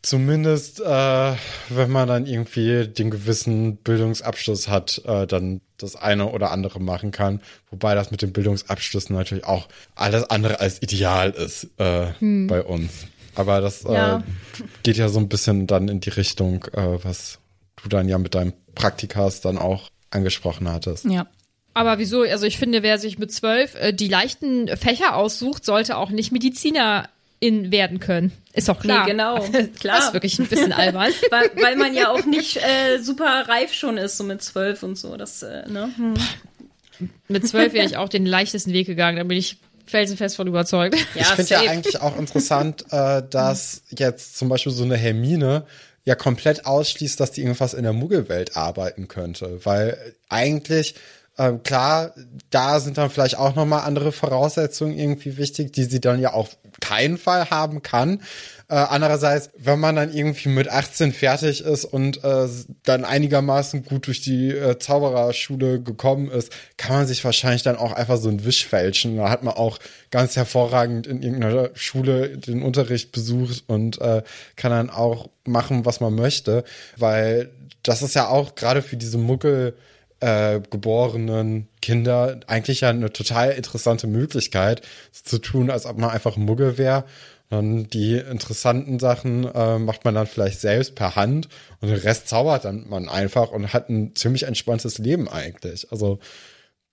[0.02, 1.32] zumindest, äh,
[1.68, 7.12] wenn man dann irgendwie den gewissen Bildungsabschluss hat, äh, dann das eine oder andere machen
[7.12, 7.40] kann.
[7.70, 12.46] Wobei das mit dem Bildungsabschluss natürlich auch alles andere als ideal ist äh, hm.
[12.48, 12.90] bei uns.
[13.34, 14.22] Aber das äh, ja.
[14.82, 17.38] geht ja so ein bisschen dann in die Richtung, äh, was
[17.82, 21.04] du dann ja mit deinem Praktikas dann auch angesprochen hattest.
[21.04, 21.26] Ja.
[21.74, 22.22] Aber wieso?
[22.22, 26.30] Also ich finde, wer sich mit zwölf äh, die leichten Fächer aussucht, sollte auch nicht
[26.30, 27.08] Mediziner
[27.42, 28.30] in werden können.
[28.52, 29.04] Ist doch klar.
[29.04, 29.40] Nee, genau.
[29.80, 29.96] klar.
[29.96, 31.10] Das ist wirklich ein bisschen albern.
[31.30, 34.96] weil, weil man ja auch nicht äh, super reif schon ist, so mit zwölf und
[34.96, 35.16] so.
[35.16, 35.90] Das, äh, ne?
[35.96, 36.14] Hm.
[37.26, 39.16] Mit zwölf wäre ich auch den leichtesten Weg gegangen.
[39.16, 40.94] Da bin ich felsenfest von überzeugt.
[41.16, 45.66] Ja, ich finde ja eigentlich auch interessant, äh, dass jetzt zum Beispiel so eine Hermine
[46.04, 49.64] ja komplett ausschließt, dass die irgendwas in der Muggelwelt arbeiten könnte.
[49.64, 50.94] Weil eigentlich
[51.38, 52.12] ähm, klar,
[52.50, 56.56] da sind dann vielleicht auch nochmal andere Voraussetzungen irgendwie wichtig, die sie dann ja auf
[56.82, 58.20] keinen Fall haben kann.
[58.68, 62.48] Äh, andererseits, wenn man dann irgendwie mit 18 fertig ist und äh,
[62.82, 67.92] dann einigermaßen gut durch die äh, Zaubererschule gekommen ist, kann man sich wahrscheinlich dann auch
[67.92, 69.16] einfach so ein Wisch fälschen.
[69.16, 69.78] Da hat man auch
[70.10, 74.22] ganz hervorragend in irgendeiner Schule den Unterricht besucht und äh,
[74.56, 76.64] kann dann auch machen, was man möchte,
[76.96, 77.50] weil
[77.84, 79.74] das ist ja auch gerade für diese Muggel
[80.22, 86.10] äh, geborenen Kinder eigentlich ja eine total interessante Möglichkeit, so zu tun, als ob man
[86.10, 87.04] einfach Muggel wäre.
[87.50, 91.48] Und die interessanten Sachen äh, macht man dann vielleicht selbst per Hand
[91.80, 95.92] und den Rest zaubert dann man einfach und hat ein ziemlich entspanntes Leben eigentlich.
[95.92, 96.18] Also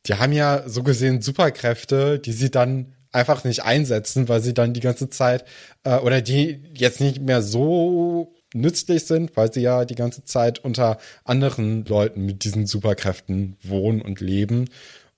[0.08, 4.74] die haben ja so gesehen Superkräfte, die sie dann einfach nicht einsetzen, weil sie dann
[4.74, 5.46] die ganze Zeit
[5.84, 10.60] äh, oder die jetzt nicht mehr so nützlich sind, weil sie ja die ganze Zeit
[10.60, 14.70] unter anderen Leuten mit diesen Superkräften wohnen und leben.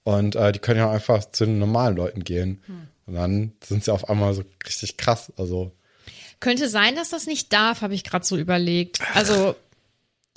[0.03, 2.61] Und äh, die können ja einfach zu den normalen Leuten gehen.
[2.65, 2.87] Hm.
[3.05, 5.31] Und dann sind sie auf einmal so richtig krass.
[5.37, 5.71] Also.
[6.39, 8.99] Könnte sein, dass das nicht darf, habe ich gerade so überlegt.
[9.13, 9.55] Also,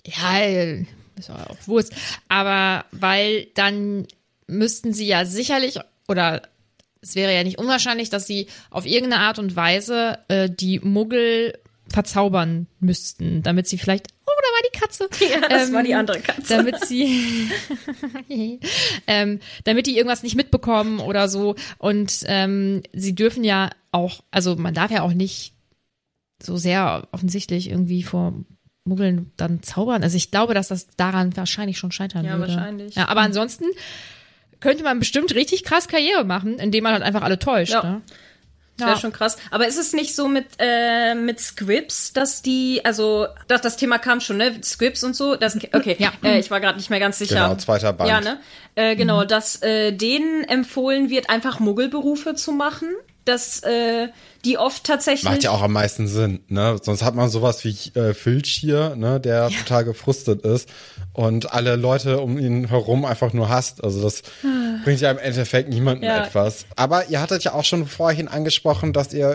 [0.07, 0.40] ja,
[1.18, 1.92] ist auch Wurst.
[2.28, 4.07] Aber weil dann
[4.47, 5.78] müssten sie ja sicherlich
[6.09, 6.42] oder
[7.01, 11.59] es wäre ja nicht unwahrscheinlich, dass sie auf irgendeine Art und Weise äh, die Muggel
[11.95, 15.09] verzaubern müssten, damit sie vielleicht oh, da war die Katze.
[15.32, 16.57] Ja, das ähm, war die ähm, andere Katze.
[16.57, 17.49] Damit sie,
[19.07, 21.55] ähm, damit die irgendwas nicht mitbekommen oder so.
[21.78, 25.53] Und ähm, sie dürfen ja auch, also man darf ja auch nicht
[26.42, 28.34] so sehr offensichtlich irgendwie vor
[28.84, 30.03] Muggeln dann zaubern.
[30.03, 32.53] Also ich glaube, dass das daran wahrscheinlich schon scheitern ja, würde.
[32.53, 32.95] Ja, wahrscheinlich.
[32.97, 33.66] Ja, aber ansonsten
[34.59, 37.72] könnte man bestimmt richtig krass Karriere machen, indem man halt einfach alle täuscht.
[37.72, 37.82] Ja.
[37.82, 38.03] Ne?
[38.77, 39.37] Das wäre schon krass.
[39.51, 43.99] Aber ist es nicht so mit, äh, mit Scripts, dass die, also das, das Thema
[43.99, 44.61] kam schon, ne?
[44.62, 45.37] Scripts und so.
[45.37, 46.12] Das, okay, ja.
[46.25, 47.37] äh, ich war gerade nicht mehr ganz sicher.
[47.37, 48.11] Genau, zweiter Band.
[48.11, 48.41] Ja, ne?
[48.75, 49.29] Äh, genau, mhm.
[49.29, 52.89] dass äh, denen empfohlen wird, einfach Muggelberufe zu machen.
[53.25, 54.09] Dass äh,
[54.45, 55.25] die oft tatsächlich.
[55.25, 56.77] Macht ja auch am meisten Sinn, ne?
[56.83, 59.59] Sonst hat man sowas wie äh, Filch hier, ne, der ja.
[59.61, 60.68] total gefrustet ist
[61.14, 63.83] und alle Leute um ihn herum einfach nur hasst.
[63.83, 64.64] Also das ah.
[64.85, 66.26] Bringt ja im Endeffekt niemandem ja.
[66.26, 66.66] etwas.
[66.76, 69.35] Aber ihr hattet ja auch schon vorhin angesprochen, dass ihr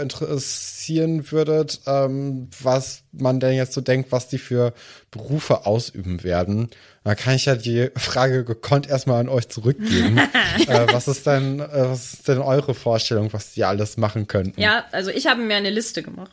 [0.90, 4.74] interessieren würdet, ähm, was man denn jetzt so denkt, was die für
[5.12, 6.70] Berufe ausüben werden.
[7.04, 10.18] Da kann ich ja die Frage gekonnt erstmal an euch zurückgeben.
[10.68, 14.62] äh, was ist denn, äh, was ist denn eure Vorstellung, was die alles machen könnten?
[14.62, 16.32] Ja, also ich habe mir eine Liste gemacht.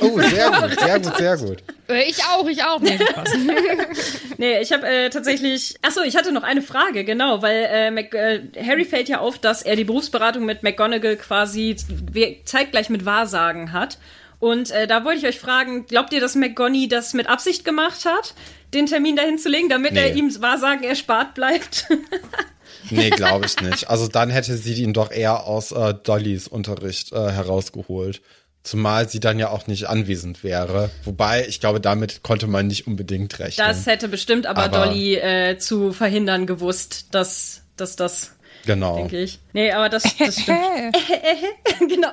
[0.00, 1.62] oh, sehr gut, sehr gut, sehr gut.
[1.88, 2.80] Äh, ich auch, ich auch.
[2.80, 2.98] Nee,
[4.38, 5.76] nee ich habe äh, tatsächlich.
[5.82, 9.38] Achso, ich hatte noch eine Frage, genau, weil äh, Mac, äh, Harry fällt ja auf,
[9.38, 11.74] dass er die Berufsberatung mit McGonagall quasi
[12.44, 13.98] zeitgleich mit Wahrsagen hat.
[14.38, 18.04] Und äh, da wollte ich euch fragen, glaubt ihr, dass McGonny das mit Absicht gemacht
[18.04, 18.34] hat,
[18.74, 20.00] den Termin dahin zu legen, damit nee.
[20.00, 21.86] er ihm Wahrsagen erspart bleibt?
[22.90, 23.88] nee, glaube ich nicht.
[23.88, 28.20] Also dann hätte sie ihn doch eher aus äh, Dollys Unterricht äh, herausgeholt.
[28.64, 30.90] Zumal sie dann ja auch nicht anwesend wäre.
[31.04, 33.66] Wobei, ich glaube, damit konnte man nicht unbedingt rechnen.
[33.66, 38.32] Das hätte bestimmt aber, aber Dolly äh, zu verhindern gewusst, dass, dass das
[38.66, 38.96] Genau.
[38.96, 39.38] Denke ich.
[39.52, 40.58] Nee, aber das, das stimmt.
[41.88, 42.08] genau.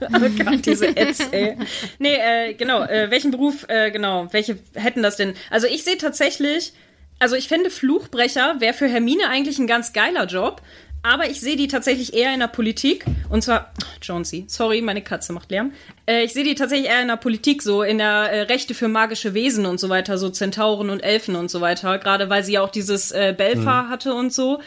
[0.00, 1.56] oh Gott, diese Ads, ey.
[1.98, 2.82] Nee, äh, genau.
[2.82, 5.34] Äh, welchen Beruf, äh, genau, welche hätten das denn?
[5.50, 6.72] Also ich sehe tatsächlich,
[7.18, 10.62] also ich fände Fluchbrecher wäre für Hermine eigentlich ein ganz geiler Job.
[11.02, 13.06] Aber ich sehe die tatsächlich eher in der Politik.
[13.30, 15.72] Und zwar, oh, Jonesy, sorry, meine Katze macht Lärm.
[16.04, 18.88] Äh, ich sehe die tatsächlich eher in der Politik, so in der äh, Rechte für
[18.88, 21.96] magische Wesen und so weiter, so Zentauren und Elfen und so weiter.
[21.98, 23.88] Gerade weil sie ja auch dieses äh, Belfa hm.
[23.88, 24.60] hatte und so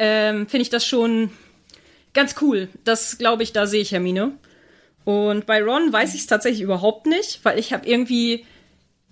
[0.00, 1.30] ähm, finde ich das schon
[2.14, 2.68] ganz cool.
[2.84, 4.32] Das glaube ich, da sehe ich Hermine.
[5.04, 8.46] Und bei Ron weiß ich es tatsächlich überhaupt nicht, weil ich habe irgendwie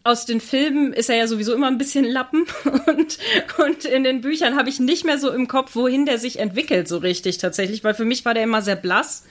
[0.02, 2.46] aus den Filmen ist er ja sowieso immer ein bisschen Lappen
[2.86, 3.18] und,
[3.58, 6.88] und in den Büchern habe ich nicht mehr so im Kopf, wohin der sich entwickelt
[6.88, 9.24] so richtig tatsächlich, weil für mich war der immer sehr blass.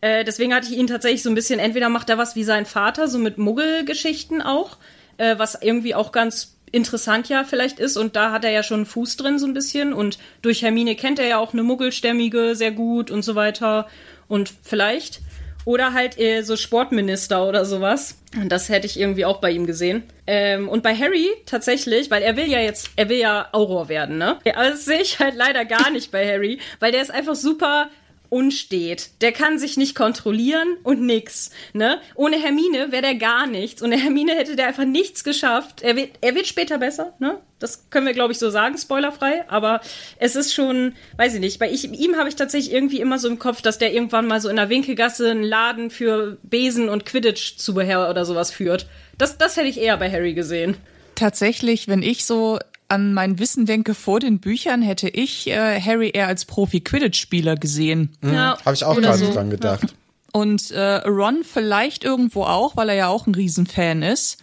[0.00, 2.66] Äh, deswegen hatte ich ihn tatsächlich so ein bisschen, entweder macht er was wie sein
[2.66, 4.76] Vater, so mit Muggelgeschichten auch,
[5.16, 7.96] äh, was irgendwie auch ganz interessant ja vielleicht ist.
[7.96, 9.92] Und da hat er ja schon einen Fuß drin so ein bisschen.
[9.92, 13.88] Und durch Hermine kennt er ja auch eine Muggelstämmige sehr gut und so weiter.
[14.28, 15.20] Und vielleicht.
[15.64, 18.18] Oder halt äh, so Sportminister oder sowas.
[18.46, 20.04] Das hätte ich irgendwie auch bei ihm gesehen.
[20.26, 24.16] Ähm, und bei Harry tatsächlich, weil er will ja jetzt, er will ja Auror werden,
[24.16, 24.38] ne?
[24.54, 27.90] Aber das sehe ich halt leider gar nicht bei Harry, weil der ist einfach super
[28.30, 29.20] unstet.
[29.20, 31.50] Der kann sich nicht kontrollieren und nix.
[31.74, 32.00] Ne?
[32.14, 33.82] Ohne Hermine wäre der gar nichts.
[33.82, 35.82] Ohne Hermine hätte der einfach nichts geschafft.
[35.82, 37.38] Er wird, er wird später besser, ne?
[37.58, 39.44] Das können wir, glaube ich, so sagen, spoilerfrei.
[39.48, 39.82] Aber
[40.18, 43.28] es ist schon, weiß ich nicht, bei ich, ihm habe ich tatsächlich irgendwie immer so
[43.28, 47.04] im Kopf, dass der irgendwann mal so in der Winkelgasse einen Laden für Besen und
[47.04, 48.86] Quidditch-Zubehör oder sowas führt.
[49.18, 50.78] Das, das hätte ich eher bei Harry gesehen.
[51.16, 52.58] Tatsächlich, wenn ich so
[52.90, 58.16] an mein Wissen denke vor den Büchern, hätte ich äh, Harry eher als Profi-Quidditch-Spieler gesehen.
[58.20, 58.34] Mhm.
[58.34, 59.32] Ja, Habe ich auch gerade so.
[59.32, 59.82] dran gedacht.
[59.82, 59.88] Ja.
[60.32, 64.38] Und äh, Ron vielleicht irgendwo auch, weil er ja auch ein Riesenfan ist.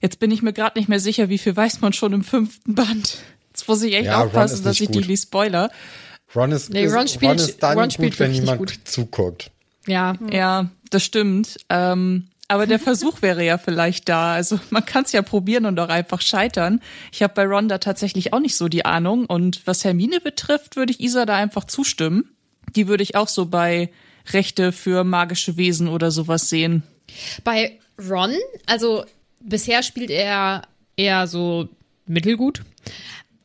[0.00, 2.74] Jetzt bin ich mir gerade nicht mehr sicher, wie viel weiß man schon im fünften
[2.74, 3.18] Band.
[3.50, 5.06] Jetzt muss ich echt ja, aufpassen, dass ich gut.
[5.08, 5.70] die spoiler.
[6.34, 8.78] Ron ist, nee, Ron spielt, Ron ist dann Ron gut, wenn jemand gut.
[8.84, 9.50] zuguckt.
[9.86, 10.14] Ja.
[10.30, 11.58] Ja, das stimmt.
[11.68, 14.34] Ähm, Aber der Versuch wäre ja vielleicht da.
[14.34, 16.80] Also man kann es ja probieren und auch einfach scheitern.
[17.10, 19.26] Ich habe bei Ron da tatsächlich auch nicht so die Ahnung.
[19.26, 22.30] Und was Hermine betrifft, würde ich Isa da einfach zustimmen.
[22.76, 23.90] Die würde ich auch so bei
[24.32, 26.82] Rechte für magische Wesen oder sowas sehen.
[27.44, 28.34] Bei Ron,
[28.66, 29.04] also
[29.40, 30.62] bisher spielt er
[30.96, 31.68] eher so
[32.06, 32.62] mittelgut.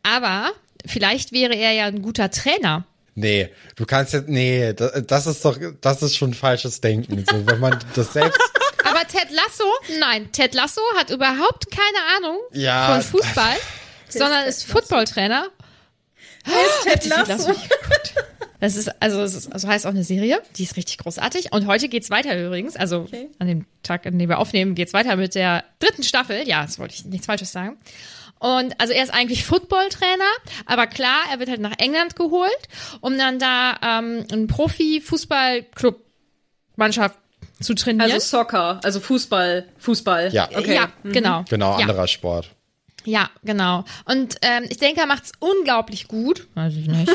[0.03, 0.51] Aber
[0.85, 2.85] vielleicht wäre er ja ein guter Trainer.
[3.15, 7.25] Nee, du kannst jetzt, nee, das, das ist doch, das ist schon falsches Denken.
[7.29, 8.39] So, wenn man das selbst.
[9.11, 9.63] Ted Lasso,
[9.99, 12.93] nein, Ted Lasso hat überhaupt keine Ahnung Ja.
[12.93, 13.55] von Fußball,
[14.09, 15.47] sondern ist Footballtrainer.
[16.83, 17.53] Ted Die sieht Lasso.
[18.61, 21.53] Das ist, also, es ist, also heißt auch eine Serie, die ist richtig großartig.
[21.53, 23.29] Und heute geht's weiter übrigens, also Okay.
[23.39, 26.45] an dem Tag, an dem wir aufnehmen, geht's weiter mit der dritten Staffel.
[26.47, 27.77] Ja, das wollte ich nichts Falsches sagen.
[28.39, 30.29] Und also er ist eigentlich Footballtrainer,
[30.65, 32.51] aber klar, er wird halt nach England geholt,
[33.01, 37.17] um dann da ähm, einen Profi-Fußball-Club-Mannschaft
[37.61, 38.11] zu trainieren.
[38.11, 40.33] Also Soccer, also Fußball, Fußball.
[40.33, 40.49] Ja.
[40.55, 40.75] Okay.
[40.75, 41.43] Ja, genau.
[41.49, 41.79] Genau, ja.
[41.79, 42.49] anderer Sport.
[43.05, 43.85] Ja, genau.
[44.05, 46.47] Und ähm, ich denke, er macht's unglaublich gut.
[46.55, 47.11] Weiß ich nicht.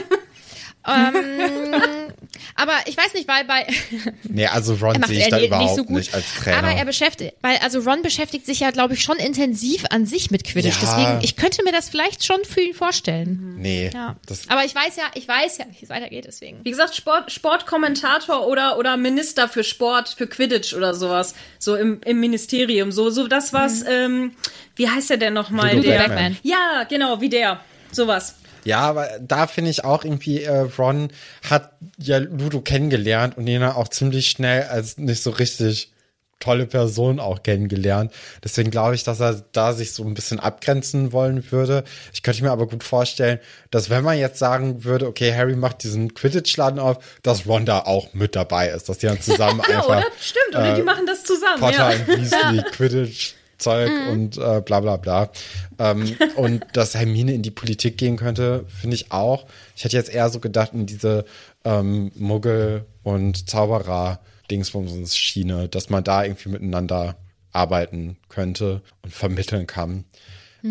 [0.86, 2.12] Ähm,
[2.56, 3.66] aber ich weiß nicht, weil bei
[4.24, 5.96] Nee, also Ron er sehe ich er da nicht überhaupt so gut.
[5.96, 6.58] nicht als Trainer.
[6.58, 10.30] Aber er beschäftigt, weil also Ron beschäftigt sich ja, glaube ich, schon intensiv an sich
[10.30, 10.80] mit Quidditch.
[10.82, 10.96] Ja.
[10.96, 13.56] Deswegen, ich könnte mir das vielleicht schon für ihn vorstellen.
[13.58, 14.16] nee, Ja.
[14.26, 16.24] das, Aber ich weiß ja, ich weiß ja, wie es weitergeht.
[16.26, 16.64] Deswegen.
[16.64, 21.34] Wie gesagt, Sport, Sportkommentator oder, oder Minister für Sport, für Quidditch oder sowas.
[21.58, 22.92] So im, im Ministerium.
[22.92, 24.32] So, so das, was, ähm,
[24.76, 25.80] wie heißt der denn nochmal?
[25.80, 26.36] Der, Beckman.
[26.42, 27.60] ja, genau, wie der.
[27.92, 28.36] Sowas.
[28.64, 31.10] Ja, aber da finde ich auch irgendwie, äh, Ron
[31.48, 35.92] hat ja Ludo kennengelernt und ihn auch ziemlich schnell als nicht so richtig
[36.40, 38.12] tolle Person auch kennengelernt.
[38.42, 41.84] Deswegen glaube ich, dass er da sich so ein bisschen abgrenzen wollen würde.
[42.12, 43.38] Ich könnte mir aber gut vorstellen,
[43.70, 47.80] dass wenn man jetzt sagen würde, okay, Harry macht diesen Quidditch-Laden auf, dass Ron da
[47.80, 50.04] auch mit dabei ist, dass die dann zusammen Ja, einfach oder?
[50.20, 51.60] Stimmt, oder die machen das zusammen.
[51.60, 51.96] Potter ja.
[51.96, 53.34] und Weasley, Quidditch,
[53.64, 55.30] Zeug und äh, bla bla bla.
[55.78, 59.46] Ähm, und dass Hermine in die Politik gehen könnte, finde ich auch.
[59.74, 61.24] Ich hätte jetzt eher so gedacht in diese
[61.64, 67.16] ähm, Muggel- und Zauberer-Dingsbums-Schiene, dass man da irgendwie miteinander
[67.52, 70.04] arbeiten könnte und vermitteln kann.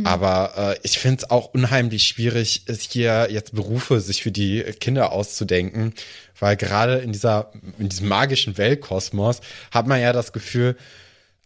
[0.06, 4.64] Aber äh, ich finde es auch unheimlich schwierig, es hier jetzt Berufe sich für die
[4.80, 5.94] Kinder auszudenken,
[6.40, 10.78] weil gerade in dieser, in diesem magischen Weltkosmos hat man ja das Gefühl,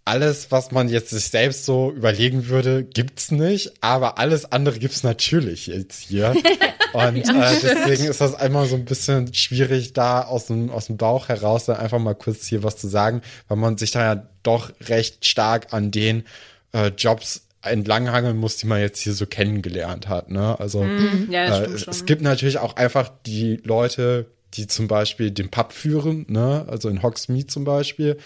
[0.07, 5.03] alles, was man jetzt sich selbst so überlegen würde, gibt's nicht, aber alles andere gibt's
[5.03, 6.33] natürlich jetzt hier.
[6.93, 10.97] Und äh, deswegen ist das einmal so ein bisschen schwierig, da aus dem, aus dem
[10.97, 14.27] Bauch heraus dann einfach mal kurz hier was zu sagen, weil man sich da ja
[14.43, 16.23] doch recht stark an den
[16.71, 20.31] äh, Jobs entlanghangeln muss, die man jetzt hier so kennengelernt hat.
[20.31, 20.57] Ne?
[20.57, 20.85] Also
[21.29, 25.49] Ja, das äh, es, es gibt natürlich auch einfach die Leute, die zum Beispiel den
[25.49, 26.65] Pub führen, ne?
[26.69, 28.17] also in Hogsmeade zum Beispiel.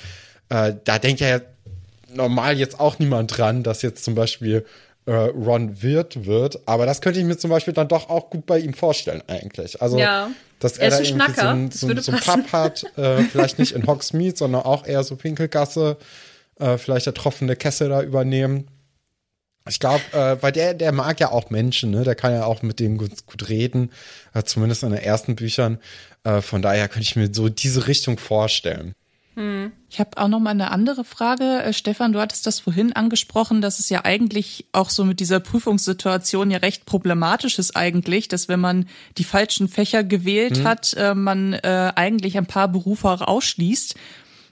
[0.49, 1.41] Äh, da denkt ja
[2.13, 4.65] normal jetzt auch niemand dran, dass jetzt zum Beispiel
[5.05, 8.45] äh, Ron Wirt wird, aber das könnte ich mir zum Beispiel dann doch auch gut
[8.45, 9.81] bei ihm vorstellen eigentlich.
[9.81, 10.29] Also, Ja.
[10.59, 11.49] dass Er er, ist da irgendwie so Schnacker.
[11.49, 12.11] ein, Das so, so.
[12.11, 15.97] Pub hat, äh, vielleicht nicht in Hogsmeade, sondern auch eher so Pinkelgasse,
[16.59, 18.67] äh, vielleicht der tropfende Kessel da übernehmen.
[19.69, 22.03] Ich glaube, äh, weil der, der mag ja auch Menschen, ne?
[22.03, 23.91] Der kann ja auch mit denen gut, gut reden,
[24.33, 25.79] äh, zumindest in den ersten Büchern.
[26.23, 28.93] Äh, von daher könnte ich mir so diese Richtung vorstellen.
[29.89, 31.63] Ich habe auch noch mal eine andere Frage.
[31.63, 35.39] Äh, Stefan, du hattest das vorhin angesprochen, dass es ja eigentlich auch so mit dieser
[35.39, 41.15] Prüfungssituation ja recht problematisch ist eigentlich, dass wenn man die falschen Fächer gewählt hat, äh,
[41.15, 43.95] man äh, eigentlich ein paar Berufe auch ausschließt.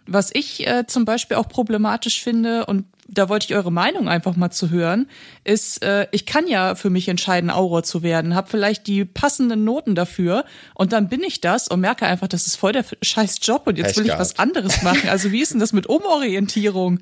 [0.07, 4.35] Was ich äh, zum Beispiel auch problematisch finde, und da wollte ich eure Meinung einfach
[4.35, 5.09] mal zu hören,
[5.43, 9.63] ist, äh, ich kann ja für mich entscheiden, Auror zu werden, habe vielleicht die passenden
[9.63, 10.45] Noten dafür
[10.75, 13.77] und dann bin ich das und merke einfach, das ist voll der scheiß Job und
[13.77, 14.21] jetzt Pech will ich gehabt.
[14.21, 15.09] was anderes machen.
[15.09, 16.99] Also wie ist denn das mit Umorientierung?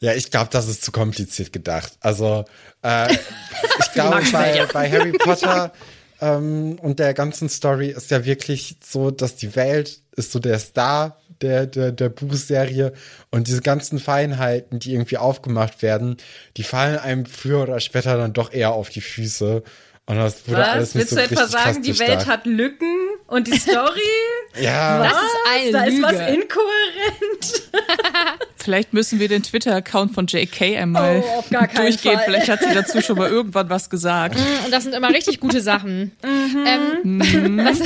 [0.00, 1.92] Ja, ich glaube, das ist zu kompliziert gedacht.
[2.00, 2.44] Also,
[2.82, 3.12] äh,
[3.80, 5.72] ich glaube, bei, bei Harry Potter
[6.20, 10.58] ähm, und der ganzen Story ist ja wirklich so, dass die Welt ist so der
[10.58, 12.92] Star der, der, der Buchserie
[13.30, 16.16] und diese ganzen Feinheiten, die irgendwie aufgemacht werden,
[16.56, 19.62] die fallen einem früher oder später dann doch eher auf die Füße.
[20.08, 20.94] Und das wurde alles Was?
[20.94, 22.94] nicht Willst so du etwa sagen, die Welt hat Lücken
[23.26, 24.00] und die Story?
[24.58, 26.24] Ja, Das ist eine da ist was Lüge.
[26.40, 27.62] inkohärent.
[28.56, 32.14] Vielleicht müssen wir den Twitter-Account von JK einmal Oh, auf gar keinen durchgehen.
[32.14, 32.24] Fall.
[32.24, 34.36] Vielleicht hat sie dazu schon mal irgendwann was gesagt.
[34.64, 36.12] Und das sind immer richtig gute Sachen.
[36.24, 37.20] Ähm,
[37.66, 37.80] was,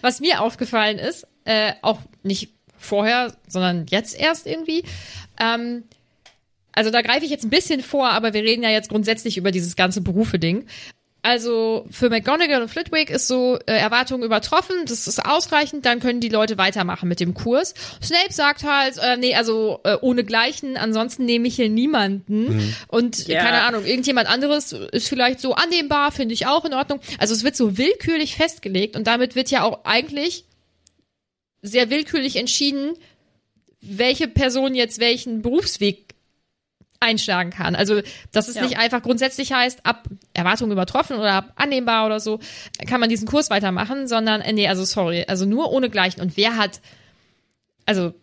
[0.00, 4.84] was mir aufgefallen ist, äh, auch nicht vorher, sondern jetzt erst irgendwie.
[5.40, 5.84] Ähm,
[6.72, 9.50] also da greife ich jetzt ein bisschen vor, aber wir reden ja jetzt grundsätzlich über
[9.52, 10.66] dieses ganze Berufe-Ding.
[11.22, 16.20] Also für McGonagall und Flitwick ist so äh, Erwartungen übertroffen, das ist ausreichend, dann können
[16.20, 17.72] die Leute weitermachen mit dem Kurs.
[18.02, 22.56] Snape sagt halt, äh, nee, also äh, ohne Gleichen, ansonsten nehme ich hier niemanden.
[22.56, 22.76] Mhm.
[22.88, 23.40] Und Ja.
[23.42, 27.00] keine Ahnung, irgendjemand anderes ist vielleicht so annehmbar, finde ich auch in Ordnung.
[27.18, 30.44] Also es wird so willkürlich festgelegt und damit wird ja auch eigentlich
[31.64, 32.94] sehr willkürlich entschieden,
[33.80, 36.14] welche Person jetzt welchen Berufsweg
[37.00, 37.74] einschlagen kann.
[37.74, 38.00] Also,
[38.32, 38.62] dass es Ja.
[38.62, 42.38] nicht einfach grundsätzlich heißt, ab Erwartungen übertroffen oder ab annehmbar oder so,
[42.86, 46.20] kann man diesen Kurs weitermachen, sondern, äh, nee, also sorry, also nur ohne Gleichen.
[46.20, 46.80] Und wer hat,
[47.86, 48.14] also,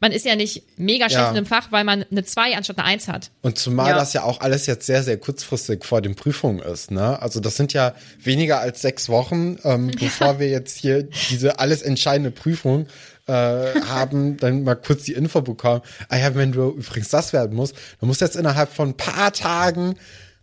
[0.00, 1.30] man ist ja nicht mega schlecht Ja.
[1.30, 3.30] in einem Fach, weil man eine 2 anstatt eine 1 hat.
[3.42, 3.96] Und zumal Ja.
[3.96, 7.20] das ja auch alles jetzt sehr, sehr kurzfristig vor den Prüfungen ist, ne?
[7.22, 11.82] Also das sind ja weniger als sechs Wochen, ähm, bevor wir jetzt hier diese alles
[11.82, 12.86] entscheidende Prüfung
[13.26, 13.32] äh,
[13.88, 15.80] haben, dann mal kurz die Info bekommen.
[16.08, 18.96] Ah ja, wenn du übrigens das werden musst, dann musst du jetzt innerhalb von ein
[18.96, 19.96] paar Tagen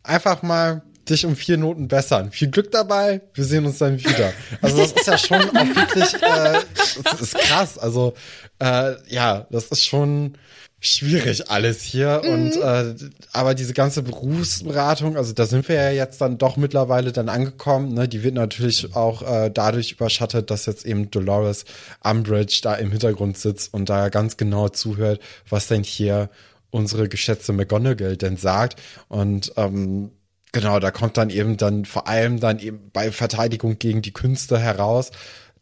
[0.04, 2.32] einfach mal dich um vier Noten bessern.
[2.32, 4.34] Viel Glück dabei, wir sehen uns dann wieder.
[4.62, 6.60] Also das ist ja schon auch wirklich, äh,
[7.04, 7.78] das ist krass.
[7.78, 8.14] Also
[8.60, 10.38] äh, ja, das ist schon
[10.86, 12.94] schwierig alles hier und äh,
[13.32, 17.94] aber diese ganze Berufsberatung, also da sind wir ja jetzt dann doch mittlerweile dann angekommen,
[17.94, 18.10] ne?
[18.10, 21.64] Die wird natürlich auch äh, dadurch überschattet, dass jetzt eben Dolores
[22.04, 26.30] Umbridge da im Hintergrund sitzt und da ganz genau zuhört, was denn hier
[26.70, 30.12] unsere geschätzte McGonagall denn sagt und ähm,
[30.54, 34.60] Genau, da kommt dann eben dann vor allem dann eben bei Verteidigung gegen die Künste
[34.60, 35.10] heraus,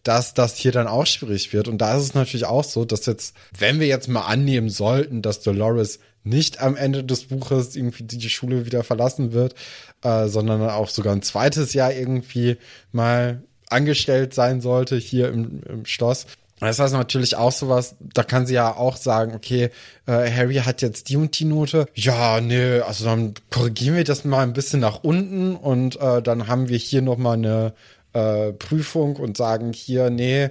[0.04, 1.70] dass das hier dann auch schwierig wird.
[1.70, 5.22] Und da ist es natürlich auch so, dass jetzt, wenn wir jetzt mal annehmen sollten,
[5.22, 9.56] dass Dolores nicht am Ende des Buches irgendwie die Schule wieder verlassen wird,
[10.04, 12.58] äh, sondern auch sogar ein zweites Jahr irgendwie
[12.92, 16.28] mal angestellt sein sollte hier im, im Schloss,
[16.68, 19.72] das ist natürlich auch sowas, da kann sie ja auch sagen, okay,
[20.06, 21.88] äh, Harry hat jetzt die und die Note.
[21.96, 26.48] Ja, nee, also dann korrigieren wir das mal ein bisschen nach unten und äh, dann
[26.48, 27.74] haben wir hier nochmal eine
[28.14, 30.50] äh, Prüfung und sagen hier, nee,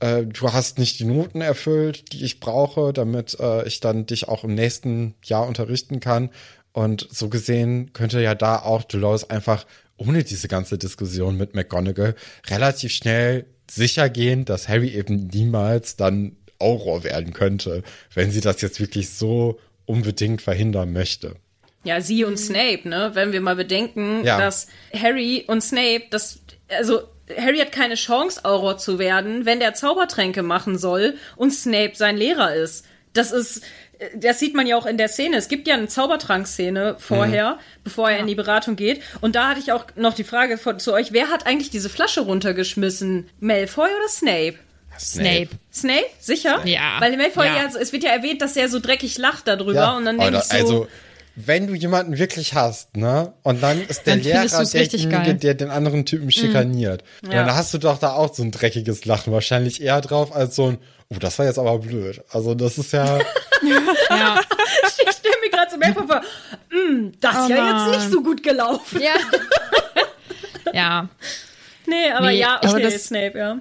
[0.00, 4.28] äh, du hast nicht die Noten erfüllt, die ich brauche, damit äh, ich dann dich
[4.28, 6.30] auch im nächsten Jahr unterrichten kann.
[6.72, 9.64] Und so gesehen könnte ja da auch Dolores einfach
[9.96, 12.16] ohne diese ganze Diskussion mit McGonagall
[12.48, 17.82] relativ schnell sicher gehen, dass Harry eben niemals dann Auror werden könnte,
[18.14, 21.36] wenn sie das jetzt wirklich so unbedingt verhindern möchte.
[21.82, 23.10] Ja, sie und Snape, ne?
[23.14, 24.38] Wenn wir mal bedenken, Ja.
[24.38, 26.38] dass Harry und Snape, das,
[26.68, 27.02] also
[27.36, 32.16] Harry hat keine Chance, Auror zu werden, wenn der Zaubertränke machen soll und Snape sein
[32.16, 32.86] Lehrer ist.
[33.12, 33.62] Das ist,
[34.16, 35.36] das sieht man ja auch in der Szene.
[35.36, 39.00] Es gibt ja eine Zaubertrankszene vorher, bevor er in die Beratung geht.
[39.20, 41.88] Und da hatte ich auch noch die Frage von, zu euch, wer hat eigentlich diese
[41.88, 43.28] Flasche runtergeschmissen?
[43.40, 44.54] Malfoy oder Snape?
[44.98, 45.48] Snape.
[45.72, 46.06] Snape?
[46.20, 46.60] Sicher?
[46.64, 46.96] Ja.
[47.00, 47.56] Weil Malfoy Ja.
[47.56, 50.38] ja, es wird ja erwähnt, dass er so dreckig lacht darüber Ja, und dann denke
[50.38, 50.88] ich so, also
[51.36, 55.70] wenn du jemanden wirklich hast, ne, und dann ist der Dann Lehrer derjenige, der den
[55.70, 57.44] anderen Typen schikaniert, Ja.
[57.44, 60.68] dann hast du doch da auch so ein dreckiges Lachen wahrscheinlich eher drauf als so
[60.68, 60.78] ein,
[61.10, 62.22] oh, das war jetzt aber blöd.
[62.30, 63.18] Also das ist ja,
[64.10, 64.40] Ja.
[64.86, 66.20] Ich stelle mir gerade so Malfoy vor,
[66.70, 67.92] mm, das ist Oh ja Mann.
[67.92, 69.00] jetzt nicht so gut gelaufen.
[69.00, 69.14] ja.
[70.72, 71.08] ja.
[71.86, 73.60] Nee, aber Nee, ja, okay, aber das- Snape, ja.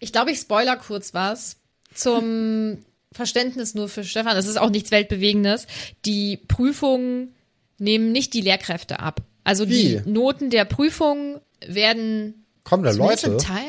[0.00, 1.56] Ich glaube, ich spoiler kurz was
[1.94, 4.36] zum Verständnis nur für Stefan.
[4.36, 5.66] Es ist auch nichts Weltbewegendes.
[6.04, 7.34] Die Prüfungen
[7.78, 9.20] nehmen nicht die Lehrkräfte ab.
[9.42, 10.00] Also Wie?
[10.02, 13.16] die Noten der Prüfung werden kommen da Leute.
[13.22, 13.64] zum Teil.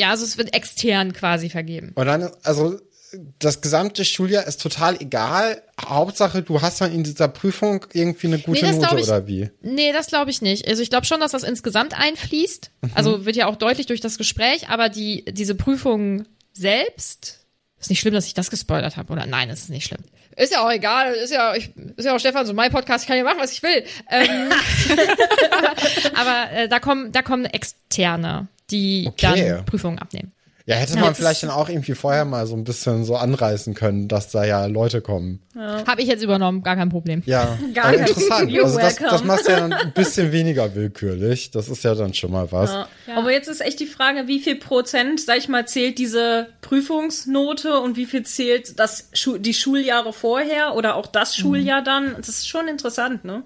[0.00, 1.92] Ja, also es wird extern quasi vergeben.
[1.94, 2.78] Und dann, also
[3.38, 5.62] das gesamte Schuljahr ist total egal.
[5.82, 9.50] Hauptsache, du hast dann in dieser Prüfung irgendwie eine gute glaub Note ich- oder wie?
[9.62, 10.68] Nee, das glaube ich nicht.
[10.68, 12.70] Also ich glaube schon, dass das insgesamt einfließt.
[12.82, 12.90] Mhm.
[12.94, 17.46] Also wird ja auch deutlich durch das Gespräch, aber die, diese Prüfung selbst,
[17.80, 19.26] ist nicht schlimm, dass ich das gespoilert habe, oder?
[19.26, 20.02] Nein, ist nicht schlimm.
[20.38, 23.08] Ist ja auch egal, ist ja, ich, ist ja auch Stefan, so mein Podcast, ich
[23.08, 23.84] kann ja machen, was ich will.
[24.08, 24.50] Ähm,
[26.14, 29.48] aber äh, da kommen, da kommen Externe, die Okay.
[29.56, 30.32] dann Prüfungen abnehmen.
[30.68, 33.72] Ja, hätte Ja, man vielleicht dann auch irgendwie vorher mal so ein bisschen so anreißen
[33.72, 35.40] können, dass da ja Leute kommen.
[35.56, 37.22] Habe ich jetzt übernommen, gar kein Problem.
[37.24, 38.50] Ja, Gar kein- interessant.
[38.50, 39.26] You're Also das, das welcome.
[39.28, 41.50] macht ja dann ein bisschen weniger willkürlich.
[41.52, 42.70] Das ist ja dann schon mal was.
[42.72, 42.86] Ja.
[43.16, 47.80] Aber jetzt ist echt die Frage, wie viel Prozent, sag ich mal, zählt diese Prüfungsnote
[47.80, 51.42] und wie viel zählt das Schu die Schuljahre vorher oder auch das Mhm.
[51.42, 52.14] Schuljahr dann?
[52.18, 53.42] Das ist schon interessant, ne?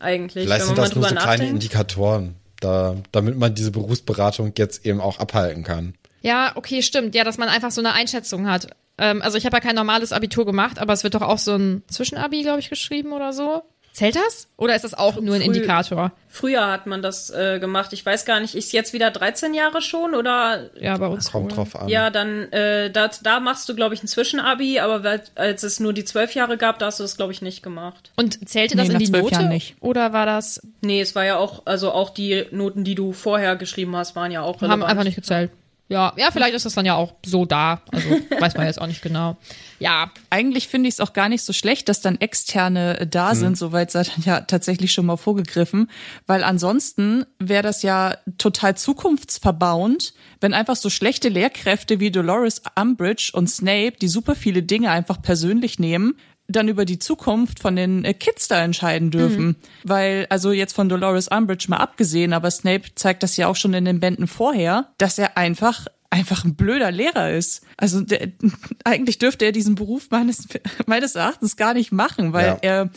[0.00, 1.52] Eigentlich, Vielleicht wenn sind das nur so kleine nachdenkt.
[1.54, 5.94] Indikatoren, da, damit man diese Berufsberatung jetzt eben auch abhalten kann.
[6.22, 7.14] Ja, okay, stimmt.
[7.14, 8.68] Ja, dass man einfach so eine Einschätzung hat.
[8.98, 11.54] Ähm, also ich habe ja kein normales Abitur gemacht, aber es wird doch auch so
[11.54, 13.62] ein Zwischenabi, glaube ich, geschrieben oder so.
[13.92, 14.46] Zählt das?
[14.56, 16.12] Oder ist das auch nur ein Früh- Indikator?
[16.28, 17.92] Früher hat man das äh, gemacht.
[17.92, 21.32] Ich weiß gar nicht, ist jetzt wieder 13 Jahre schon oder Ja, bei uns.
[21.32, 21.88] Kommt drauf an.
[21.88, 25.80] Ja, dann äh, da, da machst du, glaube ich, ein Zwischenabi, aber weil- als es
[25.80, 28.12] nur die zwölf Jahre gab, da hast du das, glaube ich, nicht gemacht.
[28.14, 29.34] Und zählte das Nee, in nach die zwölf Note?
[29.34, 29.74] Jahren nicht.
[29.80, 33.56] Oder war das, Nee, es war ja auch, also auch die Noten, die du vorher
[33.56, 34.90] geschrieben hast, waren ja auch haben relevant.
[34.90, 35.50] einfach nicht gezählt?
[35.88, 37.80] Ja, ja, vielleicht ist das dann ja auch so da.
[37.92, 38.08] Also
[38.38, 39.38] weiß man jetzt auch nicht genau.
[39.78, 43.34] Ja, Eigentlich finde ich es auch gar nicht so schlecht, dass dann Externe äh, da
[43.34, 45.90] sind, soweit sei dann ja tatsächlich schon mal vorgegriffen,
[46.26, 53.30] weil ansonsten wäre das ja total zukunftsverbauend, wenn einfach so schlechte Lehrkräfte wie Dolores Umbridge
[53.32, 56.18] und Snape, die super viele Dinge einfach persönlich nehmen,
[56.48, 59.56] dann über die Zukunft von den äh, Kids da entscheiden dürfen.
[59.84, 63.74] Weil, also jetzt von Dolores Umbridge mal abgesehen, aber Snape zeigt das ja auch schon
[63.74, 67.62] in den Bänden vorher, dass er einfach einfach ein blöder Lehrer ist.
[67.76, 68.28] Also der,
[68.84, 70.48] eigentlich dürfte er diesen Beruf meines,
[70.86, 72.58] meines Erachtens gar nicht machen, weil Ja.
[72.62, 72.90] er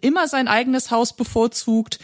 [0.00, 1.98] immer sein eigenes Haus bevorzugt.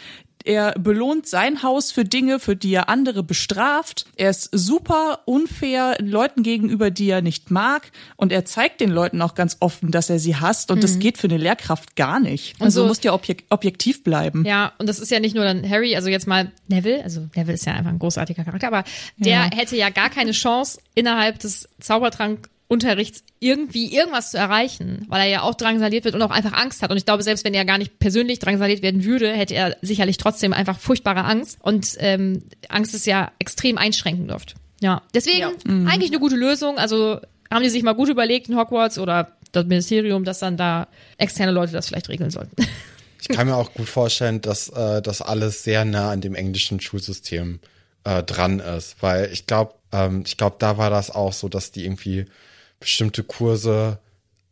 [0.49, 4.07] Er belohnt sein Haus für Dinge, für die er andere bestraft.
[4.15, 7.91] Er ist super unfair Leuten gegenüber, die er nicht mag.
[8.15, 10.71] Und er zeigt den Leuten auch ganz offen, dass er sie hasst.
[10.71, 12.55] Und das geht für eine Lehrkraft gar nicht.
[12.59, 14.43] Und Also so- du musst ja objek objektiv bleiben.
[14.43, 17.53] ja, und das ist ja nicht nur dann Harry, also jetzt mal Neville, also Neville
[17.53, 18.83] ist ja einfach ein großartiger Charakter, aber
[19.17, 19.49] der Ja.
[19.55, 21.69] hätte ja gar keine Chance, innerhalb des
[22.69, 26.81] Zaubertrankunterrichts irgendwie irgendwas zu erreichen, weil er ja auch drangsaliert wird und auch einfach Angst
[26.81, 26.91] hat.
[26.91, 30.17] Und ich glaube, selbst wenn er gar nicht persönlich drangsaliert werden würde, hätte er sicherlich
[30.17, 31.57] trotzdem einfach furchtbare Angst.
[31.61, 34.55] Und ähm, Angst ist ja extrem einschränkend oft.
[34.81, 35.49] Ja, deswegen Ja.
[35.65, 36.77] eigentlich eine gute Lösung.
[36.77, 37.19] Also
[37.51, 41.51] haben die sich mal gut überlegt in Hogwarts oder das Ministerium, dass dann da externe
[41.51, 42.55] Leute das vielleicht regeln sollten.
[43.21, 46.79] Ich kann mir auch gut vorstellen, dass äh, das alles sehr nah an dem englischen
[46.79, 47.59] Schulsystem
[48.05, 51.71] äh, dran ist, weil ich glaube, ähm, ich glaube, da war das auch so, dass
[51.71, 52.27] die irgendwie
[52.79, 53.99] bestimmte Kurse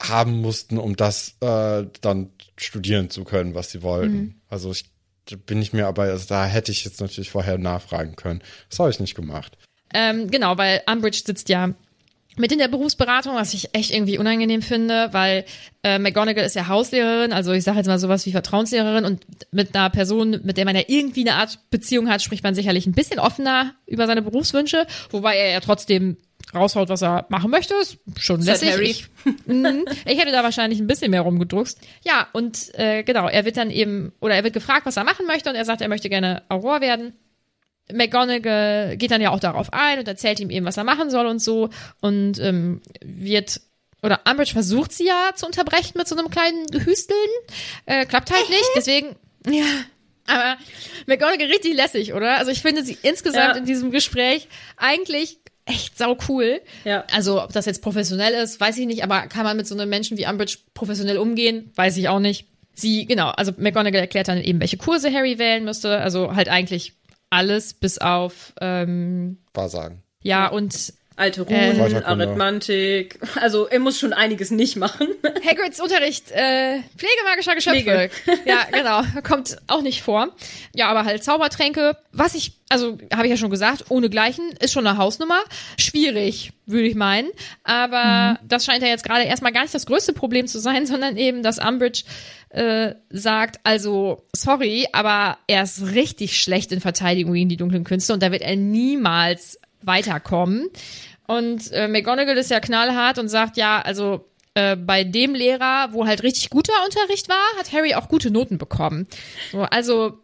[0.02, 4.42] haben mussten, um das äh, dann studieren zu können, was sie wollten.
[4.50, 4.86] Also ich
[5.30, 8.42] da bin ich mir aber, also da hätte ich jetzt natürlich vorher nachfragen können.
[8.70, 9.58] Das habe ich nicht gemacht.
[9.94, 11.74] Ähm, genau, weil Umbridge sitzt ja
[12.40, 15.44] mit in der Berufsberatung, was ich echt irgendwie unangenehm finde, weil
[15.82, 19.76] äh, McGonagall ist ja Hauslehrerin, also ich sage jetzt mal sowas wie Vertrauenslehrerin und mit
[19.76, 22.94] einer Person, mit der man ja irgendwie eine Art Beziehung hat, spricht man sicherlich ein
[22.94, 26.18] bisschen offener über seine Berufswünsche, wobei er ja trotzdem
[26.54, 27.74] raushaut, was er machen möchte.
[27.76, 28.72] Ist schon lässig.
[28.72, 28.86] Harry.
[28.86, 29.08] Ich,
[29.46, 29.86] Mhm.
[30.06, 31.80] ich hätte da wahrscheinlich ein bisschen mehr rumgedruckst.
[32.04, 35.26] Ja, und äh, genau, er wird dann eben, oder er wird gefragt, was er machen
[35.26, 37.14] möchte und er sagt, er möchte gerne Auror werden.
[37.92, 41.26] McGonagall geht dann ja auch darauf ein und erzählt ihm eben, was er machen soll
[41.26, 41.70] und so
[42.02, 43.62] und ähm, wird
[44.04, 47.18] oder Umbridge versucht sie ja zu unterbrechen mit so einem kleinen Gehüsteln,
[47.86, 49.16] äh, klappt halt nicht, deswegen
[49.50, 49.64] ja,
[50.28, 50.58] aber
[51.08, 52.38] McGonagall richtig lässig, oder?
[52.38, 53.60] Also ich finde sie insgesamt Ja.
[53.60, 56.62] in diesem Gespräch eigentlich echt sau cool.
[56.84, 57.06] Ja.
[57.14, 59.90] Also ob das jetzt professionell ist, weiß ich nicht, aber kann man mit so einem
[59.90, 62.48] Menschen wie Umbridge professionell umgehen, weiß ich auch nicht.
[62.74, 66.94] Sie, genau, also McGonagall erklärt dann eben, welche Kurse Harry wählen müsste, also halt eigentlich
[67.30, 70.04] alles bis auf ähm, Wahrsagen.
[70.22, 72.26] ja und Alte Äh, Runen, Kräuterkunde.
[72.26, 73.20] Arithmantik.
[73.42, 75.08] Also er muss schon einiges nicht machen.
[75.46, 78.10] Hagrids Unterricht äh, pflegemagischer Geschöpfe.
[78.46, 80.30] Ja, genau, kommt auch nicht vor.
[80.76, 84.74] Ja, aber halt Zaubertränke, was ich, also habe ich ja schon gesagt, ohne Gleichen ist
[84.74, 85.40] schon eine Hausnummer.
[85.80, 87.30] Schwierig, würde ich meinen.
[87.64, 91.18] Aber das scheint ja jetzt gerade erstmal gar nicht das größte Problem zu sein, sondern
[91.18, 92.04] eben, dass Umbridge
[92.50, 98.14] äh, sagt, also sorry, aber er ist richtig schlecht in Verteidigung gegen die dunklen Künste
[98.14, 100.70] und da wird er niemals weiterkommen.
[101.28, 106.08] Und äh, McGonagall ist ja knallhart und sagt, ja, also äh, bei dem Lehrer, wo
[106.08, 109.08] halt richtig guter Unterricht war, hat Harry auch gute Noten bekommen.
[109.52, 110.20] So, also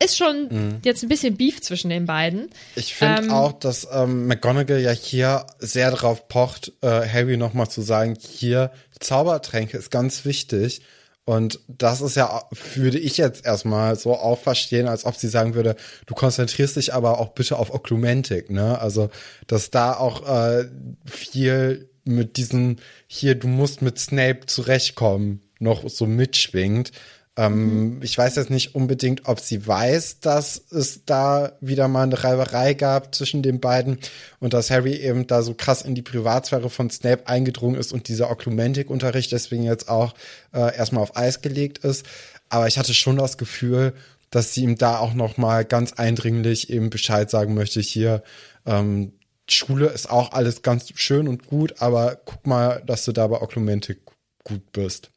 [0.00, 2.50] ist schon jetzt ein bisschen Beef zwischen den beiden.
[2.76, 7.68] Ich finde Ähm, auch, dass ähm, McGonagall ja hier sehr darauf pocht, äh, Harry nochmal
[7.68, 10.82] zu sagen, hier, Zaubertränke ist ganz wichtig.
[11.28, 12.42] Und das ist ja,
[12.74, 15.76] würde ich jetzt erstmal so auch verstehen, als ob sie sagen würde,
[16.06, 18.80] du konzentrierst dich aber auch bitte auf Oklumentik, ne?
[18.80, 19.10] Also,
[19.46, 20.70] dass da auch äh,
[21.04, 22.76] viel mit diesem,
[23.06, 26.92] hier, du musst mit Snape zurechtkommen, noch so mitschwingt.
[27.38, 32.22] Ähm, Ich weiß jetzt nicht unbedingt, ob sie weiß, dass es da wieder mal eine
[32.22, 33.98] Reiberei gab zwischen den beiden
[34.40, 38.08] und dass Harry eben da so krass in die Privatsphäre von Snape eingedrungen ist und
[38.08, 40.14] dieser Oklumentik-Unterricht deswegen jetzt auch
[40.52, 42.04] äh, erstmal auf Eis gelegt ist.
[42.48, 43.94] Aber ich hatte schon das Gefühl,
[44.30, 48.22] dass sie ihm da auch noch mal ganz eindringlich eben Bescheid sagen möchte, hier,
[48.66, 49.12] ähm,
[49.50, 53.40] Schule ist auch alles ganz schön und gut, aber guck mal, dass du da bei
[53.40, 54.00] Oklumentik
[54.44, 55.10] gut bist.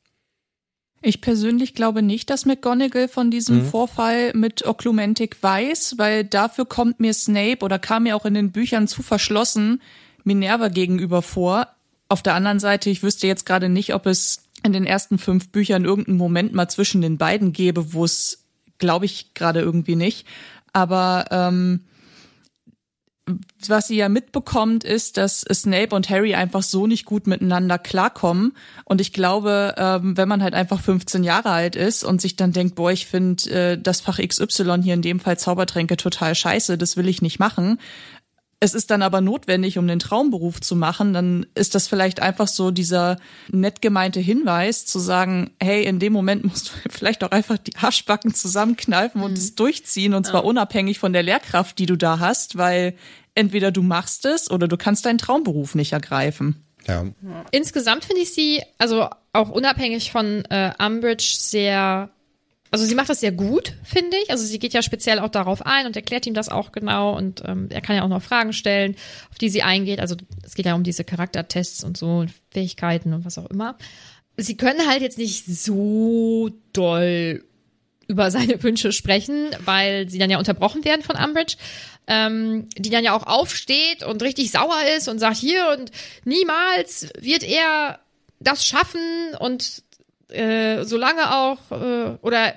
[1.04, 6.99] Ich persönlich glaube nicht, dass McGonagall von diesem Vorfall mit Oklumentik weiß, weil dafür kommt
[6.99, 9.82] mir Snape oder kam mir auch in den Büchern zu verschlossen
[10.24, 11.68] Minerva gegenüber vor.
[12.08, 15.49] Auf der anderen Seite, ich wüsste jetzt gerade nicht, ob es in den ersten fünf
[15.49, 18.45] Büchern irgendeinen Moment mal zwischen den beiden gäbe, wo es,
[18.78, 20.28] glaube ich, gerade irgendwie nicht.
[20.72, 21.82] Aber ähm,
[23.67, 28.53] was sie ja mitbekommt, ist, dass Snape und Harry einfach so nicht gut miteinander klarkommen.
[28.86, 32.51] Und ich glaube, ähm, wenn man halt einfach 15 Jahre alt ist und sich dann
[32.51, 36.77] denkt, boah, ich finde äh, das Fach XY hier in dem Fall Zaubertränke total scheiße,
[36.77, 37.77] das will ich nicht machen,
[38.63, 42.47] es ist dann aber notwendig, um den Traumberuf zu machen, dann ist das vielleicht einfach
[42.47, 43.17] so dieser
[43.51, 47.75] nett gemeinte Hinweis zu sagen, hey, in dem Moment musst du vielleicht auch einfach die
[47.75, 49.38] Arschbacken zusammenkneifen und mhm.
[49.38, 50.47] es durchziehen und zwar ja.
[50.47, 52.93] unabhängig von der Lehrkraft, die du da hast, weil
[53.36, 56.65] entweder du machst es oder du kannst deinen Traumberuf nicht ergreifen.
[56.88, 57.05] Ja.
[57.51, 62.09] Insgesamt finde ich sie, also auch unabhängig von äh, Umbridge, sehr
[62.71, 64.32] also sie macht das sehr gut, finde ich.
[64.32, 67.43] Also sie geht ja speziell auch darauf ein und erklärt ihm das auch genau und
[67.45, 68.95] ähm, er kann ja auch noch Fragen stellen,
[69.29, 69.99] auf die sie eingeht.
[69.99, 73.77] Also es geht ja um diese Charaktertests und so und Fähigkeiten und was auch immer.
[74.38, 77.43] Sie können halt jetzt nicht so doll
[78.07, 81.57] über seine Wünsche sprechen, weil sie dann ja unterbrochen werden von Umbridge,
[82.08, 85.91] ähm, die dann ja auch aufsteht und richtig sauer ist und sagt, hier und
[86.26, 87.99] niemals wird er
[88.39, 89.84] das schaffen und
[90.30, 92.54] äh, solange auch, äh, oder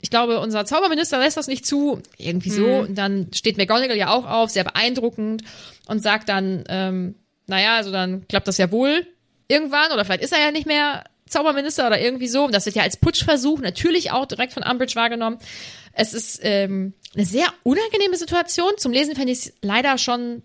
[0.00, 2.66] ich glaube, unser Zauberminister lässt das nicht zu, irgendwie so.
[2.66, 2.80] Mhm.
[2.80, 5.42] Und dann steht McGonagall ja auch auf, sehr beeindruckend,
[5.86, 7.14] und sagt dann, ähm,
[7.46, 9.06] naja, also dann klappt das ja wohl
[9.48, 12.44] irgendwann, oder vielleicht ist er ja nicht mehr Zauberminister oder irgendwie so.
[12.44, 15.38] Und das wird ja als Putschversuch natürlich auch direkt von Umbridge wahrgenommen.
[15.94, 18.72] Es ist ähm, eine sehr unangenehme Situation.
[18.76, 20.42] Zum Lesen fände ich es leider schon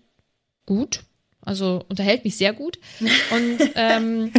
[0.66, 1.02] gut.
[1.42, 2.78] Also unterhält mich sehr gut.
[3.00, 4.32] Und ähm,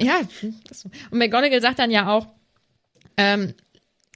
[0.00, 0.20] ja,
[1.10, 2.26] und McGonagall sagt dann ja auch,
[3.16, 3.54] ähm,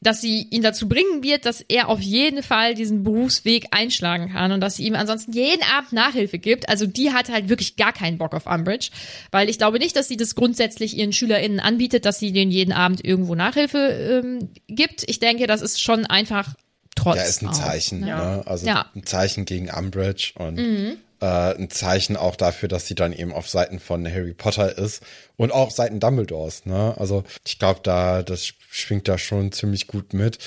[0.03, 4.53] dass sie ihn dazu bringen wird, dass er auf jeden Fall diesen Berufsweg einschlagen kann
[4.53, 6.69] und dass sie ihm ansonsten jeden Abend Nachhilfe gibt.
[6.69, 8.91] Also die hat halt wirklich gar keinen Bock auf Umbridge,
[9.31, 12.73] weil ich glaube nicht, dass sie das grundsätzlich ihren SchülerInnen anbietet, dass sie denen jeden
[12.73, 15.05] Abend irgendwo Nachhilfe ähm, gibt.
[15.07, 16.55] Ich denke, das ist schon einfach
[16.97, 17.17] trotz.
[17.17, 18.37] Ja, ist ein Zeichen, auch, ne?
[18.37, 18.43] ne?
[18.47, 18.91] Also ja.
[18.95, 23.33] ein Zeichen gegen Umbridge und mhm äh, ein Zeichen auch dafür, dass sie dann eben
[23.33, 25.03] auf Seiten von Harry Potter ist
[25.37, 26.67] und auch Seiten Dumbledores.
[26.67, 26.95] Ne?
[26.99, 30.39] Also ich glaube, da das schwingt da schon ziemlich gut mit.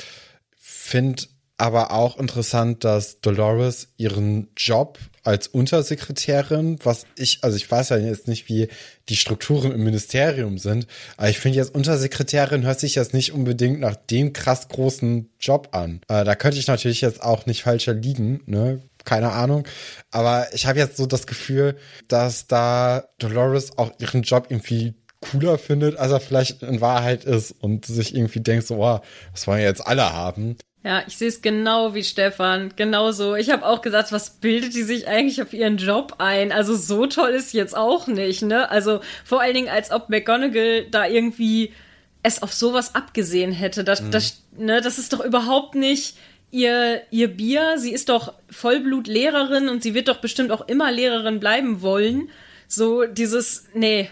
[0.57, 7.89] Find aber auch interessant, dass Dolores ihren Job als Untersekretärin, was ich, also ich weiß
[7.89, 8.67] ja jetzt nicht, wie
[9.07, 13.79] die Strukturen im Ministerium sind, aber ich finde jetzt Untersekretärin hört sich jetzt nicht unbedingt
[13.79, 16.01] nach dem krass großen Job an.
[16.09, 18.81] Äh, da könnte ich natürlich jetzt auch nicht falscher liegen, ne?
[19.05, 19.67] Keine Ahnung.
[20.11, 21.77] Aber ich habe jetzt so das Gefühl,
[22.07, 24.95] dass da Dolores auch ihren Job irgendwie
[25.31, 28.99] cooler findet, als er vielleicht in Wahrheit ist und sich irgendwie denkt, so, oh,
[29.31, 30.57] das wollen jetzt alle haben.
[30.83, 33.33] Ja, ich sehe es genau wie Stefan, genauso.
[33.35, 36.51] Ich habe auch gesagt, was bildet die sich eigentlich auf ihren Job ein?
[36.51, 38.69] Also so toll ist jetzt auch nicht, ne?
[38.69, 41.73] Also vor allen Dingen, als ob McGonagall da irgendwie
[42.21, 43.83] es auf sowas abgesehen hätte.
[43.83, 44.11] Das, mhm.
[44.11, 46.17] das, ne, das ist doch überhaupt nicht
[46.51, 47.77] ihr, ihr Bier.
[47.77, 52.29] Sie ist doch Vollblutlehrerin und sie wird doch bestimmt auch immer Lehrerin bleiben wollen.
[52.67, 54.09] So dieses, nee,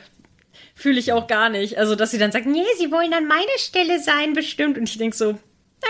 [0.76, 1.78] fühle ich auch gar nicht.
[1.78, 4.78] Also, dass sie dann sagt, nee, sie wollen an meine Stelle sein, bestimmt.
[4.78, 5.38] Und ich denke so,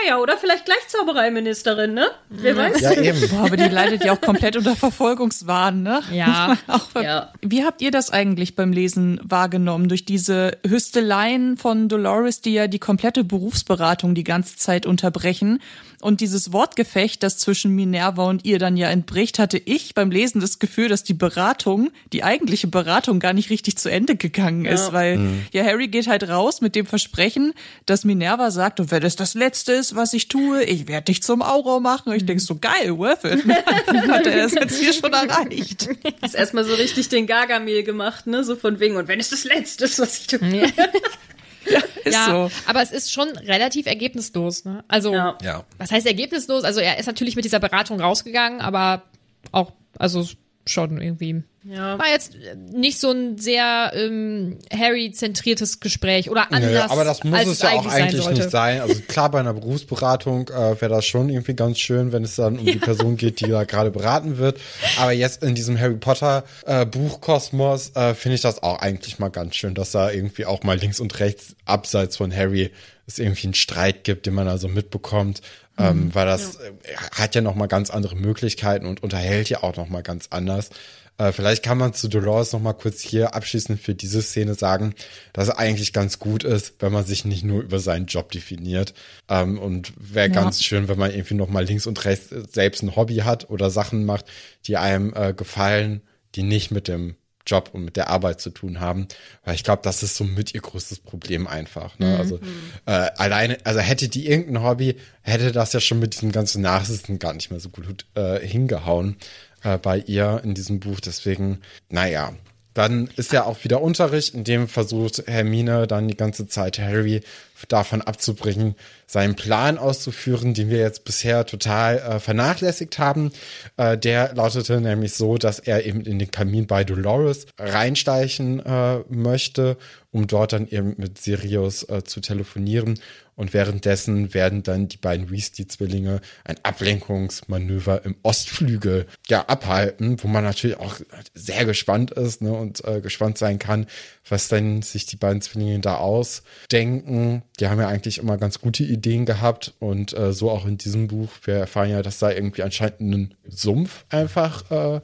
[0.02, 2.10] naja, oder vielleicht gleich Zaubereiministerin, ne?
[2.28, 2.80] Wer weiß.
[2.80, 3.28] Ja, eben.
[3.28, 6.00] Boah, aber die leidet ja auch komplett unter Verfolgungswahn, ne?
[6.12, 6.56] Ja.
[6.66, 7.32] auch, ja.
[7.42, 9.88] Wie habt ihr das eigentlich beim Lesen wahrgenommen?
[9.88, 15.60] Durch diese Hüsteleien von Dolores, die ja die komplette Berufsberatung die ganze Zeit unterbrechen
[16.04, 20.38] und dieses Wortgefecht, das zwischen Minerva und ihr dann ja entbricht, hatte ich beim Lesen
[20.38, 24.88] das Gefühl, dass die Beratung, die eigentliche Beratung gar nicht richtig zu Ende gegangen ist,
[24.88, 24.92] ja.
[24.92, 25.46] weil mhm.
[25.52, 27.54] ja Harry geht halt raus mit dem Versprechen,
[27.86, 31.22] dass Minerva sagt, und wenn es das Letzte ist, was ich tue, ich werde dich
[31.22, 32.10] zum Auro machen.
[32.10, 33.42] Und ich denke so, geil, worth it.
[34.08, 35.88] Hat er das jetzt hier schon erreicht.
[36.20, 39.44] Ist erstmal so richtig den Gargamel gemacht, ne, so von wegen, und wenn es das
[39.44, 40.46] Letzte ist, was ich tue.
[40.54, 40.66] Ja.
[41.70, 42.50] Ja, ist ja, so.
[42.66, 44.66] aber es ist schon relativ ergebnislos.
[44.66, 44.84] Ne?
[44.88, 45.64] Also, ja.
[45.78, 46.62] was heißt ergebnislos?
[46.64, 49.04] Also er ist natürlich mit dieser Beratung rausgegangen, aber
[49.52, 50.26] auch, also
[50.66, 51.42] schon irgendwie.
[51.66, 51.98] Ja.
[51.98, 52.36] War jetzt
[52.72, 56.72] nicht so ein sehr ähm, Harry-zentriertes Gespräch oder anders.
[56.72, 58.82] Ja, aber das muss es ja auch eigentlich nicht sein.
[58.82, 62.58] Also klar, bei einer Berufsberatung äh, wäre das schon irgendwie ganz schön, wenn es dann
[62.58, 62.74] um ja.
[62.74, 64.60] die Person geht, die da gerade beraten wird.
[64.98, 69.30] Aber jetzt in diesem Harry Potter äh, Buchkosmos äh, finde ich das auch eigentlich mal
[69.30, 72.72] ganz schön, dass da irgendwie auch mal links und rechts abseits von Harry
[73.06, 75.40] es irgendwie einen Streit gibt, den man also mitbekommt.
[75.76, 76.14] Ähm, mhm.
[76.14, 76.68] weil das ja.
[76.68, 80.28] Äh, hat ja noch mal ganz andere Möglichkeiten und unterhält ja auch noch mal ganz
[80.30, 80.70] anders.
[81.16, 84.94] Äh, vielleicht kann man zu Dolores noch mal kurz hier abschließend für diese Szene sagen,
[85.32, 88.94] dass es eigentlich ganz gut ist, wenn man sich nicht nur über seinen Job definiert.
[89.28, 90.34] Ähm, und wäre ja.
[90.34, 93.70] ganz schön, wenn man irgendwie noch mal links und rechts selbst ein Hobby hat oder
[93.70, 94.26] Sachen macht,
[94.66, 96.02] die einem äh, gefallen,
[96.34, 97.14] die nicht mit dem
[97.46, 99.06] Job und mit der Arbeit zu tun haben.
[99.44, 101.98] Weil ich glaube, das ist so mit ihr größtes Problem einfach.
[101.98, 102.16] Ne?
[102.18, 102.40] Also
[102.86, 107.18] äh, alleine, also hätte die irgendein Hobby, hätte das ja schon mit diesem ganzen Nachsitzen
[107.18, 109.16] gar nicht mehr so gut äh, hingehauen
[109.64, 111.00] äh, bei ihr in diesem Buch.
[111.00, 112.34] Deswegen, naja.
[112.74, 117.20] Dann ist ja auch wieder Unterricht, in dem versucht Hermine dann die ganze Zeit Harry
[117.68, 118.74] davon abzubringen,
[119.06, 123.30] seinen Plan auszuführen, den wir jetzt bisher total äh, vernachlässigt haben.
[123.76, 128.98] Äh, der lautete nämlich so, dass er eben in den Kamin bei Dolores reinsteichen äh,
[129.08, 129.76] möchte,
[130.10, 132.98] um dort dann eben mit Sirius äh, zu telefonieren.
[133.36, 140.44] Und währenddessen werden dann die beiden Weasley-Zwillinge ein Ablenkungsmanöver im Ostflügel ja abhalten, wo man
[140.44, 141.00] natürlich auch
[141.34, 143.86] sehr gespannt ist ne, und äh, gespannt sein kann,
[144.28, 147.42] was dann sich die beiden Zwillinge da ausdenken.
[147.58, 151.08] Die haben ja eigentlich immer ganz gute Ideen gehabt und äh, so auch in diesem
[151.08, 151.30] Buch.
[151.44, 155.00] Wir erfahren ja, dass da irgendwie anscheinend ein Sumpf einfach äh,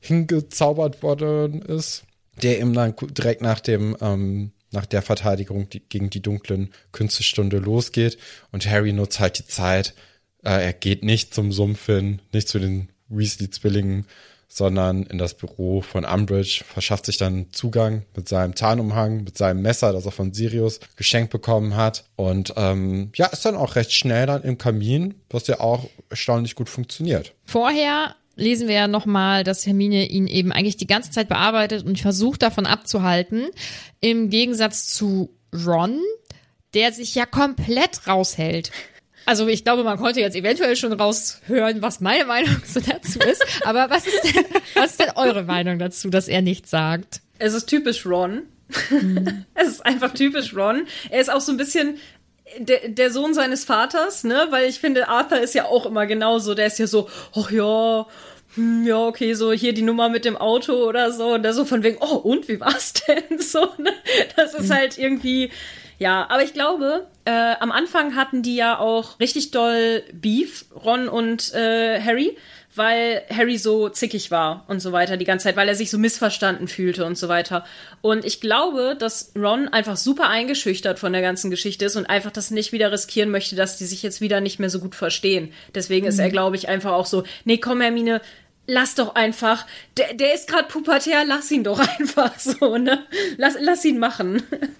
[0.00, 2.04] hingezaubert worden ist,
[2.42, 8.18] der eben dann direkt nach dem ähm, nach der Verteidigung gegen die dunklen Künstlestunde losgeht
[8.52, 9.94] und Harry nutzt halt die Zeit.
[10.42, 14.06] Äh, er geht nicht zum Sumpf hin, nicht zu den Weasley-Zwillingen,
[14.52, 19.62] sondern in das Büro von Umbridge, verschafft sich dann Zugang mit seinem Tarnumhang, mit seinem
[19.62, 22.04] Messer, das er von Sirius geschenkt bekommen hat.
[22.16, 26.56] Und ähm, ja, ist dann auch recht schnell dann im Kamin, was ja auch erstaunlich
[26.56, 27.32] gut funktioniert.
[27.44, 32.00] Vorher lesen wir ja nochmal, dass Hermine ihn eben eigentlich die ganze Zeit bearbeitet und
[32.00, 33.48] versucht davon abzuhalten.
[34.00, 36.00] Im Gegensatz zu Ron,
[36.74, 38.70] der sich ja komplett raushält.
[39.26, 43.44] Also ich glaube, man konnte jetzt eventuell schon raushören, was meine Meinung so dazu ist.
[43.64, 47.20] Aber was ist denn, was ist denn eure Meinung dazu, dass er nichts sagt?
[47.38, 48.42] Es ist typisch Ron.
[48.90, 49.44] Mhm.
[49.54, 50.86] es ist einfach typisch Ron.
[51.10, 51.98] Er ist auch so ein bisschen
[52.58, 54.48] der, der Sohn seines Vaters, ne?
[54.50, 56.54] Weil ich finde, Arthur ist ja auch immer genauso.
[56.54, 58.06] Der ist ja so, ach ja,
[58.54, 61.34] hm, ja, okay, so hier die Nummer mit dem Auto oder so.
[61.34, 63.38] Und da so von wegen, oh, und wie war's denn?
[63.38, 63.92] So, ne?
[64.36, 64.74] Das ist mhm.
[64.74, 65.50] halt irgendwie,
[65.98, 71.08] ja, aber ich glaube, äh, am Anfang hatten die ja auch richtig doll Beef, Ron
[71.08, 72.36] und äh, Harry
[72.74, 75.98] weil Harry so zickig war und so weiter die ganze Zeit, weil er sich so
[75.98, 77.64] missverstanden fühlte und so weiter.
[78.00, 82.30] Und ich glaube, dass Ron einfach super eingeschüchtert von der ganzen Geschichte ist und einfach
[82.30, 85.52] das nicht wieder riskieren möchte, dass die sich jetzt wieder nicht mehr so gut verstehen.
[85.74, 86.10] Deswegen mhm.
[86.10, 86.32] ist er, mhm.
[86.32, 88.20] glaube ich, einfach auch so, nee, komm, Hermine,
[88.66, 89.66] lass doch einfach.
[89.96, 93.04] Der, der ist gerade pubertär, lass ihn doch einfach so, ne?
[93.36, 94.42] Lass, lass ihn machen.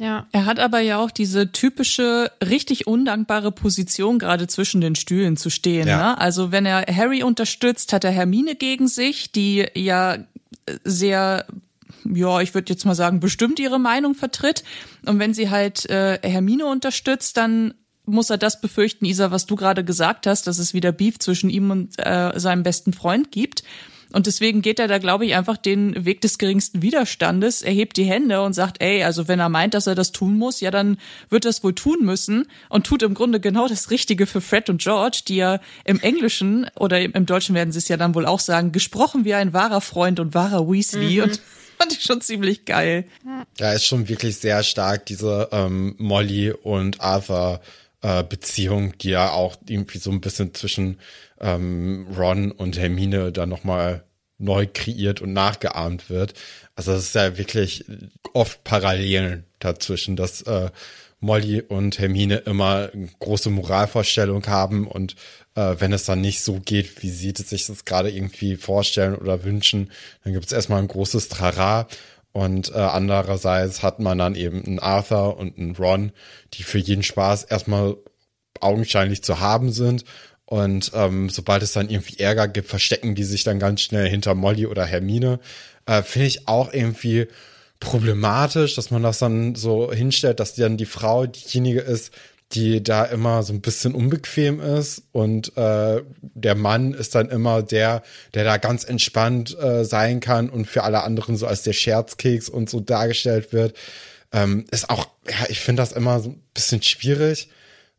[0.00, 0.26] Ja.
[0.32, 5.50] Er hat aber ja auch diese typische, richtig undankbare Position, gerade zwischen den Stühlen zu
[5.50, 5.86] stehen.
[5.86, 6.12] Ja.
[6.12, 6.18] Ne?
[6.18, 10.16] Also wenn er Harry unterstützt, hat er Hermine gegen sich, die ja
[10.84, 11.44] sehr
[12.04, 14.64] ja, ich würde jetzt mal sagen, bestimmt ihre Meinung vertritt.
[15.04, 17.74] Und wenn sie halt äh, Hermine unterstützt, dann
[18.06, 21.50] muss er das befürchten, Isa, was du gerade gesagt hast, dass es wieder Beef zwischen
[21.50, 23.62] ihm und äh, seinem besten Freund gibt.
[24.12, 27.96] Und deswegen geht er da, glaube ich, einfach den Weg des geringsten Widerstandes, er hebt
[27.96, 30.70] die Hände und sagt, ey, also wenn er meint, dass er das tun muss, ja,
[30.70, 30.98] dann
[31.28, 34.68] wird er es wohl tun müssen und tut im Grunde genau das Richtige für Fred
[34.68, 38.26] und George, die ja im Englischen oder im Deutschen werden sie es ja dann wohl
[38.26, 41.22] auch sagen, gesprochen wie ein wahrer Freund und wahrer Weasley mhm.
[41.22, 41.40] und
[41.78, 43.04] fand ich schon ziemlich geil.
[43.58, 47.60] Ja, ist schon wirklich sehr stark, diese ähm, Molly und Arthur
[48.02, 50.98] äh, Beziehung, die ja auch irgendwie so ein bisschen zwischen
[51.40, 54.04] ähm, Ron und Hermine dann nochmal
[54.38, 56.34] neu kreiert und nachgeahmt wird.
[56.74, 57.84] Also es ist ja wirklich
[58.32, 60.70] oft Parallelen dazwischen, dass äh,
[61.20, 62.88] Molly und Hermine immer
[63.18, 65.16] große Moralvorstellung haben und
[65.54, 69.44] äh, wenn es dann nicht so geht, wie sie sich das gerade irgendwie vorstellen oder
[69.44, 69.90] wünschen,
[70.24, 71.86] dann gibt es erstmal ein großes Trara
[72.32, 76.12] und äh, andererseits hat man dann eben einen Arthur und einen Ron,
[76.54, 77.96] die für jeden Spaß erstmal
[78.60, 80.04] augenscheinlich zu haben sind.
[80.50, 84.34] Und ähm, sobald es dann irgendwie Ärger gibt, verstecken die sich dann ganz schnell hinter
[84.34, 85.38] Molly oder Hermine.
[85.86, 87.28] Äh, Finde ich auch irgendwie
[87.78, 92.12] problematisch, dass man das dann so hinstellt, dass dann die Frau diejenige ist,
[92.50, 97.62] die da immer so ein bisschen unbequem ist und äh, der Mann ist dann immer
[97.62, 98.02] der,
[98.34, 102.48] der da ganz entspannt äh, sein kann und für alle anderen so als der Scherzkeks
[102.48, 103.76] und so dargestellt wird.
[104.32, 107.50] Ähm, ist auch, ja, ich finde das immer so ein bisschen schwierig,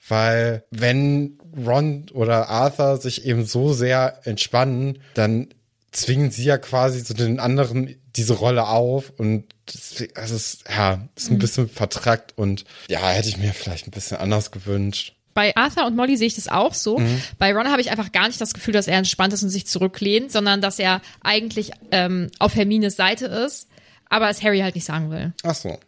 [0.08, 5.50] weil wenn Ron oder Arthur sich eben so sehr entspannen, dann
[5.92, 11.08] zwingen sie ja quasi so den anderen diese Rolle auf und das, das ist, ja,
[11.16, 11.40] ist ein mhm.
[11.40, 15.16] bisschen vertrackt und ja, hätte ich mir vielleicht ein bisschen anders gewünscht.
[15.34, 17.00] Bei Arthur und Molly sehe ich das auch so.
[17.00, 17.22] Mhm.
[17.38, 19.66] Bei Ron habe ich einfach gar nicht das Gefühl, dass er entspannt ist und sich
[19.66, 23.70] zurücklehnt, sondern dass er eigentlich ähm, auf Hermines Seite ist,
[24.10, 25.32] aber es Harry halt nicht sagen will.
[25.44, 25.80] Ach so.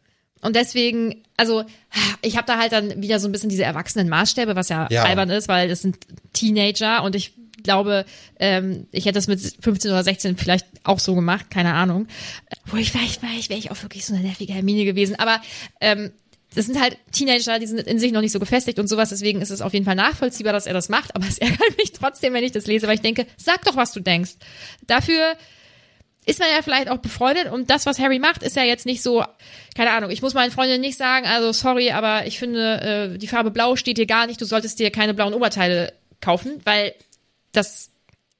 [0.43, 1.63] Und deswegen, also
[2.21, 5.03] ich habe da halt dann wieder so ein bisschen diese erwachsenen Maßstäbe, was ja, ja.
[5.03, 5.97] albern ist, weil das sind
[6.33, 7.33] Teenager und ich
[7.63, 8.05] glaube,
[8.39, 12.07] ähm, ich hätte das mit 15 oder 16 vielleicht auch so gemacht, keine Ahnung.
[12.65, 15.15] Wo ich vielleicht, vielleicht wäre ich auch wirklich so eine nervige Hermine gewesen.
[15.15, 15.41] Aber
[15.79, 16.11] ähm,
[16.55, 19.41] das sind halt Teenager, die sind in sich noch nicht so gefestigt und sowas, deswegen
[19.41, 22.33] ist es auf jeden Fall nachvollziehbar, dass er das macht, aber es ärgert mich trotzdem,
[22.33, 24.33] wenn ich das lese, weil ich denke, sag doch, was du denkst.
[24.85, 25.35] Dafür
[26.26, 29.01] ist man ja vielleicht auch befreundet und das, was Harry macht, ist ja jetzt nicht
[29.01, 29.24] so,
[29.76, 33.28] keine Ahnung, ich muss meinen Freundinnen nicht sagen, also sorry, aber ich finde, äh, die
[33.28, 36.93] Farbe Blau steht dir gar nicht, du solltest dir keine blauen Oberteile kaufen, weil
[37.51, 37.91] das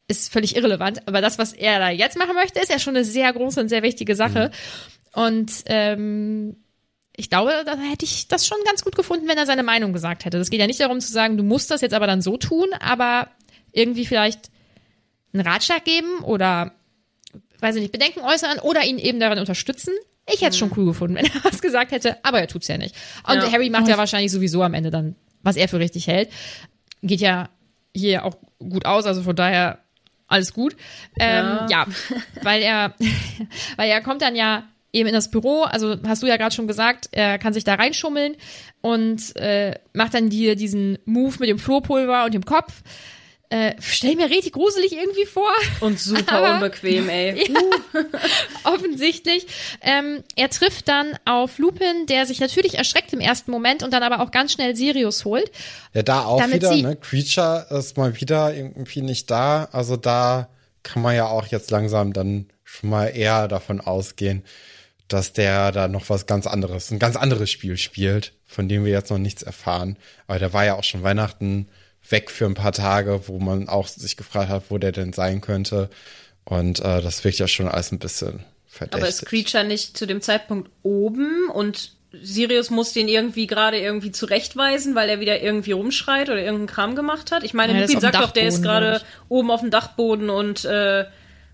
[0.08, 1.08] ist völlig irrelevant.
[1.08, 3.70] Aber das, was er da jetzt machen möchte, ist ja schon eine sehr große und
[3.70, 4.52] sehr wichtige Sache.
[5.16, 5.22] Mhm.
[5.22, 6.56] Und ähm,
[7.16, 10.26] ich glaube, da hätte ich das schon ganz gut gefunden, wenn er seine Meinung gesagt
[10.26, 10.38] hätte.
[10.40, 12.70] Es geht ja nicht darum zu sagen, du musst das jetzt aber dann so tun,
[12.80, 13.30] aber
[13.72, 14.50] irgendwie vielleicht
[15.34, 16.74] einen Ratschlag geben oder,
[17.64, 19.94] weiß ich nicht, Bedenken äußern oder ihn eben daran unterstützen.
[20.28, 20.76] Ich hätte es schon mhm.
[20.78, 22.96] cool gefunden, wenn er was gesagt hätte, aber er tut's ja nicht.
[23.28, 23.52] Und ja.
[23.52, 26.30] Harry macht ja wahrscheinlich sowieso am Ende dann, was er für richtig hält.
[27.02, 27.50] Geht ja
[27.96, 29.80] hier auch gut aus, also von daher
[30.28, 30.76] alles gut.
[31.20, 31.68] Ähm, ja.
[31.70, 31.88] ja,
[32.42, 32.94] weil er,
[33.78, 36.68] weil er kommt dann ja eben in das Büro, also hast du ja gerade schon
[36.68, 38.36] gesagt, er kann sich da reinschummeln
[38.82, 42.84] und äh, macht dann dir diesen Move mit dem Flohpulver und dem Kopf.
[43.54, 45.52] Äh, stell mir richtig gruselig irgendwie vor.
[45.80, 47.48] Und super Aber, unbequem, ey.
[47.54, 49.46] Ja, offensichtlich.
[49.82, 54.02] Ähm, er trifft dann auf Lupin, der sich natürlich erschreckt im ersten Moment und dann
[54.02, 55.52] aber auch ganz schnell Sirius holt.
[55.94, 56.96] Ja, da auch wieder, ne?
[56.96, 59.66] Creature ist mal wieder irgendwie nicht da.
[59.72, 60.50] Also da
[60.82, 64.44] kann man ja auch jetzt langsam dann schon mal eher davon ausgehen,
[65.08, 68.92] dass der da noch was ganz anderes, ein ganz anderes Spiel spielt, von dem wir
[68.92, 69.98] jetzt noch nichts erfahren.
[70.26, 71.68] Aber der war ja auch schon Weihnachten
[72.10, 75.42] weg für ein paar Tage, wo man auch sich gefragt hat, wo der denn sein
[75.42, 75.90] könnte.
[76.46, 79.02] Und äh, das wirkt ja schon alles ein bisschen verdächtig.
[79.02, 84.12] Aber ist Creature nicht zu dem Zeitpunkt oben und Sirius muss den irgendwie gerade irgendwie
[84.12, 87.44] zurechtweisen, weil er wieder irgendwie rumschreit oder irgendeinen Kram gemacht hat?
[87.44, 91.06] Ich meine, ja, Lupin sagt doch, der ist gerade oben auf dem Dachboden und äh,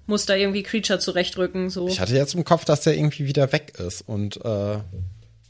[0.06, 1.70] muss da irgendwie Creature zurechtrücken.
[1.70, 1.88] So.
[1.88, 4.80] Ich hatte jetzt im Kopf, dass der irgendwie wieder weg ist und äh,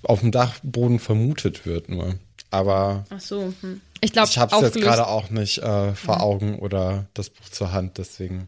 [0.03, 2.15] auf dem Dachboden vermutet wird nur.
[2.51, 3.81] Aber Ach so, hm.
[4.01, 6.21] Ich glaube, ich habe es jetzt gerade auch nicht äh, vor mhm.
[6.21, 8.47] Augen oder das Buch zur Hand, deswegen.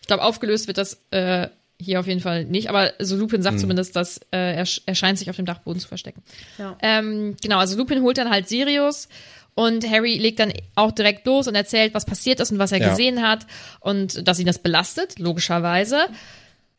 [0.00, 1.48] Ich glaube, aufgelöst wird das äh,
[1.80, 3.60] hier auf jeden Fall nicht, aber so Lupin sagt hm.
[3.60, 6.22] zumindest, dass äh, er, er scheint sich auf dem Dachboden zu verstecken.
[6.58, 6.76] Ja.
[6.82, 9.08] Ähm, genau, also Lupin holt dann halt Sirius
[9.54, 12.80] und Harry legt dann auch direkt los und erzählt, was passiert ist und was er
[12.80, 12.90] ja.
[12.90, 13.46] gesehen hat
[13.80, 16.06] und dass ihn das belastet, logischerweise.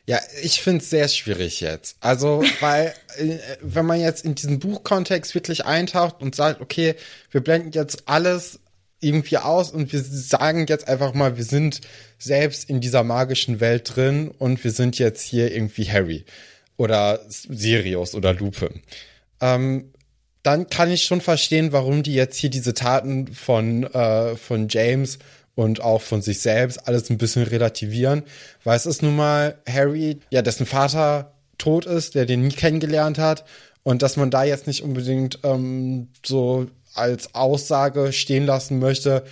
[0.08, 1.96] Ja, ich finde es sehr schwierig jetzt.
[2.00, 6.96] Also, weil, äh, wenn man jetzt in diesen Buchkontext wirklich eintaucht und sagt, okay,
[7.30, 8.60] wir blenden jetzt alles
[9.00, 11.82] irgendwie aus und wir sagen jetzt einfach mal, wir sind
[12.20, 16.26] selbst in dieser magischen Welt drin und wir sind jetzt hier irgendwie Harry
[16.78, 18.72] oder Sirius oder Lupe.
[19.40, 19.92] Ähm,
[20.44, 25.20] dann kann ich schon verstehen, warum die jetzt hier diese Taten von, äh, von James
[25.56, 28.24] und auch von sich selbst alles ein bisschen relativieren,
[28.64, 33.18] weil es ist nun mal Harry, ja, dessen Vater tot ist, der den nie kennengelernt
[33.18, 33.46] hat
[33.84, 39.24] und dass man da jetzt nicht unbedingt ähm, so als Aussage stehen lassen möchte,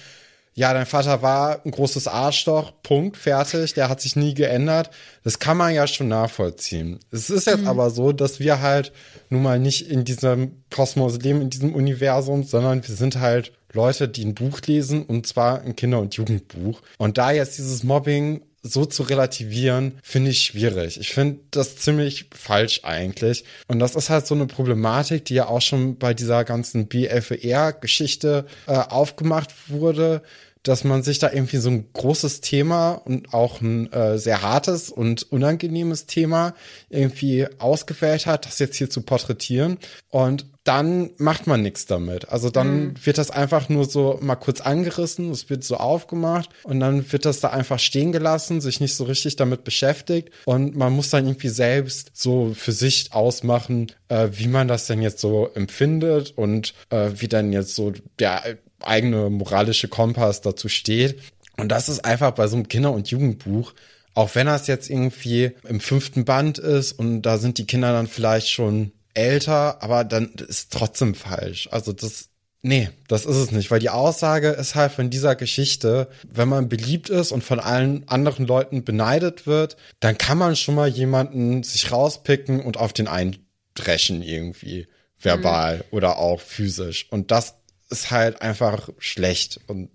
[0.59, 4.89] ja, dein Vater war ein großes Arschloch, Punkt, fertig, der hat sich nie geändert.
[5.23, 6.99] Das kann man ja schon nachvollziehen.
[7.11, 7.67] Es ist jetzt mhm.
[7.67, 8.91] aber so, dass wir halt
[9.29, 14.07] nun mal nicht in diesem Kosmos leben, in diesem Universum, sondern wir sind halt Leute,
[14.07, 16.81] die ein Buch lesen und zwar ein Kinder- und Jugendbuch.
[16.97, 20.99] Und da jetzt dieses Mobbing so zu relativieren, finde ich schwierig.
[20.99, 23.45] Ich finde das ziemlich falsch eigentlich.
[23.67, 28.45] Und das ist halt so eine Problematik, die ja auch schon bei dieser ganzen BFR-Geschichte
[28.67, 30.21] äh, aufgemacht wurde,
[30.63, 34.89] dass man sich da irgendwie so ein großes Thema und auch ein äh, sehr hartes
[34.89, 36.53] und unangenehmes Thema
[36.89, 39.77] irgendwie ausgewählt hat, das jetzt hier zu porträtieren.
[40.09, 42.29] Und dann macht man nichts damit.
[42.29, 42.93] Also dann mhm.
[43.03, 47.25] wird das einfach nur so mal kurz angerissen, es wird so aufgemacht und dann wird
[47.25, 51.25] das da einfach stehen gelassen, sich nicht so richtig damit beschäftigt und man muss dann
[51.25, 56.75] irgendwie selbst so für sich ausmachen, äh, wie man das denn jetzt so empfindet und
[56.91, 58.43] äh, wie dann jetzt so der
[58.79, 61.19] eigene moralische Kompass dazu steht.
[61.57, 63.73] Und das ist einfach bei so einem Kinder- und Jugendbuch,
[64.13, 68.05] auch wenn das jetzt irgendwie im fünften Band ist und da sind die Kinder dann
[68.05, 71.67] vielleicht schon älter, aber dann ist trotzdem falsch.
[71.71, 72.29] Also das,
[72.61, 76.69] nee, das ist es nicht, weil die Aussage ist halt von dieser Geschichte, wenn man
[76.69, 81.63] beliebt ist und von allen anderen Leuten beneidet wird, dann kann man schon mal jemanden
[81.63, 84.87] sich rauspicken und auf den eindreschen irgendwie
[85.19, 85.83] verbal mhm.
[85.91, 87.07] oder auch physisch.
[87.09, 87.55] Und das
[87.89, 89.89] ist halt einfach schlecht und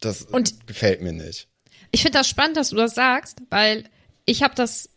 [0.00, 1.48] das und gefällt mir nicht.
[1.90, 3.84] Ich finde das spannend, dass du das sagst, weil
[4.24, 4.89] ich habe das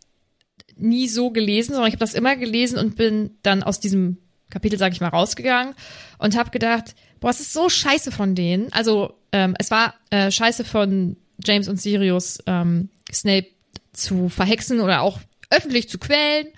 [0.76, 4.18] nie so gelesen, sondern ich habe das immer gelesen und bin dann aus diesem
[4.50, 5.74] Kapitel, sage ich mal, rausgegangen
[6.18, 8.72] und habe gedacht, boah, es ist so scheiße von denen.
[8.72, 13.48] Also ähm, es war äh, scheiße von James und Sirius ähm, Snape
[13.92, 15.18] zu verhexen oder auch
[15.50, 16.48] öffentlich zu quälen.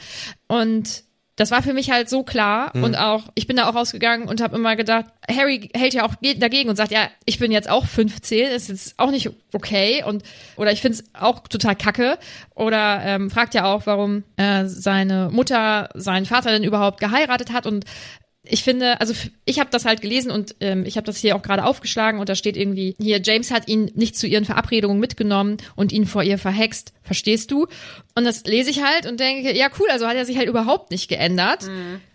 [0.48, 1.04] Und
[1.36, 2.84] das war für mich halt so klar Mhm.
[2.84, 6.14] und auch ich bin da auch rausgegangen und habe immer gedacht, Harry hält ja auch
[6.20, 10.02] ge- dagegen und sagt, ja, ich bin jetzt auch 15, ist jetzt auch nicht okay
[10.06, 10.22] und
[10.56, 12.18] oder ich finde es auch total kacke
[12.54, 17.66] oder ähm, fragt ja auch, warum äh, seine Mutter seinen Vater denn überhaupt geheiratet hat
[17.66, 17.84] und
[18.48, 19.14] ich finde, also
[19.44, 22.28] ich habe das halt gelesen und ähm, ich habe das hier auch gerade aufgeschlagen und
[22.28, 26.22] da steht irgendwie hier James hat ihn nicht zu ihren Verabredungen mitgenommen und ihn vor
[26.22, 27.66] ihr verhext, verstehst du?
[28.14, 30.90] Und das lese ich halt und denke, ja cool, also hat er sich halt überhaupt
[30.90, 31.68] nicht geändert.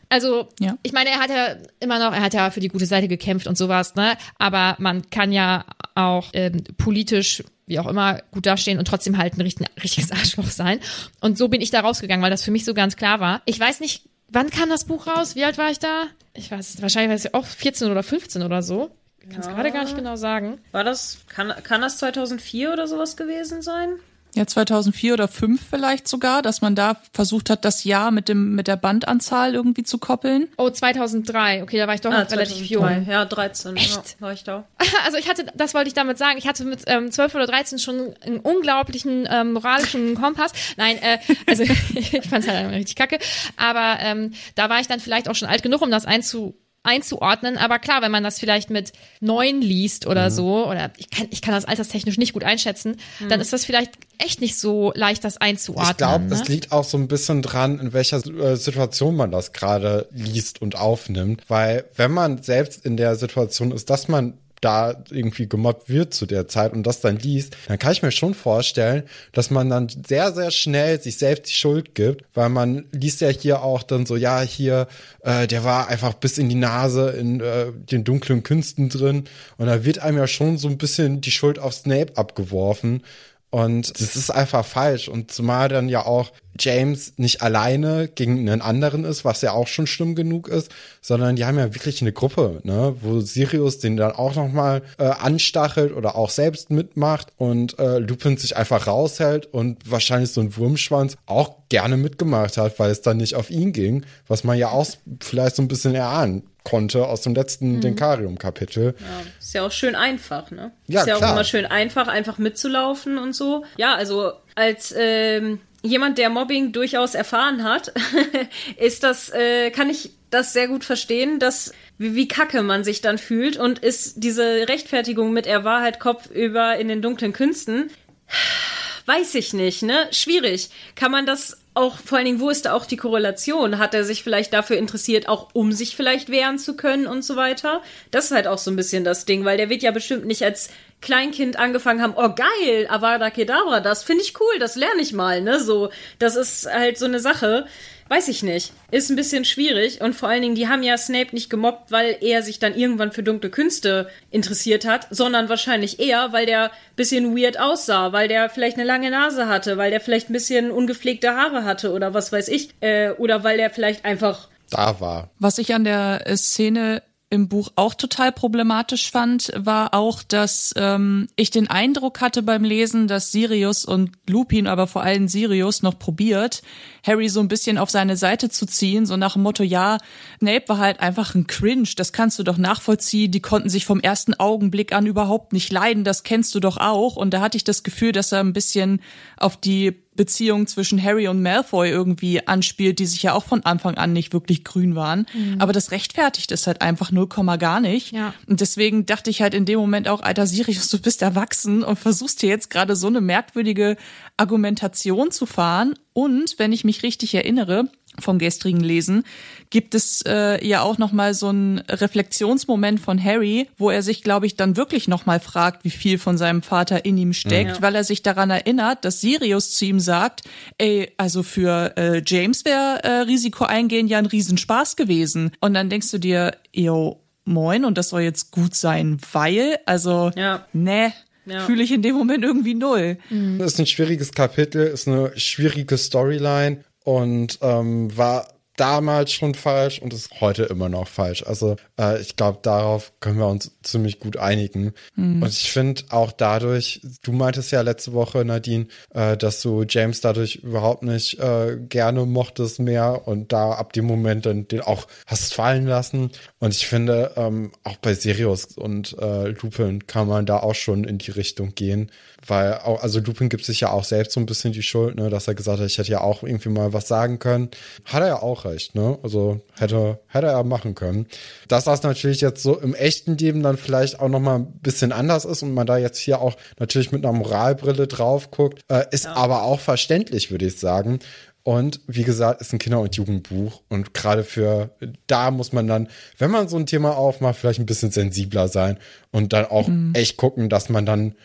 [0.10, 0.78] Also Ja.
[0.84, 3.48] ich meine, er hat ja immer noch, er hat ja für die gute Seite gekämpft
[3.48, 4.18] und sowas, ne?
[4.38, 5.64] Aber man kann ja
[5.96, 10.50] auch ähm, politisch wie auch immer gut dastehen und trotzdem halt ein richtig, richtiges Arschloch
[10.50, 10.80] sein.
[11.22, 13.42] Und so bin ich da rausgegangen, weil das für mich so ganz klar war.
[13.46, 15.36] Ich weiß nicht, wann kam das Buch raus?
[15.38, 16.08] Wie alt war ich da?
[16.34, 18.92] Ich weiß, es, wahrscheinlich war ich auch 14 oder 15 oder so.
[19.30, 20.60] Kann es gerade gar nicht genau sagen.
[20.72, 24.00] War das, kann, kann das 2004 oder sowas gewesen sein?
[24.34, 28.56] Ja, 2004 oder 5 vielleicht sogar, dass man da versucht hat, das Jahr mit dem
[28.56, 30.48] mit der Bandanzahl irgendwie zu koppeln.
[30.58, 31.64] Oh, 2003.
[31.64, 32.84] Okay, da war ich doch noch relativ jung.
[32.84, 33.12] 2003.
[33.12, 33.76] Ja, 13.
[33.76, 33.96] Echt?
[33.96, 34.68] Ja, war ich da.
[35.06, 37.80] Also ich hatte, das wollte ich damit sagen, ich hatte mit ähm, 12 oder 13
[37.80, 40.52] schon einen unglaublichen ähm, moralischen Kompass.
[40.78, 41.18] Nein, äh,
[41.48, 41.64] also
[41.96, 43.20] ich fand es halt richtig kacke.
[43.58, 47.58] Aber ähm, da war ich dann vielleicht auch schon alt genug, um das einzu einzuordnen,
[47.58, 51.42] aber klar, wenn man das vielleicht mit neun liest oder so, oder ich kann, ich
[51.42, 52.98] kann das alterstechnisch nicht gut einschätzen,
[53.30, 55.92] dann ist das vielleicht echt nicht so leicht, das einzuordnen.
[55.92, 56.36] Ich glaube, ne?
[56.36, 60.62] es liegt auch so ein bisschen dran, in welcher äh, Situation man das gerade liest
[60.62, 61.44] und aufnimmt.
[61.48, 66.26] Weil wenn man selbst in der Situation ist, dass man da irgendwie gemobbt wird zu
[66.26, 69.90] der Zeit und das dann liest, dann kann ich mir schon vorstellen, dass man dann
[70.08, 74.06] sehr, sehr schnell sich selbst die Schuld gibt, weil man liest ja hier auch dann
[74.06, 74.88] so, ja, hier,
[75.22, 79.26] äh, der war einfach bis in die Nase in äh, den dunklen Künsten drin
[79.58, 83.04] und da wird einem ja schon so ein bisschen die Schuld auf Snape abgeworfen.
[83.52, 85.10] Und das ist einfach falsch.
[85.10, 89.68] Und zumal dann ja auch James nicht alleine gegen einen anderen ist, was ja auch
[89.68, 90.72] schon schlimm genug ist,
[91.02, 95.06] sondern die haben ja wirklich eine Gruppe, ne, wo Sirius den dann auch nochmal äh,
[95.06, 100.56] anstachelt oder auch selbst mitmacht und äh, Lupin sich einfach raushält und wahrscheinlich so ein
[100.56, 104.70] Wurmschwanz auch gerne mitgemacht hat, weil es dann nicht auf ihn ging, was man ja
[104.70, 104.86] auch
[105.22, 108.96] vielleicht so ein bisschen erahnen konnte aus dem letzten Denkarium-Kapitel.
[109.00, 109.06] Ja,
[109.40, 110.72] ist ja auch schön einfach, ne?
[110.88, 111.30] Ja, ist ja klar.
[111.30, 113.66] auch immer schön einfach, einfach mitzulaufen und so.
[113.78, 117.94] Ja, also als ähm, jemand, der Mobbing durchaus erfahren hat,
[118.78, 123.02] ist das, äh, kann ich das sehr gut verstehen, dass wie, wie kacke man sich
[123.02, 127.92] dann fühlt und ist diese Rechtfertigung mit er war halt kopfüber in den dunklen Künsten.
[129.08, 130.08] Weiß ich nicht, ne?
[130.12, 130.70] Schwierig.
[130.96, 133.80] Kann man das auch, vor allen Dingen, wo ist da auch die Korrelation?
[133.80, 137.36] Hat er sich vielleicht dafür interessiert, auch um sich vielleicht wehren zu können und so
[137.36, 137.82] weiter?
[138.12, 140.44] Das ist halt auch so ein bisschen das Ding, weil der wird ja bestimmt nicht
[140.44, 140.70] als
[141.02, 145.42] Kleinkind angefangen haben, oh geil, Avada Kedavra, das finde ich cool, das lerne ich mal,
[145.42, 145.60] ne?
[145.60, 147.66] So, das ist halt so eine Sache.
[148.12, 148.74] Weiß ich nicht.
[148.92, 150.02] Ist ein bisschen schwierig.
[150.02, 153.14] Und vor allen Dingen, die haben ja Snape nicht gemobbt, weil er sich dann irgendwann
[153.14, 158.50] für dunkle Künste interessiert hat, sondern wahrscheinlich eher, weil der bisschen weird aussah, weil der
[158.50, 162.34] vielleicht eine lange Nase hatte, weil der vielleicht ein bisschen ungepflegte Haare hatte oder was
[162.34, 162.72] weiß ich.
[162.82, 165.30] Äh, oder weil der vielleicht einfach Da war.
[165.40, 170.74] Was ich an der äh, Szene im Buch auch total problematisch fand, war auch, dass
[170.76, 175.82] ähm, ich den Eindruck hatte beim Lesen, dass Sirius und Lupin, aber vor allem Sirius,
[175.82, 176.62] noch probiert,
[177.08, 179.98] Harry so ein bisschen auf seine Seite zu ziehen, so nach dem Motto, ja,
[180.40, 184.02] Snape war halt einfach ein Cringe, das kannst du doch nachvollziehen, die konnten sich vom
[184.02, 187.16] ersten Augenblick an überhaupt nicht leiden, das kennst du doch auch.
[187.16, 189.02] Und da hatte ich das Gefühl, dass er ein bisschen
[189.38, 193.96] auf die Beziehung zwischen Harry und Malfoy irgendwie anspielt, die sich ja auch von Anfang
[193.96, 195.26] an nicht wirklich grün waren.
[195.60, 197.28] Aber das rechtfertigt es halt einfach 0,
[197.58, 198.12] gar nicht.
[198.12, 198.34] Ja.
[198.46, 201.98] Und deswegen dachte ich halt in dem Moment auch, alter Sirius, du bist erwachsen und
[201.98, 203.96] versuchst hier jetzt gerade so eine merkwürdige
[204.36, 205.96] Argumentation zu fahren.
[206.14, 207.86] Und wenn ich mich richtig erinnere,
[208.20, 209.24] vom gestrigen Lesen,
[209.70, 214.22] gibt es äh, ja auch noch mal so einen Reflexionsmoment von Harry, wo er sich,
[214.24, 217.78] glaube ich, dann wirklich noch mal fragt, wie viel von seinem Vater in ihm steckt,
[217.78, 217.82] Ja.
[217.82, 220.42] weil er sich daran erinnert, dass Sirius zu ihm sagt,
[220.78, 225.52] ey, also für äh, James wäre äh, Risiko eingehen ja ein Riesenspaß gewesen.
[225.62, 230.32] Und dann denkst du dir, yo, moin, und das soll jetzt gut sein, weil, also,
[230.36, 230.66] Ja.
[230.74, 231.14] ne,
[231.46, 231.66] Ja.
[231.66, 233.18] fühle ich in dem Moment irgendwie null.
[233.58, 240.00] Das ist ein schwieriges Kapitel, ist eine schwierige Storyline und ähm, war damals schon falsch
[240.00, 241.44] und ist heute immer noch falsch.
[241.46, 244.94] Also äh, ich glaube, darauf können wir uns ziemlich gut einigen.
[245.16, 245.44] Mhm.
[245.44, 250.22] Und ich finde auch dadurch, du meintest ja letzte Woche, Nadine, äh, dass du James
[250.22, 255.08] dadurch überhaupt nicht äh, gerne mochtest mehr und da ab dem Moment dann den auch
[255.28, 256.32] hast fallen lassen.
[256.60, 261.04] Und ich finde, ähm, auch bei Sirius und äh, Lupin kann man da auch schon
[261.04, 262.12] in die Richtung gehen.
[262.46, 265.30] Weil auch, also Lupin gibt sich ja auch selbst so ein bisschen die Schuld, ne,
[265.30, 267.70] dass er gesagt hat, ich hätte ja auch irgendwie mal was sagen können.
[268.06, 269.20] Hat er ja auch recht, ne?
[269.22, 271.28] Also hätte, hätte er machen können.
[271.68, 275.46] Dass das natürlich jetzt so im echten Leben dann vielleicht auch nochmal ein bisschen anders
[275.46, 279.26] ist und man da jetzt hier auch natürlich mit einer Moralbrille drauf guckt, äh, ist
[279.26, 279.34] ja.
[279.34, 281.20] aber auch verständlich, würde ich sagen.
[281.64, 283.82] Und wie gesagt, ist ein Kinder- und Jugendbuch.
[283.88, 284.90] Und gerade für
[285.28, 288.98] da muss man dann, wenn man so ein Thema aufmacht, vielleicht ein bisschen sensibler sein
[289.32, 290.14] und dann auch mhm.
[290.16, 291.36] echt gucken, dass man dann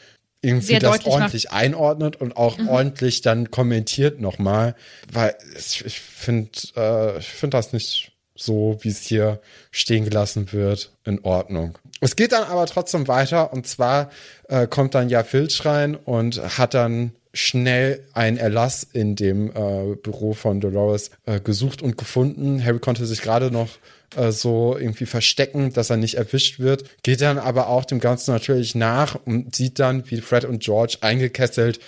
[0.41, 1.55] irgendwie Sehr das ordentlich macht.
[1.55, 2.69] einordnet und auch mhm.
[2.69, 4.75] ordentlich dann kommentiert nochmal,
[5.13, 9.41] weil ich, ich finde, äh, ich finde das nicht so, wie es hier
[9.71, 11.79] stehen gelassen wird, in Ordnung.
[12.01, 14.11] Es geht dann aber trotzdem weiter und zwar
[14.49, 19.95] äh, kommt dann ja Filch rein und hat dann schnell einen Erlass in dem äh,
[19.97, 22.65] Büro von Dolores äh, gesucht und gefunden.
[22.65, 23.69] Harry konnte sich gerade noch
[24.17, 28.33] äh, so irgendwie verstecken, dass er nicht erwischt wird, geht dann aber auch dem Ganzen
[28.33, 31.81] natürlich nach und sieht dann, wie Fred und George eingekesselt,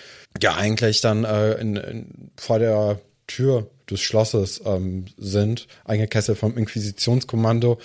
[0.42, 6.56] ja eigentlich dann äh, in, in, vor der Tür des Schlosses ähm, sind, eingekesselt vom
[6.56, 7.78] Inquisitionskommando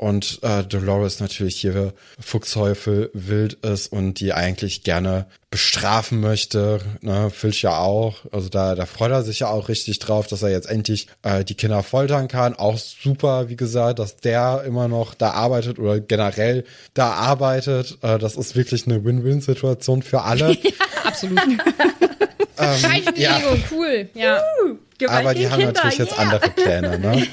[0.00, 6.80] und äh, Dolores natürlich hier Fuchsteufel wild ist und die eigentlich gerne bestrafen möchte.
[7.02, 8.24] Ne, Filch ja auch.
[8.32, 11.44] Also da, da freut er sich ja auch richtig drauf, dass er jetzt endlich äh,
[11.44, 12.54] die Kinder foltern kann.
[12.54, 16.64] Auch super, wie gesagt, dass der immer noch da arbeitet oder generell
[16.94, 17.98] da arbeitet.
[18.00, 20.52] Äh, das ist wirklich eine Win-Win-Situation für alle.
[20.62, 20.70] ja,
[21.04, 21.40] absolut.
[22.58, 23.38] ähm, ja.
[23.70, 24.08] cool.
[24.14, 24.40] Ja.
[24.64, 24.78] Uh,
[25.08, 26.22] Aber die haben natürlich jetzt yeah.
[26.22, 27.26] andere Pläne, ne?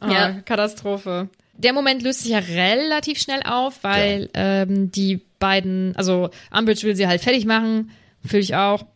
[0.00, 0.32] Oh, ja.
[0.44, 1.28] Katastrophe.
[1.54, 4.62] Der Moment löst sich ja relativ schnell auf, weil ja.
[4.62, 7.90] ähm, die beiden, also Umbridge will sie halt fertig machen,
[8.24, 8.86] fühle ich auch.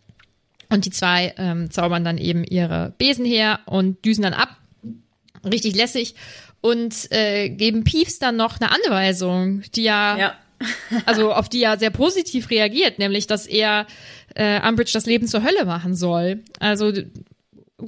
[0.68, 4.56] Und die zwei ähm, zaubern dann eben ihre Besen her und düsen dann ab.
[5.44, 6.14] Richtig lässig.
[6.60, 10.34] Und äh, geben Peeves dann noch eine Anweisung, die ja, ja.
[11.06, 13.86] also auf die er sehr positiv reagiert, nämlich, dass er
[14.34, 16.42] äh, Umbridge das Leben zur Hölle machen soll.
[16.60, 16.92] Also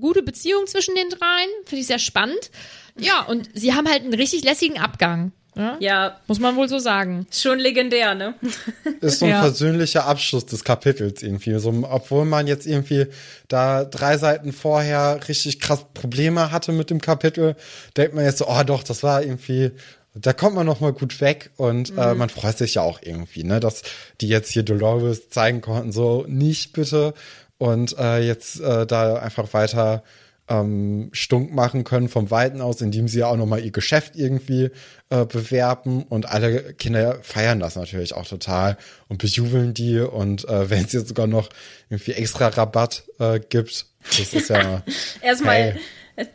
[0.00, 2.50] gute Beziehung zwischen den dreien, finde ich sehr spannend.
[2.98, 5.32] Ja, und sie haben halt einen richtig lässigen Abgang.
[5.56, 6.20] Ja, ja.
[6.26, 7.26] Muss man wohl so sagen.
[7.30, 8.34] Schon legendär, ne?
[9.00, 9.40] Ist so ein ja.
[9.40, 11.58] versöhnlicher Abschluss des Kapitels irgendwie.
[11.58, 13.06] So, obwohl man jetzt irgendwie
[13.48, 17.56] da drei Seiten vorher richtig krass Probleme hatte mit dem Kapitel,
[17.96, 19.70] denkt man jetzt so, oh doch, das war irgendwie,
[20.14, 21.98] da kommt man noch mal gut weg und äh, mhm.
[21.98, 23.82] äh, man freut sich ja auch irgendwie, ne, dass
[24.20, 27.14] die jetzt hier Dolores zeigen konnten, so nicht bitte
[27.58, 30.02] und äh, jetzt äh, da einfach weiter
[30.48, 34.70] ähm, stunk machen können vom Weiten aus, indem sie ja auch nochmal ihr Geschäft irgendwie
[35.08, 38.76] äh, bewerben und alle Kinder feiern das natürlich auch total
[39.08, 41.48] und bejubeln die und äh, wenn es jetzt sogar noch
[41.88, 43.86] irgendwie extra Rabatt äh, gibt,
[44.18, 44.82] das ist ja
[45.22, 45.80] erstmal hey,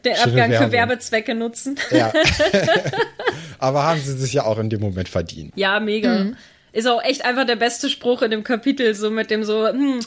[0.04, 1.78] den Abgang für Werbezwecke nutzen.
[1.92, 2.12] Ja.
[3.60, 5.54] Aber haben sie sich ja auch in dem Moment verdient.
[5.56, 6.24] Ja, mega.
[6.24, 6.38] Mhm.
[6.72, 10.02] Ist auch echt einfach der beste Spruch in dem Kapitel, so mit dem so, hm,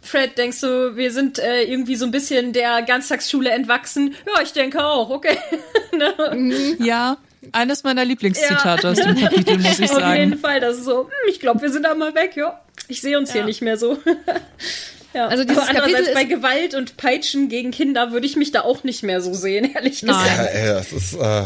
[0.00, 4.14] Fred, denkst du, wir sind äh, irgendwie so ein bisschen der Ganztagsschule entwachsen?
[4.26, 5.36] Ja, ich denke auch, okay.
[5.96, 6.14] ne?
[6.34, 6.76] Mhm.
[6.78, 7.18] Ja,
[7.52, 8.90] eines meiner Lieblingszitate ja.
[8.90, 10.04] aus dem Kapitel, muss ich sagen.
[10.04, 12.60] Auf jeden Fall, das ist so, hm, ich glaube, wir sind da mal weg, ja.
[12.88, 13.36] Ich sehe uns ja.
[13.36, 13.98] hier nicht mehr so.
[15.14, 15.26] ja.
[15.26, 18.84] Also dieses Aber andererseits bei Gewalt und Peitschen gegen Kinder würde ich mich da auch
[18.84, 20.26] nicht mehr so sehen, ehrlich gesagt.
[20.26, 21.44] Ja, ey, das ist, äh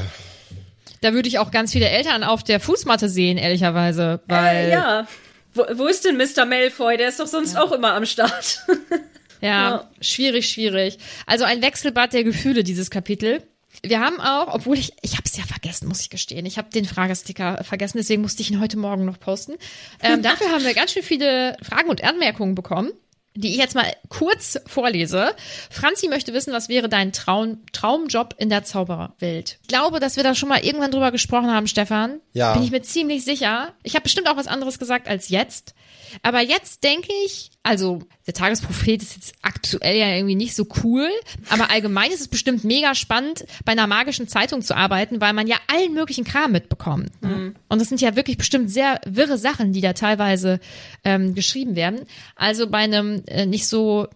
[1.02, 4.20] da würde ich auch ganz viele Eltern auf der Fußmatte sehen, ehrlicherweise.
[4.28, 5.06] Weil äh, ja.
[5.54, 6.46] Wo, wo ist denn Mr.
[6.46, 6.96] Malfoy?
[6.96, 7.62] Der ist doch sonst ja.
[7.62, 8.60] auch immer am Start.
[9.40, 10.98] ja, ja, schwierig, schwierig.
[11.26, 13.42] Also ein Wechselbad der Gefühle, dieses Kapitel.
[13.82, 16.46] Wir haben auch, obwohl ich, ich habe es ja vergessen, muss ich gestehen.
[16.46, 19.54] Ich habe den Fragesticker vergessen, deswegen musste ich ihn heute Morgen noch posten.
[20.02, 22.92] Ähm, dafür haben wir ganz schön viele Fragen und Anmerkungen bekommen
[23.34, 25.34] die ich jetzt mal kurz vorlese.
[25.70, 29.59] Franzi möchte wissen, was wäre dein Traum, Traumjob in der Zaubererwelt?
[29.62, 32.20] Ich glaube, dass wir da schon mal irgendwann drüber gesprochen haben, Stefan.
[32.32, 32.52] Ja.
[32.54, 33.72] Bin ich mir ziemlich sicher.
[33.82, 35.74] Ich habe bestimmt auch was anderes gesagt als jetzt.
[36.22, 41.09] Aber jetzt denke ich, also der Tagesprophet ist jetzt aktuell ja irgendwie nicht so cool,
[41.48, 45.47] aber allgemein ist es bestimmt mega spannend, bei einer magischen Zeitung zu arbeiten, weil man
[45.47, 47.10] ja allen möglichen Kram mitbekommt.
[47.22, 47.55] Mhm.
[47.68, 50.59] Und das sind ja wirklich bestimmt sehr wirre Sachen, die da teilweise
[51.05, 52.01] ähm, geschrieben werden.
[52.34, 54.09] Also bei einem äh, nicht so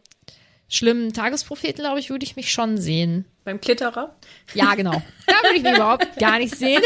[0.68, 3.26] schlimmen Tagespropheten, glaube ich, würde ich mich schon sehen.
[3.44, 4.16] Beim Klitterer?
[4.54, 5.02] Ja, genau.
[5.26, 6.82] Da würde ich mich überhaupt gar nicht sehen.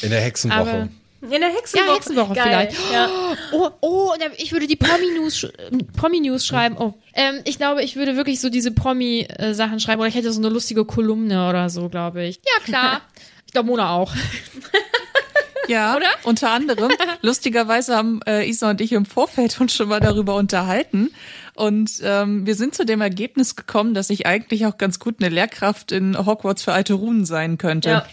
[0.00, 0.60] In der Hexenwoche.
[0.60, 0.88] Aber
[1.20, 1.86] In der Hexenwoche.
[1.88, 2.44] Ja, Hexenwoche Geil.
[2.70, 2.92] vielleicht.
[2.92, 3.08] Ja.
[3.52, 5.52] Oh, oh, ich würde die Promi-News sch-
[5.96, 6.76] Promi-News schreiben.
[6.78, 10.00] Oh, ähm, ich glaube, ich würde wirklich so diese Promi-Sachen schreiben.
[10.00, 12.36] Oder ich hätte so eine lustige Kolumne oder so, glaube ich.
[12.36, 13.00] Ja, klar.
[13.46, 14.12] Ich glaube, Mona auch.
[15.68, 16.06] Ja, Oder?
[16.24, 16.90] unter anderem.
[17.20, 21.10] Lustigerweise haben äh, Isa und ich im Vorfeld uns schon mal darüber unterhalten.
[21.54, 25.28] Und ähm, wir sind zu dem Ergebnis gekommen, dass ich eigentlich auch ganz gut eine
[25.28, 27.90] Lehrkraft in Hogwarts für alte Runen sein könnte.
[27.90, 28.06] Ja.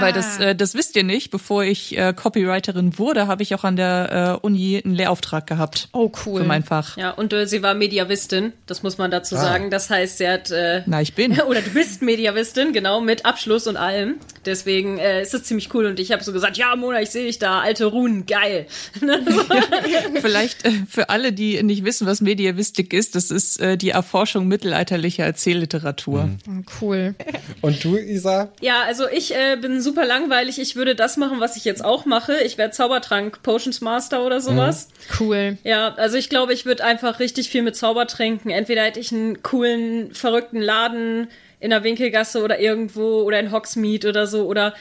[0.00, 1.30] Weil das, äh, das wisst ihr nicht.
[1.30, 5.88] Bevor ich äh, Copywriterin wurde, habe ich auch an der äh, Uni einen Lehrauftrag gehabt.
[5.92, 6.42] Oh, cool.
[6.42, 6.96] Für mein Fach.
[6.96, 9.40] Ja, und äh, sie war Mediavistin, das muss man dazu Ah.
[9.40, 9.70] sagen.
[9.70, 11.40] Das heißt, sie hat äh, Na, ich bin.
[11.48, 14.16] Oder du bist Mediavistin, genau, mit Abschluss und allem.
[14.44, 15.86] Deswegen äh, ist das ziemlich cool.
[15.86, 18.66] Und ich habe so gesagt, ja, Mona, ich sehe dich da, alte Runen, geil.
[20.20, 24.46] Vielleicht äh, für alle, die nicht wissen, was Mediavistik ist, das ist äh, die Erforschung
[24.48, 26.30] mittelalterlicher Erzählliteratur.
[26.48, 27.14] Oh, cool.
[27.60, 28.48] Und du, Isa?
[28.60, 30.58] Ja, also ich äh, bin super langweilig.
[30.58, 32.40] Ich würde das machen, was ich jetzt auch mache.
[32.42, 34.88] Ich wäre Zaubertrank Potions Master oder sowas.
[35.18, 35.58] Cool.
[35.64, 38.50] Ja, also ich glaube, ich würde einfach richtig viel mit Zaubertränken.
[38.50, 41.28] Entweder hätte ich einen coolen, verrückten Laden
[41.60, 44.46] in der Winkelgasse oder irgendwo oder in Hogsmeade oder so.
[44.46, 44.74] Oder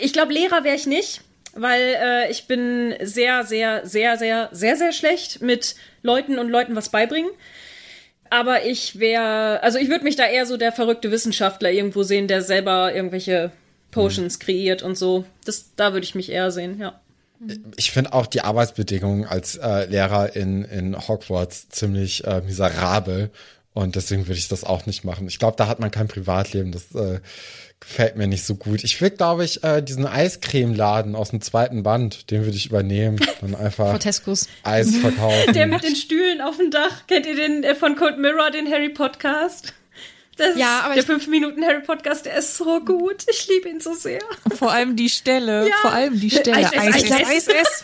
[0.00, 1.20] ich glaube, Lehrer wäre ich nicht,
[1.54, 6.76] weil äh, ich bin sehr, sehr, sehr, sehr, sehr, sehr schlecht mit Leuten und Leuten
[6.76, 7.30] was beibringen.
[8.30, 12.26] Aber ich wäre, also ich würde mich da eher so der verrückte Wissenschaftler irgendwo sehen,
[12.26, 13.52] der selber irgendwelche
[14.02, 15.24] Potions kreiert und so.
[15.44, 17.00] Das, da würde ich mich eher sehen, ja.
[17.76, 23.30] Ich finde auch die Arbeitsbedingungen als äh, Lehrer in, in Hogwarts ziemlich äh, miserabel.
[23.74, 25.28] Und deswegen würde ich das auch nicht machen.
[25.28, 26.72] Ich glaube, da hat man kein Privatleben.
[26.72, 27.20] Das äh,
[27.78, 28.82] gefällt mir nicht so gut.
[28.84, 33.20] Ich will, glaube ich, äh, diesen Eiscremeladen aus dem zweiten Band, den würde ich übernehmen.
[33.42, 34.48] Dann einfach Fortescus.
[34.62, 35.52] Eis verkaufen.
[35.54, 37.06] Der mit den Stühlen auf dem Dach.
[37.06, 39.74] Kennt ihr den äh, von Cold Mirror, den Harry Podcast?
[40.36, 43.24] Das Ja, aber der ich- 5 Minuten Harry Podcast, der ist so gut.
[43.30, 44.20] Ich liebe ihn so sehr.
[44.58, 45.74] Vor allem die Stelle, Ja.
[45.80, 46.56] vor allem die Stelle.
[46.58, 47.82] Eis, Eis, Eis, Eis, Eis, Eis.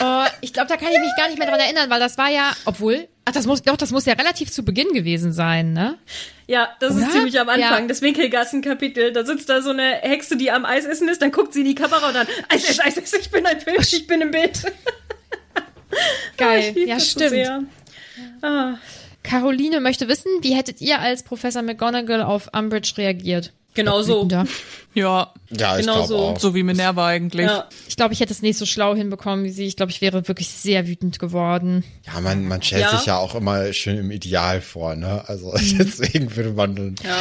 [0.00, 2.30] Oh, ich glaube, da kann ich mich gar nicht mehr dran erinnern, weil das war
[2.30, 5.98] ja, obwohl, ach, das muss, doch, das muss ja relativ zu Beginn gewesen sein, ne?
[6.46, 7.06] Ja, das Oder?
[7.06, 7.88] ist ziemlich am Anfang, Ja.
[7.88, 9.12] das Winkelgassen-Kapitel.
[9.12, 11.66] Da sitzt da so eine Hexe, die am Eis essen ist, dann guckt sie in
[11.66, 14.30] die Kamera und dann, Eis, Eis, Eis, Eis, ich bin ein Bild, ich bin im
[14.30, 14.62] Bild.
[16.36, 16.60] Geil.
[16.70, 17.30] Ich liebe ja, das so stimmt.
[17.30, 17.62] sehr.
[18.42, 18.74] Ah.
[19.26, 23.52] Caroline möchte wissen, wie hättet ihr als Professor McGonagall auf Umbridge reagiert?
[23.74, 24.26] Genau so.
[24.94, 26.16] Ja, Ja, ich Genau glaube so.
[26.16, 26.40] auch.
[26.40, 27.44] so wie Minerva eigentlich.
[27.46, 27.68] Ja.
[27.86, 29.66] Ich glaube, ich hätte es nicht so schlau hinbekommen wie sie.
[29.66, 31.84] Ich glaube, ich wäre wirklich sehr wütend geworden.
[32.06, 32.96] Ja, man, man stellt Ja.
[32.96, 35.24] sich ja auch immer schön im Ideal vor, ne?
[35.26, 35.58] Also Mhm.
[35.78, 36.94] deswegen würde man dann.
[37.04, 37.18] Ja.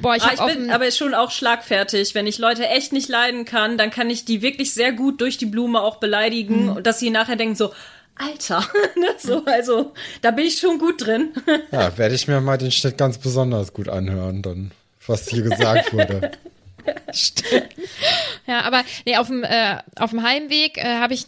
[0.00, 2.14] Boah, ich Ah, habe ich bin aber schon auch schlagfertig.
[2.14, 5.36] Wenn ich Leute echt nicht leiden kann, dann kann ich die wirklich sehr gut durch
[5.36, 7.70] die Blume auch beleidigen, und dass sie nachher denken so,
[8.18, 8.60] Alter,
[8.96, 9.92] ne, so, also
[10.22, 11.32] da bin ich schon gut drin.
[11.70, 14.72] Ja, werde ich mir mal den Schnitt ganz besonders gut anhören, dann,
[15.06, 16.32] was hier gesagt wurde.
[18.46, 21.26] Ja, aber nee, auf dem, äh, auf dem Heimweg äh, habe ich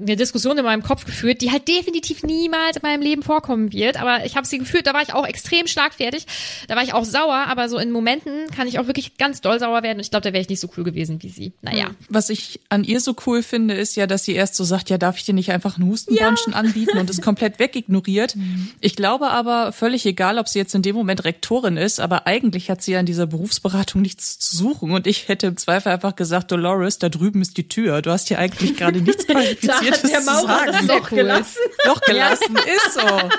[0.00, 4.00] eine Diskussion in meinem Kopf geführt, die halt definitiv niemals in meinem Leben vorkommen wird.
[4.00, 6.26] Aber ich habe sie geführt, da war ich auch extrem schlagfertig.
[6.68, 9.58] Da war ich auch sauer, aber so in Momenten kann ich auch wirklich ganz doll
[9.58, 9.98] sauer werden.
[9.98, 11.52] Und ich glaube, da wäre ich nicht so cool gewesen wie sie.
[11.62, 11.90] Naja.
[12.08, 14.98] Was ich an ihr so cool finde, ist ja, dass sie erst so sagt, ja,
[14.98, 18.36] darf ich dir nicht einfach einen Hustenbonschen anbieten und es komplett wegignoriert.
[18.80, 22.70] Ich glaube aber, völlig egal, ob sie jetzt in dem Moment Rektorin ist, aber eigentlich
[22.70, 26.52] hat sie an dieser Berufsberatung nichts zu suchen und ich hätte im Zweifel einfach gesagt,
[26.52, 28.02] Dolores, da drüben ist die Tür.
[28.02, 30.72] Du hast hier eigentlich gerade nichts Da Qualifiziertes hat der zu Maurer sagen.
[30.72, 31.18] das Sehr auch cool.
[31.18, 31.58] gelassen.
[31.84, 33.00] Doch gelassen, ist so.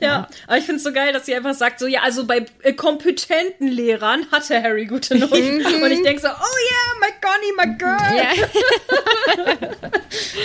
[0.00, 2.44] Ja, aber ich finde es so geil, dass sie einfach sagt, so ja, also bei
[2.62, 5.64] äh, kompetenten Lehrern hatte Harry gute Noten.
[5.64, 8.18] Und ich denke so, oh yeah, my Connie, my girl.
[8.18, 9.70] Ja,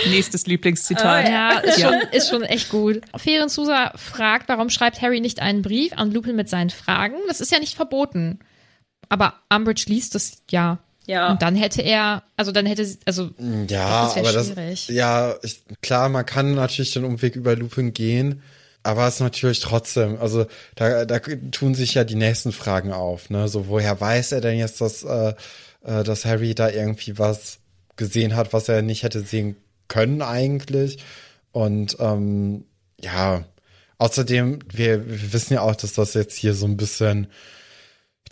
[0.10, 1.28] Nächstes Lieblingszitat.
[1.28, 1.88] ja, ist, Ja.
[1.90, 3.02] Schon, ist schon echt gut.
[3.16, 7.16] Feren Susa fragt, warum schreibt Harry nicht einen Brief an Lupin mit seinen Fragen?
[7.28, 8.38] Das ist ja nicht verboten.
[9.10, 10.78] Aber Umbridge liest das ja.
[11.06, 11.32] Ja.
[11.32, 13.30] Und dann hätte er, also dann hätte, sie- also
[13.68, 14.88] Ja, Das aber das, schwierig.
[14.88, 18.42] ja, ich, klar, man kann natürlich den Umweg über Lupin gehen,
[18.84, 20.46] aber es ist natürlich trotzdem, also
[20.76, 24.58] da, da tun sich ja die nächsten Fragen auf, ne, so woher weiß er denn
[24.58, 25.34] jetzt, dass, äh,
[25.84, 27.58] äh, dass Harry da irgendwie was
[27.96, 29.56] gesehen hat, was er nicht hätte sehen
[29.88, 30.98] können eigentlich
[31.52, 32.64] und ähm,
[33.00, 33.44] ja,
[33.98, 37.26] außerdem, wir, wir wissen ja auch, dass das jetzt hier so ein bisschen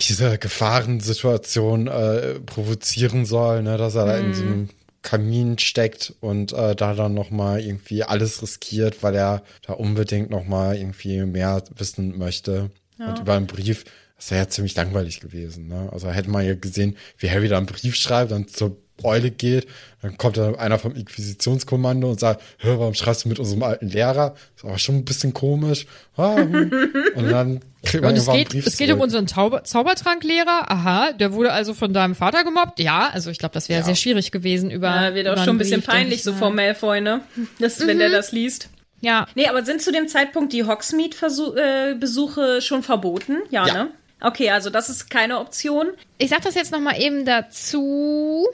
[0.00, 4.68] diese Gefahrensituation äh, provozieren soll, ne, dass er da in so einem
[5.02, 10.30] Kamin steckt und äh, da dann noch mal irgendwie alles riskiert, weil er da unbedingt
[10.30, 12.70] noch mal irgendwie mehr wissen möchte.
[12.98, 13.84] Und über einen Brief,
[14.16, 15.68] das wäre ja ziemlich langweilig gewesen.
[15.68, 15.88] Ne?
[15.90, 19.66] Also hätte man ja gesehen, wie Harry da einen Brief schreibt und zur Eule geht.
[20.02, 23.88] Dann kommt dann einer vom Inquisitionskommando und sagt, hör, warum schreibst du mit unserem alten
[23.88, 24.34] Lehrer?
[24.56, 25.86] Ist aber schon ein bisschen komisch.
[26.16, 26.70] Ah, hm.
[27.14, 30.70] und dann kriegt man Und es geht, es geht um unseren Zauber Zaubertranklehrer.
[30.70, 32.78] Aha, der wurde also von deinem Vater gemobbt.
[32.80, 33.86] Ja, also ich glaube, das wäre Ja.
[33.86, 34.88] sehr schwierig gewesen über.
[34.88, 37.20] Ja, wird auch schon ein bisschen Brief, peinlich ich so vor Malfoy, ne?
[37.58, 38.68] Das, Wenn der das liest.
[39.02, 43.38] Ja, Nee, aber sind zu dem Zeitpunkt die Hogsmeade-Besuche schon verboten?
[43.50, 43.72] Ja, Ja.
[43.74, 43.88] ne?
[44.22, 45.86] Okay, also das ist keine Option.
[46.18, 48.46] Ich sag das jetzt noch mal eben dazu,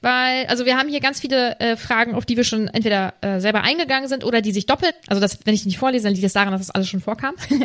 [0.00, 3.40] weil also wir haben hier ganz viele äh, Fragen, auf die wir schon entweder äh,
[3.40, 4.94] selber eingegangen sind oder die sich doppelt.
[5.08, 7.00] Also das, wenn ich die nicht vorlese, dann liegt es daran, dass das alles schon
[7.00, 7.34] vorkam.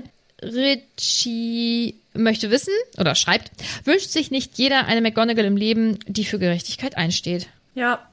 [0.43, 3.51] Richie möchte wissen oder schreibt,
[3.85, 7.47] wünscht sich nicht jeder eine McGonagall im Leben, die für Gerechtigkeit einsteht.
[7.75, 8.07] Ja.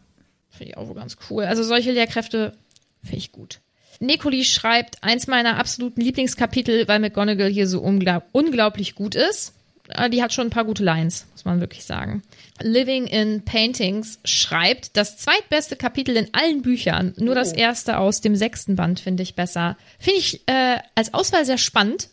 [0.51, 1.45] Finde ich auch wohl ganz cool.
[1.45, 2.55] Also solche Lehrkräfte
[3.03, 3.61] finde ich gut.
[3.99, 9.53] Nekoli schreibt, eins meiner absoluten Lieblingskapitel, weil McGonagall hier so unglaub unglaublich gut ist.
[9.89, 12.23] Äh, Die hat schon ein paar gute Lines, muss man wirklich sagen.
[12.63, 18.37] Living in Paintings schreibt, das zweitbeste Kapitel in allen Büchern, nur das erste aus dem
[18.37, 19.77] sechsten Band finde ich besser.
[19.99, 22.09] Finde ich äh, als Auswahl sehr spannend,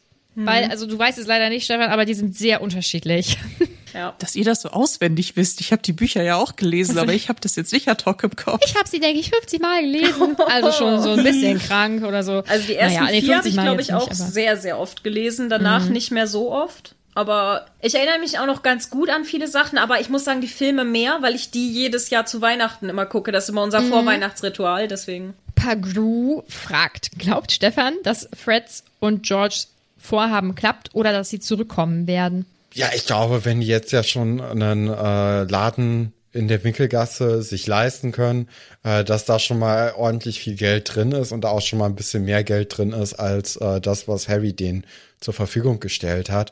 [0.46, 3.38] weil, also du weißt es leider nicht, Stefan, aber die sind sehr unterschiedlich.
[3.94, 4.14] Ja.
[4.20, 5.60] Dass ihr das so auswendig wisst.
[5.60, 8.22] Ich habe die Bücher ja auch gelesen, aber ich habe das jetzt nicht ad hoc
[8.22, 8.62] im Kopf.
[8.64, 10.36] Ich habe sie, denke ich, 50 Mal gelesen.
[10.52, 12.44] Also schon so ein bisschen krank oder so.
[12.48, 14.34] Also die ersten Naja, nee, vier habe 50 ich, glaube ich, auch nicht, aber- Mhm.
[14.34, 15.50] sehr, sehr oft gelesen.
[15.50, 16.94] Danach nicht mehr so oft.
[17.16, 19.80] Aber ich erinnere mich auch noch ganz gut an viele Sachen.
[19.80, 23.08] Aber ich muss sagen, die Filme mehr, weil ich die jedes Jahr zu Weihnachten immer
[23.08, 23.32] gucke.
[23.32, 23.66] Das ist immer Mhm.
[23.74, 24.88] unser Vorweihnachtsritual.
[24.90, 25.34] Deswegen.
[25.56, 29.64] Pagru fragt, glaubt Stefan, dass Freds und George
[29.98, 32.46] Vorhaben klappt oder dass sie zurückkommen werden?
[32.74, 37.66] Ja, ich glaube, wenn die jetzt ja schon einen äh, Laden in der Winkelgasse sich
[37.66, 38.48] leisten können,
[38.84, 41.96] äh, dass da schon mal ordentlich viel Geld drin ist und auch schon mal ein
[41.96, 44.86] bisschen mehr Geld drin ist als äh, das, was Harry denen
[45.20, 46.52] zur Verfügung gestellt hat.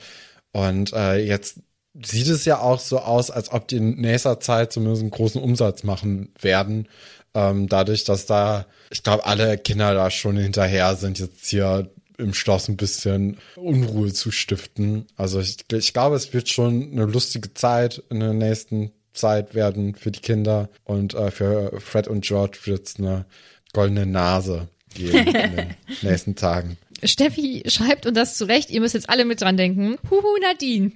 [0.52, 1.60] Und äh, jetzt
[2.04, 5.42] sieht es ja auch so aus, als ob die in nächster Zeit zumindest einen großen
[5.42, 6.88] Umsatz machen werden.
[7.34, 12.34] Ähm, dadurch, dass da, ich glaube, alle Kinder da schon hinterher sind, jetzt hier im
[12.34, 15.06] Schloss ein bisschen Unruhe zu stiften.
[15.18, 19.96] Also ich, ich glaube, es wird schon eine lustige Zeit in der nächsten Zeit werden
[19.96, 23.26] für die Kinder und äh, für Fred und George wird es eine
[23.74, 26.78] goldene Nase geben in den nächsten Tagen.
[27.04, 29.98] Steffi schreibt, und das zu Recht, ihr müsst jetzt alle mit dran denken.
[30.10, 30.92] Huhu, Nadine.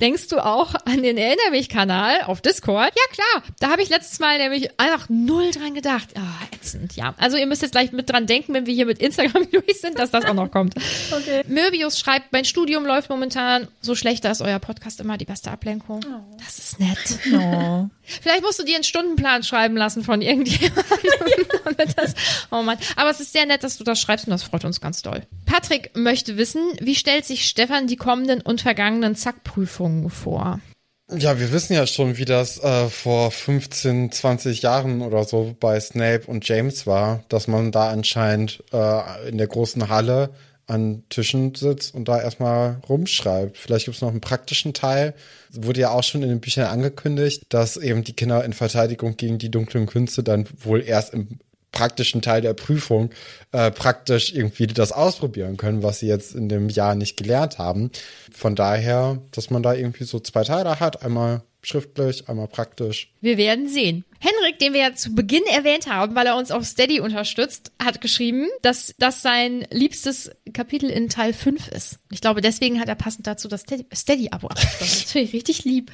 [0.00, 2.92] Denkst du auch an den Erinner mich-Kanal auf Discord?
[2.94, 3.42] Ja, klar.
[3.60, 6.10] Da habe ich letztes Mal nämlich einfach null dran gedacht.
[6.16, 7.14] Ah, ätzend, ja.
[7.18, 9.98] Also ihr müsst jetzt gleich mit dran denken, wenn wir hier mit Instagram durch sind,
[9.98, 10.74] dass das auch noch kommt.
[11.10, 11.42] Okay.
[11.46, 15.50] Möbius schreibt, mein Studium läuft momentan so schlecht, da ist euer Podcast immer die beste
[15.50, 16.04] Ablenkung.
[16.38, 17.18] Das ist nett.
[17.32, 17.88] Oh.
[18.02, 20.84] Vielleicht musst du dir einen Stundenplan schreiben lassen von irgendjemandem.
[21.76, 22.14] damit das,
[22.50, 22.78] oh Mann.
[22.96, 25.22] Aber es ist sehr nett, dass du das schreibst und das freut uns ganz doll.
[25.46, 30.60] Patrick möchte wissen, wie stellt sich Stefan die kommenden und vergangenen Zack-Prüfungen vor?
[31.08, 35.78] Ja, wir wissen ja schon, wie das äh, vor 15, 20 Jahren oder so bei
[35.78, 40.30] Snape und James war, dass man da anscheinend äh, in der großen Halle
[40.66, 43.56] an Tischen sitzt und da erstmal rumschreibt.
[43.56, 45.14] Vielleicht gibt es noch einen praktischen Teil.
[45.52, 49.38] Wurde ja auch schon in den Büchern angekündigt, dass eben die Kinder in Verteidigung gegen
[49.38, 51.38] die dunklen Künste dann wohl erst im
[51.76, 53.10] praktischen Teil der Prüfung
[53.52, 57.90] äh, praktisch irgendwie das ausprobieren können, was sie jetzt in dem Jahr nicht gelernt haben.
[58.32, 63.10] Von daher, dass man da irgendwie so zwei Teile hat, einmal schriftlich, einmal praktisch.
[63.20, 64.04] Wir werden sehen.
[64.18, 68.00] Henrik, den wir ja zu Beginn erwähnt haben, weil er uns auf Steady unterstützt, hat
[68.00, 71.98] geschrieben, dass das sein liebstes Kapitel in Teil 5 ist.
[72.10, 74.80] Ich glaube, deswegen hat er passend dazu das Steady- Steady-Abo abgeschlossen.
[75.02, 75.92] Das finde ich richtig lieb.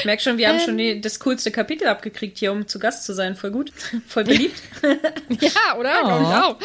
[0.00, 0.64] Ich merke schon, wir haben Ähm.
[0.64, 3.36] schon die, das coolste Kapitel abgekriegt hier, um zu Gast zu sein.
[3.36, 3.72] Voll gut.
[4.08, 4.60] Voll beliebt.
[5.40, 6.00] Ja, oder?
[6.00, 6.58] Ich auch.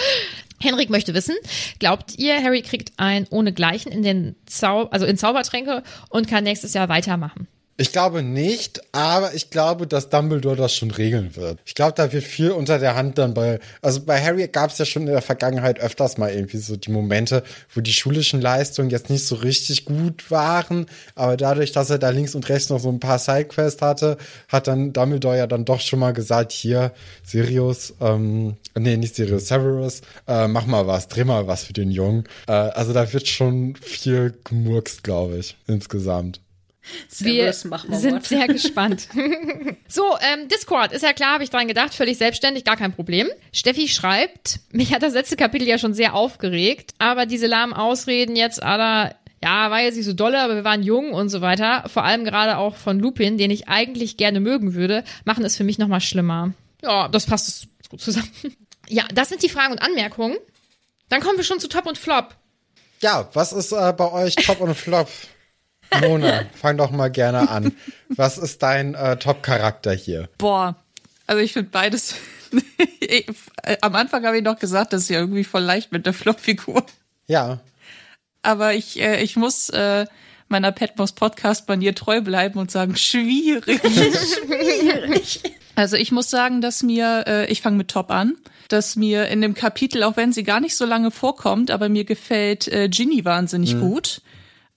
[0.60, 1.36] Henrik möchte wissen,
[1.80, 6.74] glaubt ihr, Harry kriegt ein ohnegleichen in den Zau also in Zaubertränke und kann nächstes
[6.74, 7.48] Jahr weitermachen?
[7.82, 11.58] Ich glaube nicht, aber ich glaube, dass Dumbledore das schon regeln wird.
[11.66, 14.78] Ich glaube, da wird viel unter der Hand dann bei, also bei Harry gab es
[14.78, 17.42] ja schon in der Vergangenheit öfters mal irgendwie so die Momente,
[17.74, 20.86] wo die schulischen Leistungen jetzt nicht so richtig gut waren,
[21.16, 24.18] aber dadurch, dass er da links und rechts noch so ein paar Sidequests hatte,
[24.48, 26.92] hat dann Dumbledore ja dann doch schon mal gesagt, hier,
[27.24, 31.90] Sirius, ähm, nee, nicht Sirius, Severus, äh, mach mal was, dreh mal was für den
[31.90, 32.26] Jungen.
[32.48, 36.42] Äh, also da wird schon viel gemurkst, glaube ich, insgesamt.
[37.20, 39.08] Wir mach mal sind sehr gespannt.
[39.88, 43.28] so, ähm, Discord, ist ja klar, habe ich dran gedacht, völlig selbstständig, gar kein Problem.
[43.54, 48.36] Steffi schreibt, mich hat das letzte Kapitel ja schon sehr aufgeregt, aber diese lahmen Ausreden
[48.36, 51.84] jetzt aller, ja, war jetzt nicht so dolle, aber wir waren jung und so weiter,
[51.88, 55.64] vor allem gerade auch von Lupin, den ich eigentlich gerne mögen würde, machen es für
[55.64, 56.54] mich nochmal schlimmer.
[56.82, 58.32] Ja, das passt es gut zusammen.
[58.90, 60.36] Ja, das sind die Fragen und Anmerkungen.
[61.08, 62.36] Dann kommen wir schon zu Top und Flop.
[63.02, 65.08] Ja, was ist äh, bei euch Top und Flop?
[66.00, 67.74] Mona, fang doch mal gerne an.
[68.10, 70.30] Was ist dein äh, Top-Charakter hier?
[70.38, 70.76] Boah,
[71.28, 72.16] also ich finde beides.
[73.82, 76.86] Am Anfang habe ich noch gesagt, das ist ja irgendwie voll leicht mit der Flop-Figur.
[77.28, 77.60] Ja.
[78.44, 80.06] Aber ich, äh, ich muss äh,
[80.48, 83.82] meiner Petmos Podcast-Manier treu bleiben und sagen, schwierig.
[83.82, 85.42] schwierig.
[85.76, 88.36] Also ich muss sagen, dass mir, äh, ich fange mit Top an,
[88.68, 92.04] dass mir in dem Kapitel, auch wenn sie gar nicht so lange vorkommt, aber mir
[92.04, 93.82] gefällt äh, Ginny wahnsinnig mhm.
[93.82, 94.22] gut.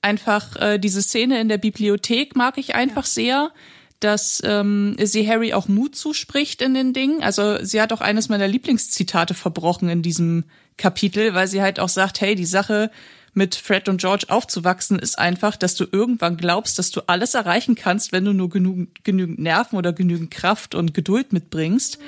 [0.05, 3.11] Einfach äh, diese Szene in der Bibliothek mag ich einfach ja.
[3.11, 3.53] sehr
[4.01, 7.23] dass ähm, sie Harry auch Mut zuspricht in den Dingen.
[7.23, 10.45] Also sie hat auch eines meiner Lieblingszitate verbrochen in diesem
[10.77, 12.91] Kapitel, weil sie halt auch sagt, hey, die Sache
[13.33, 17.77] mit Fred und George aufzuwachsen ist einfach, dass du irgendwann glaubst, dass du alles erreichen
[17.77, 21.99] kannst, wenn du nur genügend, genügend Nerven oder genügend Kraft und Geduld mitbringst.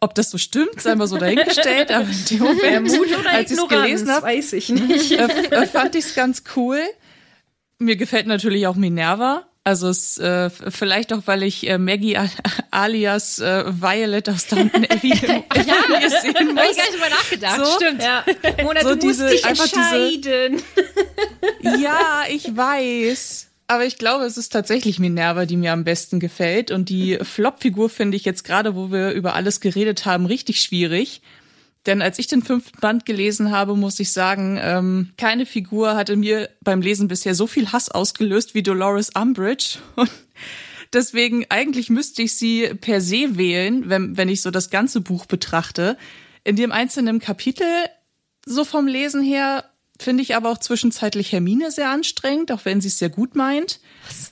[0.00, 3.68] Ob das so stimmt, sei mal so dahingestellt, aber in dem Moment, als ich es
[3.68, 5.12] gelesen habe, weiß ich nicht.
[5.12, 6.80] Äh, äh, fand ich es ganz cool.
[7.78, 9.46] Mir gefällt natürlich auch Minerva.
[9.66, 12.16] Also es äh, vielleicht auch, weil ich äh, Maggie
[12.70, 16.62] alias äh, Violet aus Downton Abbey ja, sehen muss.
[16.62, 17.66] Hab ich gar nicht drüber nachgedacht.
[17.66, 18.00] So, Stimmt.
[18.00, 18.24] Ja.
[18.62, 20.62] Mona, so du diese, musst dich entscheiden.
[21.62, 23.48] Diese, ja, ich weiß.
[23.66, 26.70] Aber ich glaube, es ist tatsächlich Minerva, die mir am besten gefällt.
[26.70, 31.22] Und die Flop-Figur finde ich jetzt gerade, wo wir über alles geredet haben, richtig schwierig.
[31.86, 36.16] Denn als ich den fünften Band gelesen habe, muss ich sagen, ähm, keine Figur hatte
[36.16, 39.78] mir beim Lesen bisher so viel Hass ausgelöst wie Dolores Umbridge.
[39.94, 40.10] Und
[40.92, 45.26] deswegen eigentlich müsste ich sie per se wählen, wenn, wenn ich so das ganze Buch
[45.26, 45.96] betrachte.
[46.42, 47.66] In dem einzelnen Kapitel,
[48.44, 49.64] so vom Lesen her,
[49.98, 53.80] finde ich aber auch zwischenzeitlich Hermine sehr anstrengend, auch wenn sie es sehr gut meint.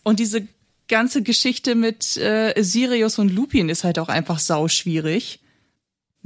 [0.03, 0.47] Und diese
[0.89, 5.41] ganze Geschichte mit äh, Sirius und Lupin ist halt auch einfach sau schwierig.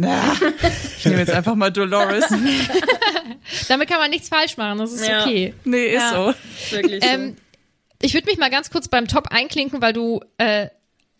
[0.00, 0.32] Na,
[0.96, 2.24] ich nehme jetzt einfach mal Dolores.
[3.68, 5.22] Damit kann man nichts falsch machen, das ist ja.
[5.22, 5.54] okay.
[5.64, 6.34] Nee, ist ja.
[6.70, 6.76] so.
[6.76, 7.36] Wirklich ähm,
[8.00, 10.68] Ich würde mich mal ganz kurz beim Top einklinken, weil du äh,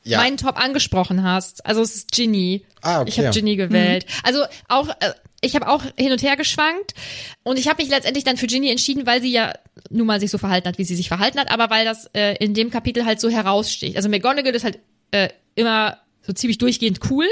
[0.04, 0.18] ja.
[0.18, 1.66] meinen Top angesprochen hast.
[1.66, 2.64] Also es ist Ginny.
[2.80, 3.08] Ah, okay.
[3.08, 4.06] Ich habe Ginny gewählt.
[4.06, 4.20] Mhm.
[4.22, 6.94] Also auch äh, ich habe auch hin und her geschwankt
[7.42, 9.54] und ich habe mich letztendlich dann für Ginny entschieden, weil sie ja
[9.90, 12.36] nun mal sich so verhalten hat, wie sie sich verhalten hat, aber weil das äh,
[12.36, 13.96] in dem Kapitel halt so heraussticht.
[13.96, 14.78] Also McGonagall ist halt
[15.10, 17.26] äh, immer so ziemlich durchgehend cool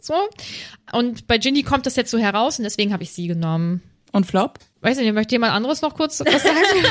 [0.00, 0.14] so.
[0.92, 3.82] Und bei Ginny kommt das jetzt so heraus und deswegen habe ich sie genommen.
[4.12, 4.58] Und Flop?
[4.80, 6.56] Weiß nicht, möchte jemand anderes noch kurz was sagen?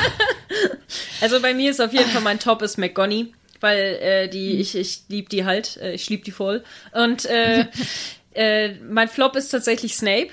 [1.20, 4.74] also bei mir ist auf jeden Fall mein Top ist McGonny, weil äh, die ich
[4.74, 6.64] ich lieb die halt, äh, ich lieb die voll.
[6.92, 7.66] Und äh,
[8.34, 10.28] äh, mein Flop ist tatsächlich Snape.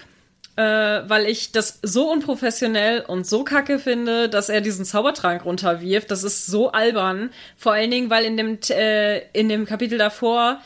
[0.57, 6.09] Äh, weil ich das so unprofessionell und so kacke finde, dass er diesen Zaubertrank runterwirft.
[6.09, 7.31] Das ist so albern.
[7.57, 10.61] Vor allen Dingen, weil in dem, äh, in dem Kapitel davor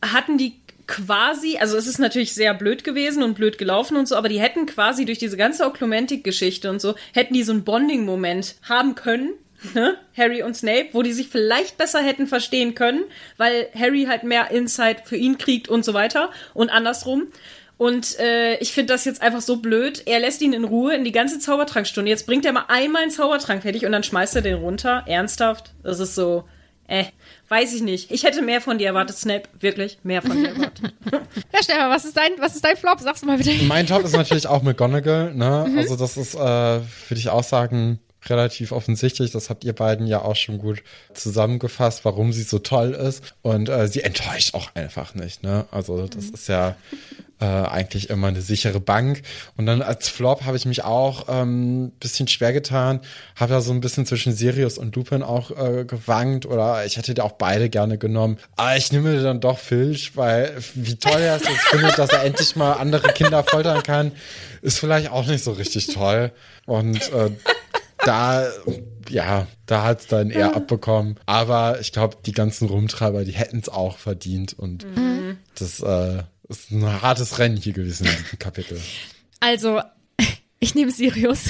[0.00, 4.16] hatten die quasi, also es ist natürlich sehr blöd gewesen und blöd gelaufen und so,
[4.16, 8.56] aber die hätten quasi durch diese ganze Oklumentik-Geschichte und so, hätten die so einen Bonding-Moment
[8.68, 9.34] haben können,
[9.74, 9.96] ne?
[10.16, 13.04] Harry und Snape, wo die sich vielleicht besser hätten verstehen können,
[13.36, 17.28] weil Harry halt mehr Insight für ihn kriegt und so weiter und andersrum.
[17.76, 20.02] Und äh, ich finde das jetzt einfach so blöd.
[20.06, 22.10] Er lässt ihn in Ruhe in die ganze Zaubertrankstunde.
[22.10, 25.04] Jetzt bringt er mal einmal einen Zaubertrank fertig und dann schmeißt er den runter.
[25.06, 25.74] Ernsthaft?
[25.84, 26.44] Das ist so,
[26.88, 27.04] äh.
[27.48, 28.10] Weiß ich nicht.
[28.10, 29.48] Ich hätte mehr von dir erwartet, Snap.
[29.60, 30.92] Wirklich, mehr von dir erwartet.
[31.52, 33.00] ja, Stefan, was ist dein, was ist dein Flop?
[33.00, 33.52] Sag's mal bitte.
[33.64, 35.66] Mein Top ist natürlich auch McGonagall, ne?
[35.68, 35.78] Mhm.
[35.78, 38.00] Also das ist, äh, würde ich auch sagen,
[38.30, 39.30] relativ offensichtlich.
[39.30, 40.82] Das habt ihr beiden ja auch schon gut
[41.14, 43.22] zusammengefasst, warum sie so toll ist.
[43.42, 45.66] Und äh, sie enttäuscht auch einfach nicht, ne?
[45.70, 46.34] Also das mhm.
[46.34, 46.76] ist ja
[47.40, 49.22] äh, eigentlich immer eine sichere Bank.
[49.56, 53.00] Und dann als Flop habe ich mich auch ähm, bisschen schwer getan,
[53.36, 57.14] habe ja so ein bisschen zwischen Sirius und Lupin auch äh, gewankt oder ich hätte
[57.14, 58.38] da auch beide gerne genommen.
[58.56, 62.24] Aber ich nehme dann doch Filch, weil wie toll er es jetzt findet, dass er
[62.24, 64.12] endlich mal andere Kinder foltern kann,
[64.62, 66.32] ist vielleicht auch nicht so richtig toll.
[66.66, 67.30] Und äh,
[68.04, 68.48] da,
[69.08, 71.18] ja, da hat's dann eher abbekommen.
[71.26, 74.54] Aber ich glaube, die ganzen Rumtreiber, die hätten es auch verdient.
[74.54, 75.38] Und mhm.
[75.58, 78.80] das äh, ist ein hartes Rennen hier gewesen in diesem Kapitel.
[79.40, 79.80] Also,
[80.60, 81.46] ich nehme Sirius.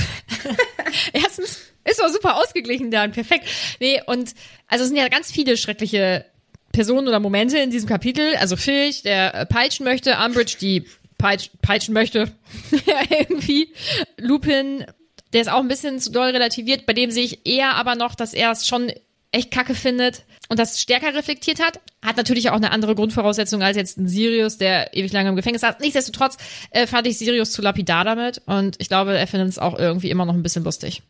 [1.13, 3.47] Erstens ist er super ausgeglichen da und perfekt.
[3.81, 4.35] Nee, und
[4.67, 6.25] also es sind ja ganz viele schreckliche
[6.73, 8.37] Personen oder Momente in diesem Kapitel.
[8.37, 10.85] Also Filch, der äh, peitschen möchte, Umbridge, die
[11.17, 12.31] peitsch, peitschen möchte.
[12.87, 13.73] ja, irgendwie.
[14.17, 14.85] Lupin,
[15.33, 16.87] der ist auch ein bisschen zu doll relativiert.
[16.87, 18.93] Bei dem sehe ich eher aber noch, dass er es schon
[19.31, 21.81] echt kacke findet und das stärker reflektiert hat.
[22.03, 25.61] Hat natürlich auch eine andere Grundvoraussetzung als jetzt ein Sirius, der ewig lange im Gefängnis
[25.61, 25.77] saß.
[25.81, 26.39] Nichtsdestotrotz
[26.71, 30.11] äh, fand ich Sirius zu lapidar damit und ich glaube, er findet es auch irgendwie
[30.11, 31.03] immer noch ein bisschen lustig.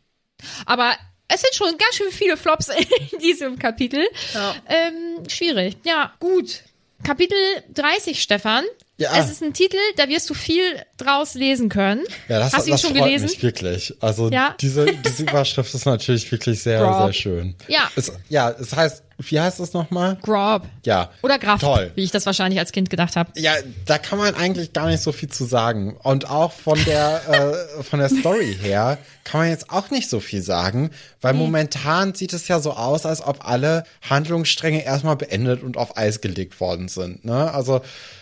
[0.65, 0.93] Aber
[1.27, 2.69] es sind schon ganz schön viele Flops
[3.11, 4.05] in diesem Kapitel.
[4.33, 4.55] Ja.
[4.67, 5.77] Ähm, schwierig.
[5.85, 6.63] Ja, gut.
[7.03, 7.37] Kapitel
[7.73, 8.65] 30, Stefan.
[8.99, 9.15] Ja.
[9.17, 10.61] Es ist ein Titel, da wirst du viel
[10.97, 12.03] draus lesen können.
[12.27, 13.25] Ja, das, Hast du ihn das schon freut gelesen?
[13.29, 13.93] mich wirklich.
[14.01, 14.55] Also Ja.
[14.59, 17.05] diese, diese Überschrift ist natürlich wirklich sehr, Grob.
[17.05, 17.55] sehr schön.
[17.69, 17.89] Ja.
[17.95, 20.17] Es, ja, es heißt, wie heißt es nochmal?
[20.21, 20.63] Grob.
[20.85, 21.11] Ja.
[21.21, 21.91] Oder Graf, Toll.
[21.95, 23.31] wie ich das wahrscheinlich als Kind gedacht habe.
[23.35, 23.53] Ja,
[23.85, 25.97] da kann man eigentlich gar nicht so viel zu sagen.
[26.01, 27.21] Und auch von der,
[27.79, 30.89] äh, von der Story her kann man jetzt auch nicht so viel sagen,
[31.21, 35.97] weil momentan sieht es ja so aus, als ob alle Handlungsstränge erstmal beendet und auf
[35.97, 37.25] Eis gelegt worden sind.
[37.25, 37.53] Ne?
[37.53, 37.81] Also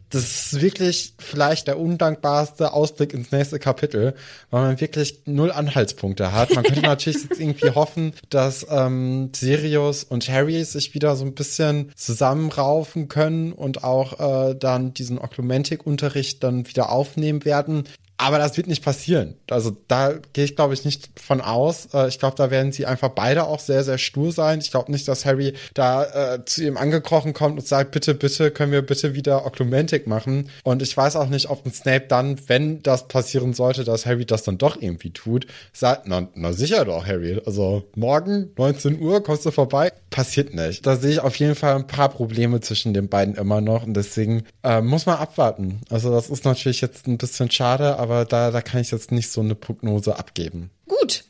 [0.10, 4.16] das ist wirklich vielleicht der undankbarste Ausblick ins nächste Kapitel,
[4.52, 6.56] weil man wirklich null Anhaltspunkte hat.
[6.56, 11.36] Man könnte natürlich jetzt irgendwie hoffen, dass ähm, Sirius und Harry sich wieder so ein
[11.36, 17.84] bisschen zusammenraufen können und auch äh, dann diesen Oklumentik-Unterricht dann wieder aufnehmen werden.
[18.20, 19.36] Aber das wird nicht passieren.
[19.50, 21.90] Also da gehe ich, glaube ich, nicht von aus.
[21.94, 24.60] Äh, ich glaube, da werden sie einfach beide auch sehr, sehr stur sein.
[24.60, 28.50] Ich glaube nicht, dass Harry da äh, zu ihm angekrochen kommt und sagt, bitte, bitte,
[28.50, 30.50] können wir bitte wieder Oklumentik machen.
[30.64, 34.26] Und ich weiß auch nicht, ob ein Snape dann, wenn das passieren sollte, dass Harry
[34.26, 37.40] das dann doch irgendwie tut, sagt, na, na sicher doch, Harry.
[37.46, 39.92] Also morgen, 19 Uhr, kommst du vorbei.
[40.10, 40.88] Passiert nicht.
[40.88, 43.86] Da sehe ich auf jeden Fall ein paar Probleme zwischen den beiden immer noch.
[43.86, 45.82] Und deswegen äh, muss man abwarten.
[45.92, 49.30] Also das ist natürlich jetzt ein bisschen schade, aber da, da kann ich jetzt nicht
[49.30, 50.72] so eine Prognose abgeben.
[50.88, 51.24] Gut,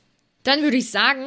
[0.44, 1.26] dann würde ich sagen,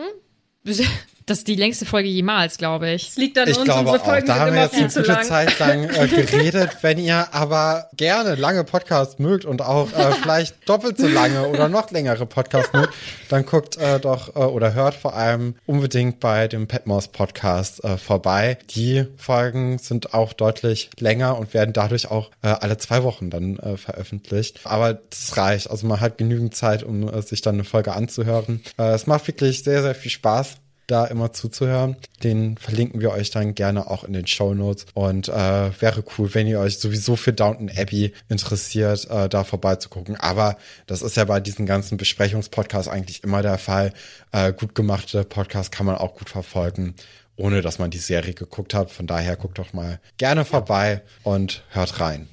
[1.31, 3.11] das ist die längste Folge jemals, glaube ich.
[3.11, 4.05] Es liegt an Ich uns, glaube unsere auch.
[4.05, 5.23] Folgen Da sind haben wir jetzt viel eine zu gute lang.
[5.23, 6.71] Zeit lang äh, geredet.
[6.83, 11.69] Wenn ihr aber gerne lange Podcasts mögt und auch äh, vielleicht doppelt so lange oder
[11.69, 12.93] noch längere Podcasts mögt,
[13.29, 17.97] dann guckt äh, doch äh, oder hört vor allem unbedingt bei dem Petmos Podcast äh,
[17.97, 18.59] vorbei.
[18.71, 23.57] Die Folgen sind auch deutlich länger und werden dadurch auch äh, alle zwei Wochen dann
[23.59, 24.59] äh, veröffentlicht.
[24.65, 25.71] Aber das reicht.
[25.71, 28.63] Also man hat genügend Zeit, um äh, sich dann eine Folge anzuhören.
[28.77, 30.57] Äh, es macht wirklich sehr, sehr viel Spaß
[30.91, 31.97] da immer zuzuhören.
[32.23, 34.87] Den verlinken wir euch dann gerne auch in den Show Notes.
[34.95, 35.33] Und äh,
[35.81, 40.17] wäre cool, wenn ihr euch sowieso für Downton Abbey interessiert, äh, da vorbeizugucken.
[40.17, 40.57] Aber
[40.87, 43.93] das ist ja bei diesen ganzen Besprechungspodcasts eigentlich immer der Fall.
[44.33, 46.95] Äh, gut gemachte Podcasts kann man auch gut verfolgen,
[47.37, 48.91] ohne dass man die Serie geguckt hat.
[48.91, 52.29] Von daher guckt doch mal gerne vorbei und hört rein.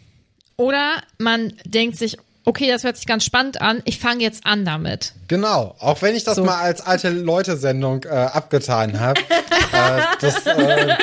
[0.57, 2.17] Oder man denkt sich,
[2.47, 5.11] okay, das hört sich ganz spannend an, ich fange jetzt an damit.
[5.27, 6.45] Genau, auch wenn ich das So.
[6.45, 9.19] mal als alte Leute-Sendung äh, abgetan habe,
[9.73, 10.95] äh, das äh,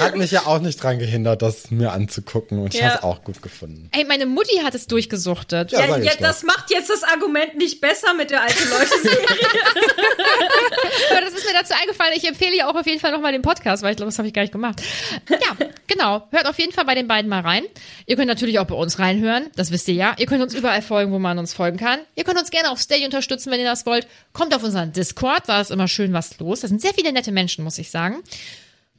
[0.00, 2.88] hat mich ja auch nicht dran gehindert, das mir anzugucken und ich Ja.
[2.88, 3.88] habe es auch gut gefunden.
[3.92, 5.70] Ey, meine Mutti hat es durchgesuchtet.
[5.70, 9.26] Ja, Ja, ich ja, das macht jetzt das Argument nicht besser mit der alten Leute-Serie.
[11.10, 12.12] Aber das ist mir dazu eingefallen.
[12.16, 14.26] Ich empfehle ja auch auf jeden Fall nochmal den Podcast, weil ich glaube, das habe
[14.28, 14.82] ich gar nicht gemacht.
[15.30, 16.26] Ja, genau.
[16.32, 17.62] Hört auf jeden Fall bei den beiden mal rein.
[18.08, 19.50] Ihr könnt natürlich auch bei uns reinhören.
[19.56, 20.14] Das wisst ihr ja.
[20.16, 21.98] Ihr könnt uns überall folgen, wo man uns folgen kann.
[22.14, 24.06] Ihr könnt uns gerne auf Stay unterstützen, wenn ihr das wollt.
[24.32, 25.42] Kommt auf unseren Discord.
[25.48, 26.60] Da ist immer schön was los.
[26.60, 28.22] Da sind sehr viele nette Menschen, muss ich sagen.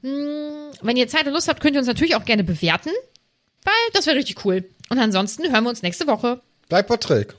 [0.03, 2.91] Hm, Wenn ihr Zeit und Lust habt, könnt ihr uns natürlich auch gerne bewerten.
[3.63, 4.65] Weil das wäre richtig cool.
[4.89, 6.41] Und ansonsten hören wir uns nächste Woche.
[6.69, 7.33] Bleib Patrick.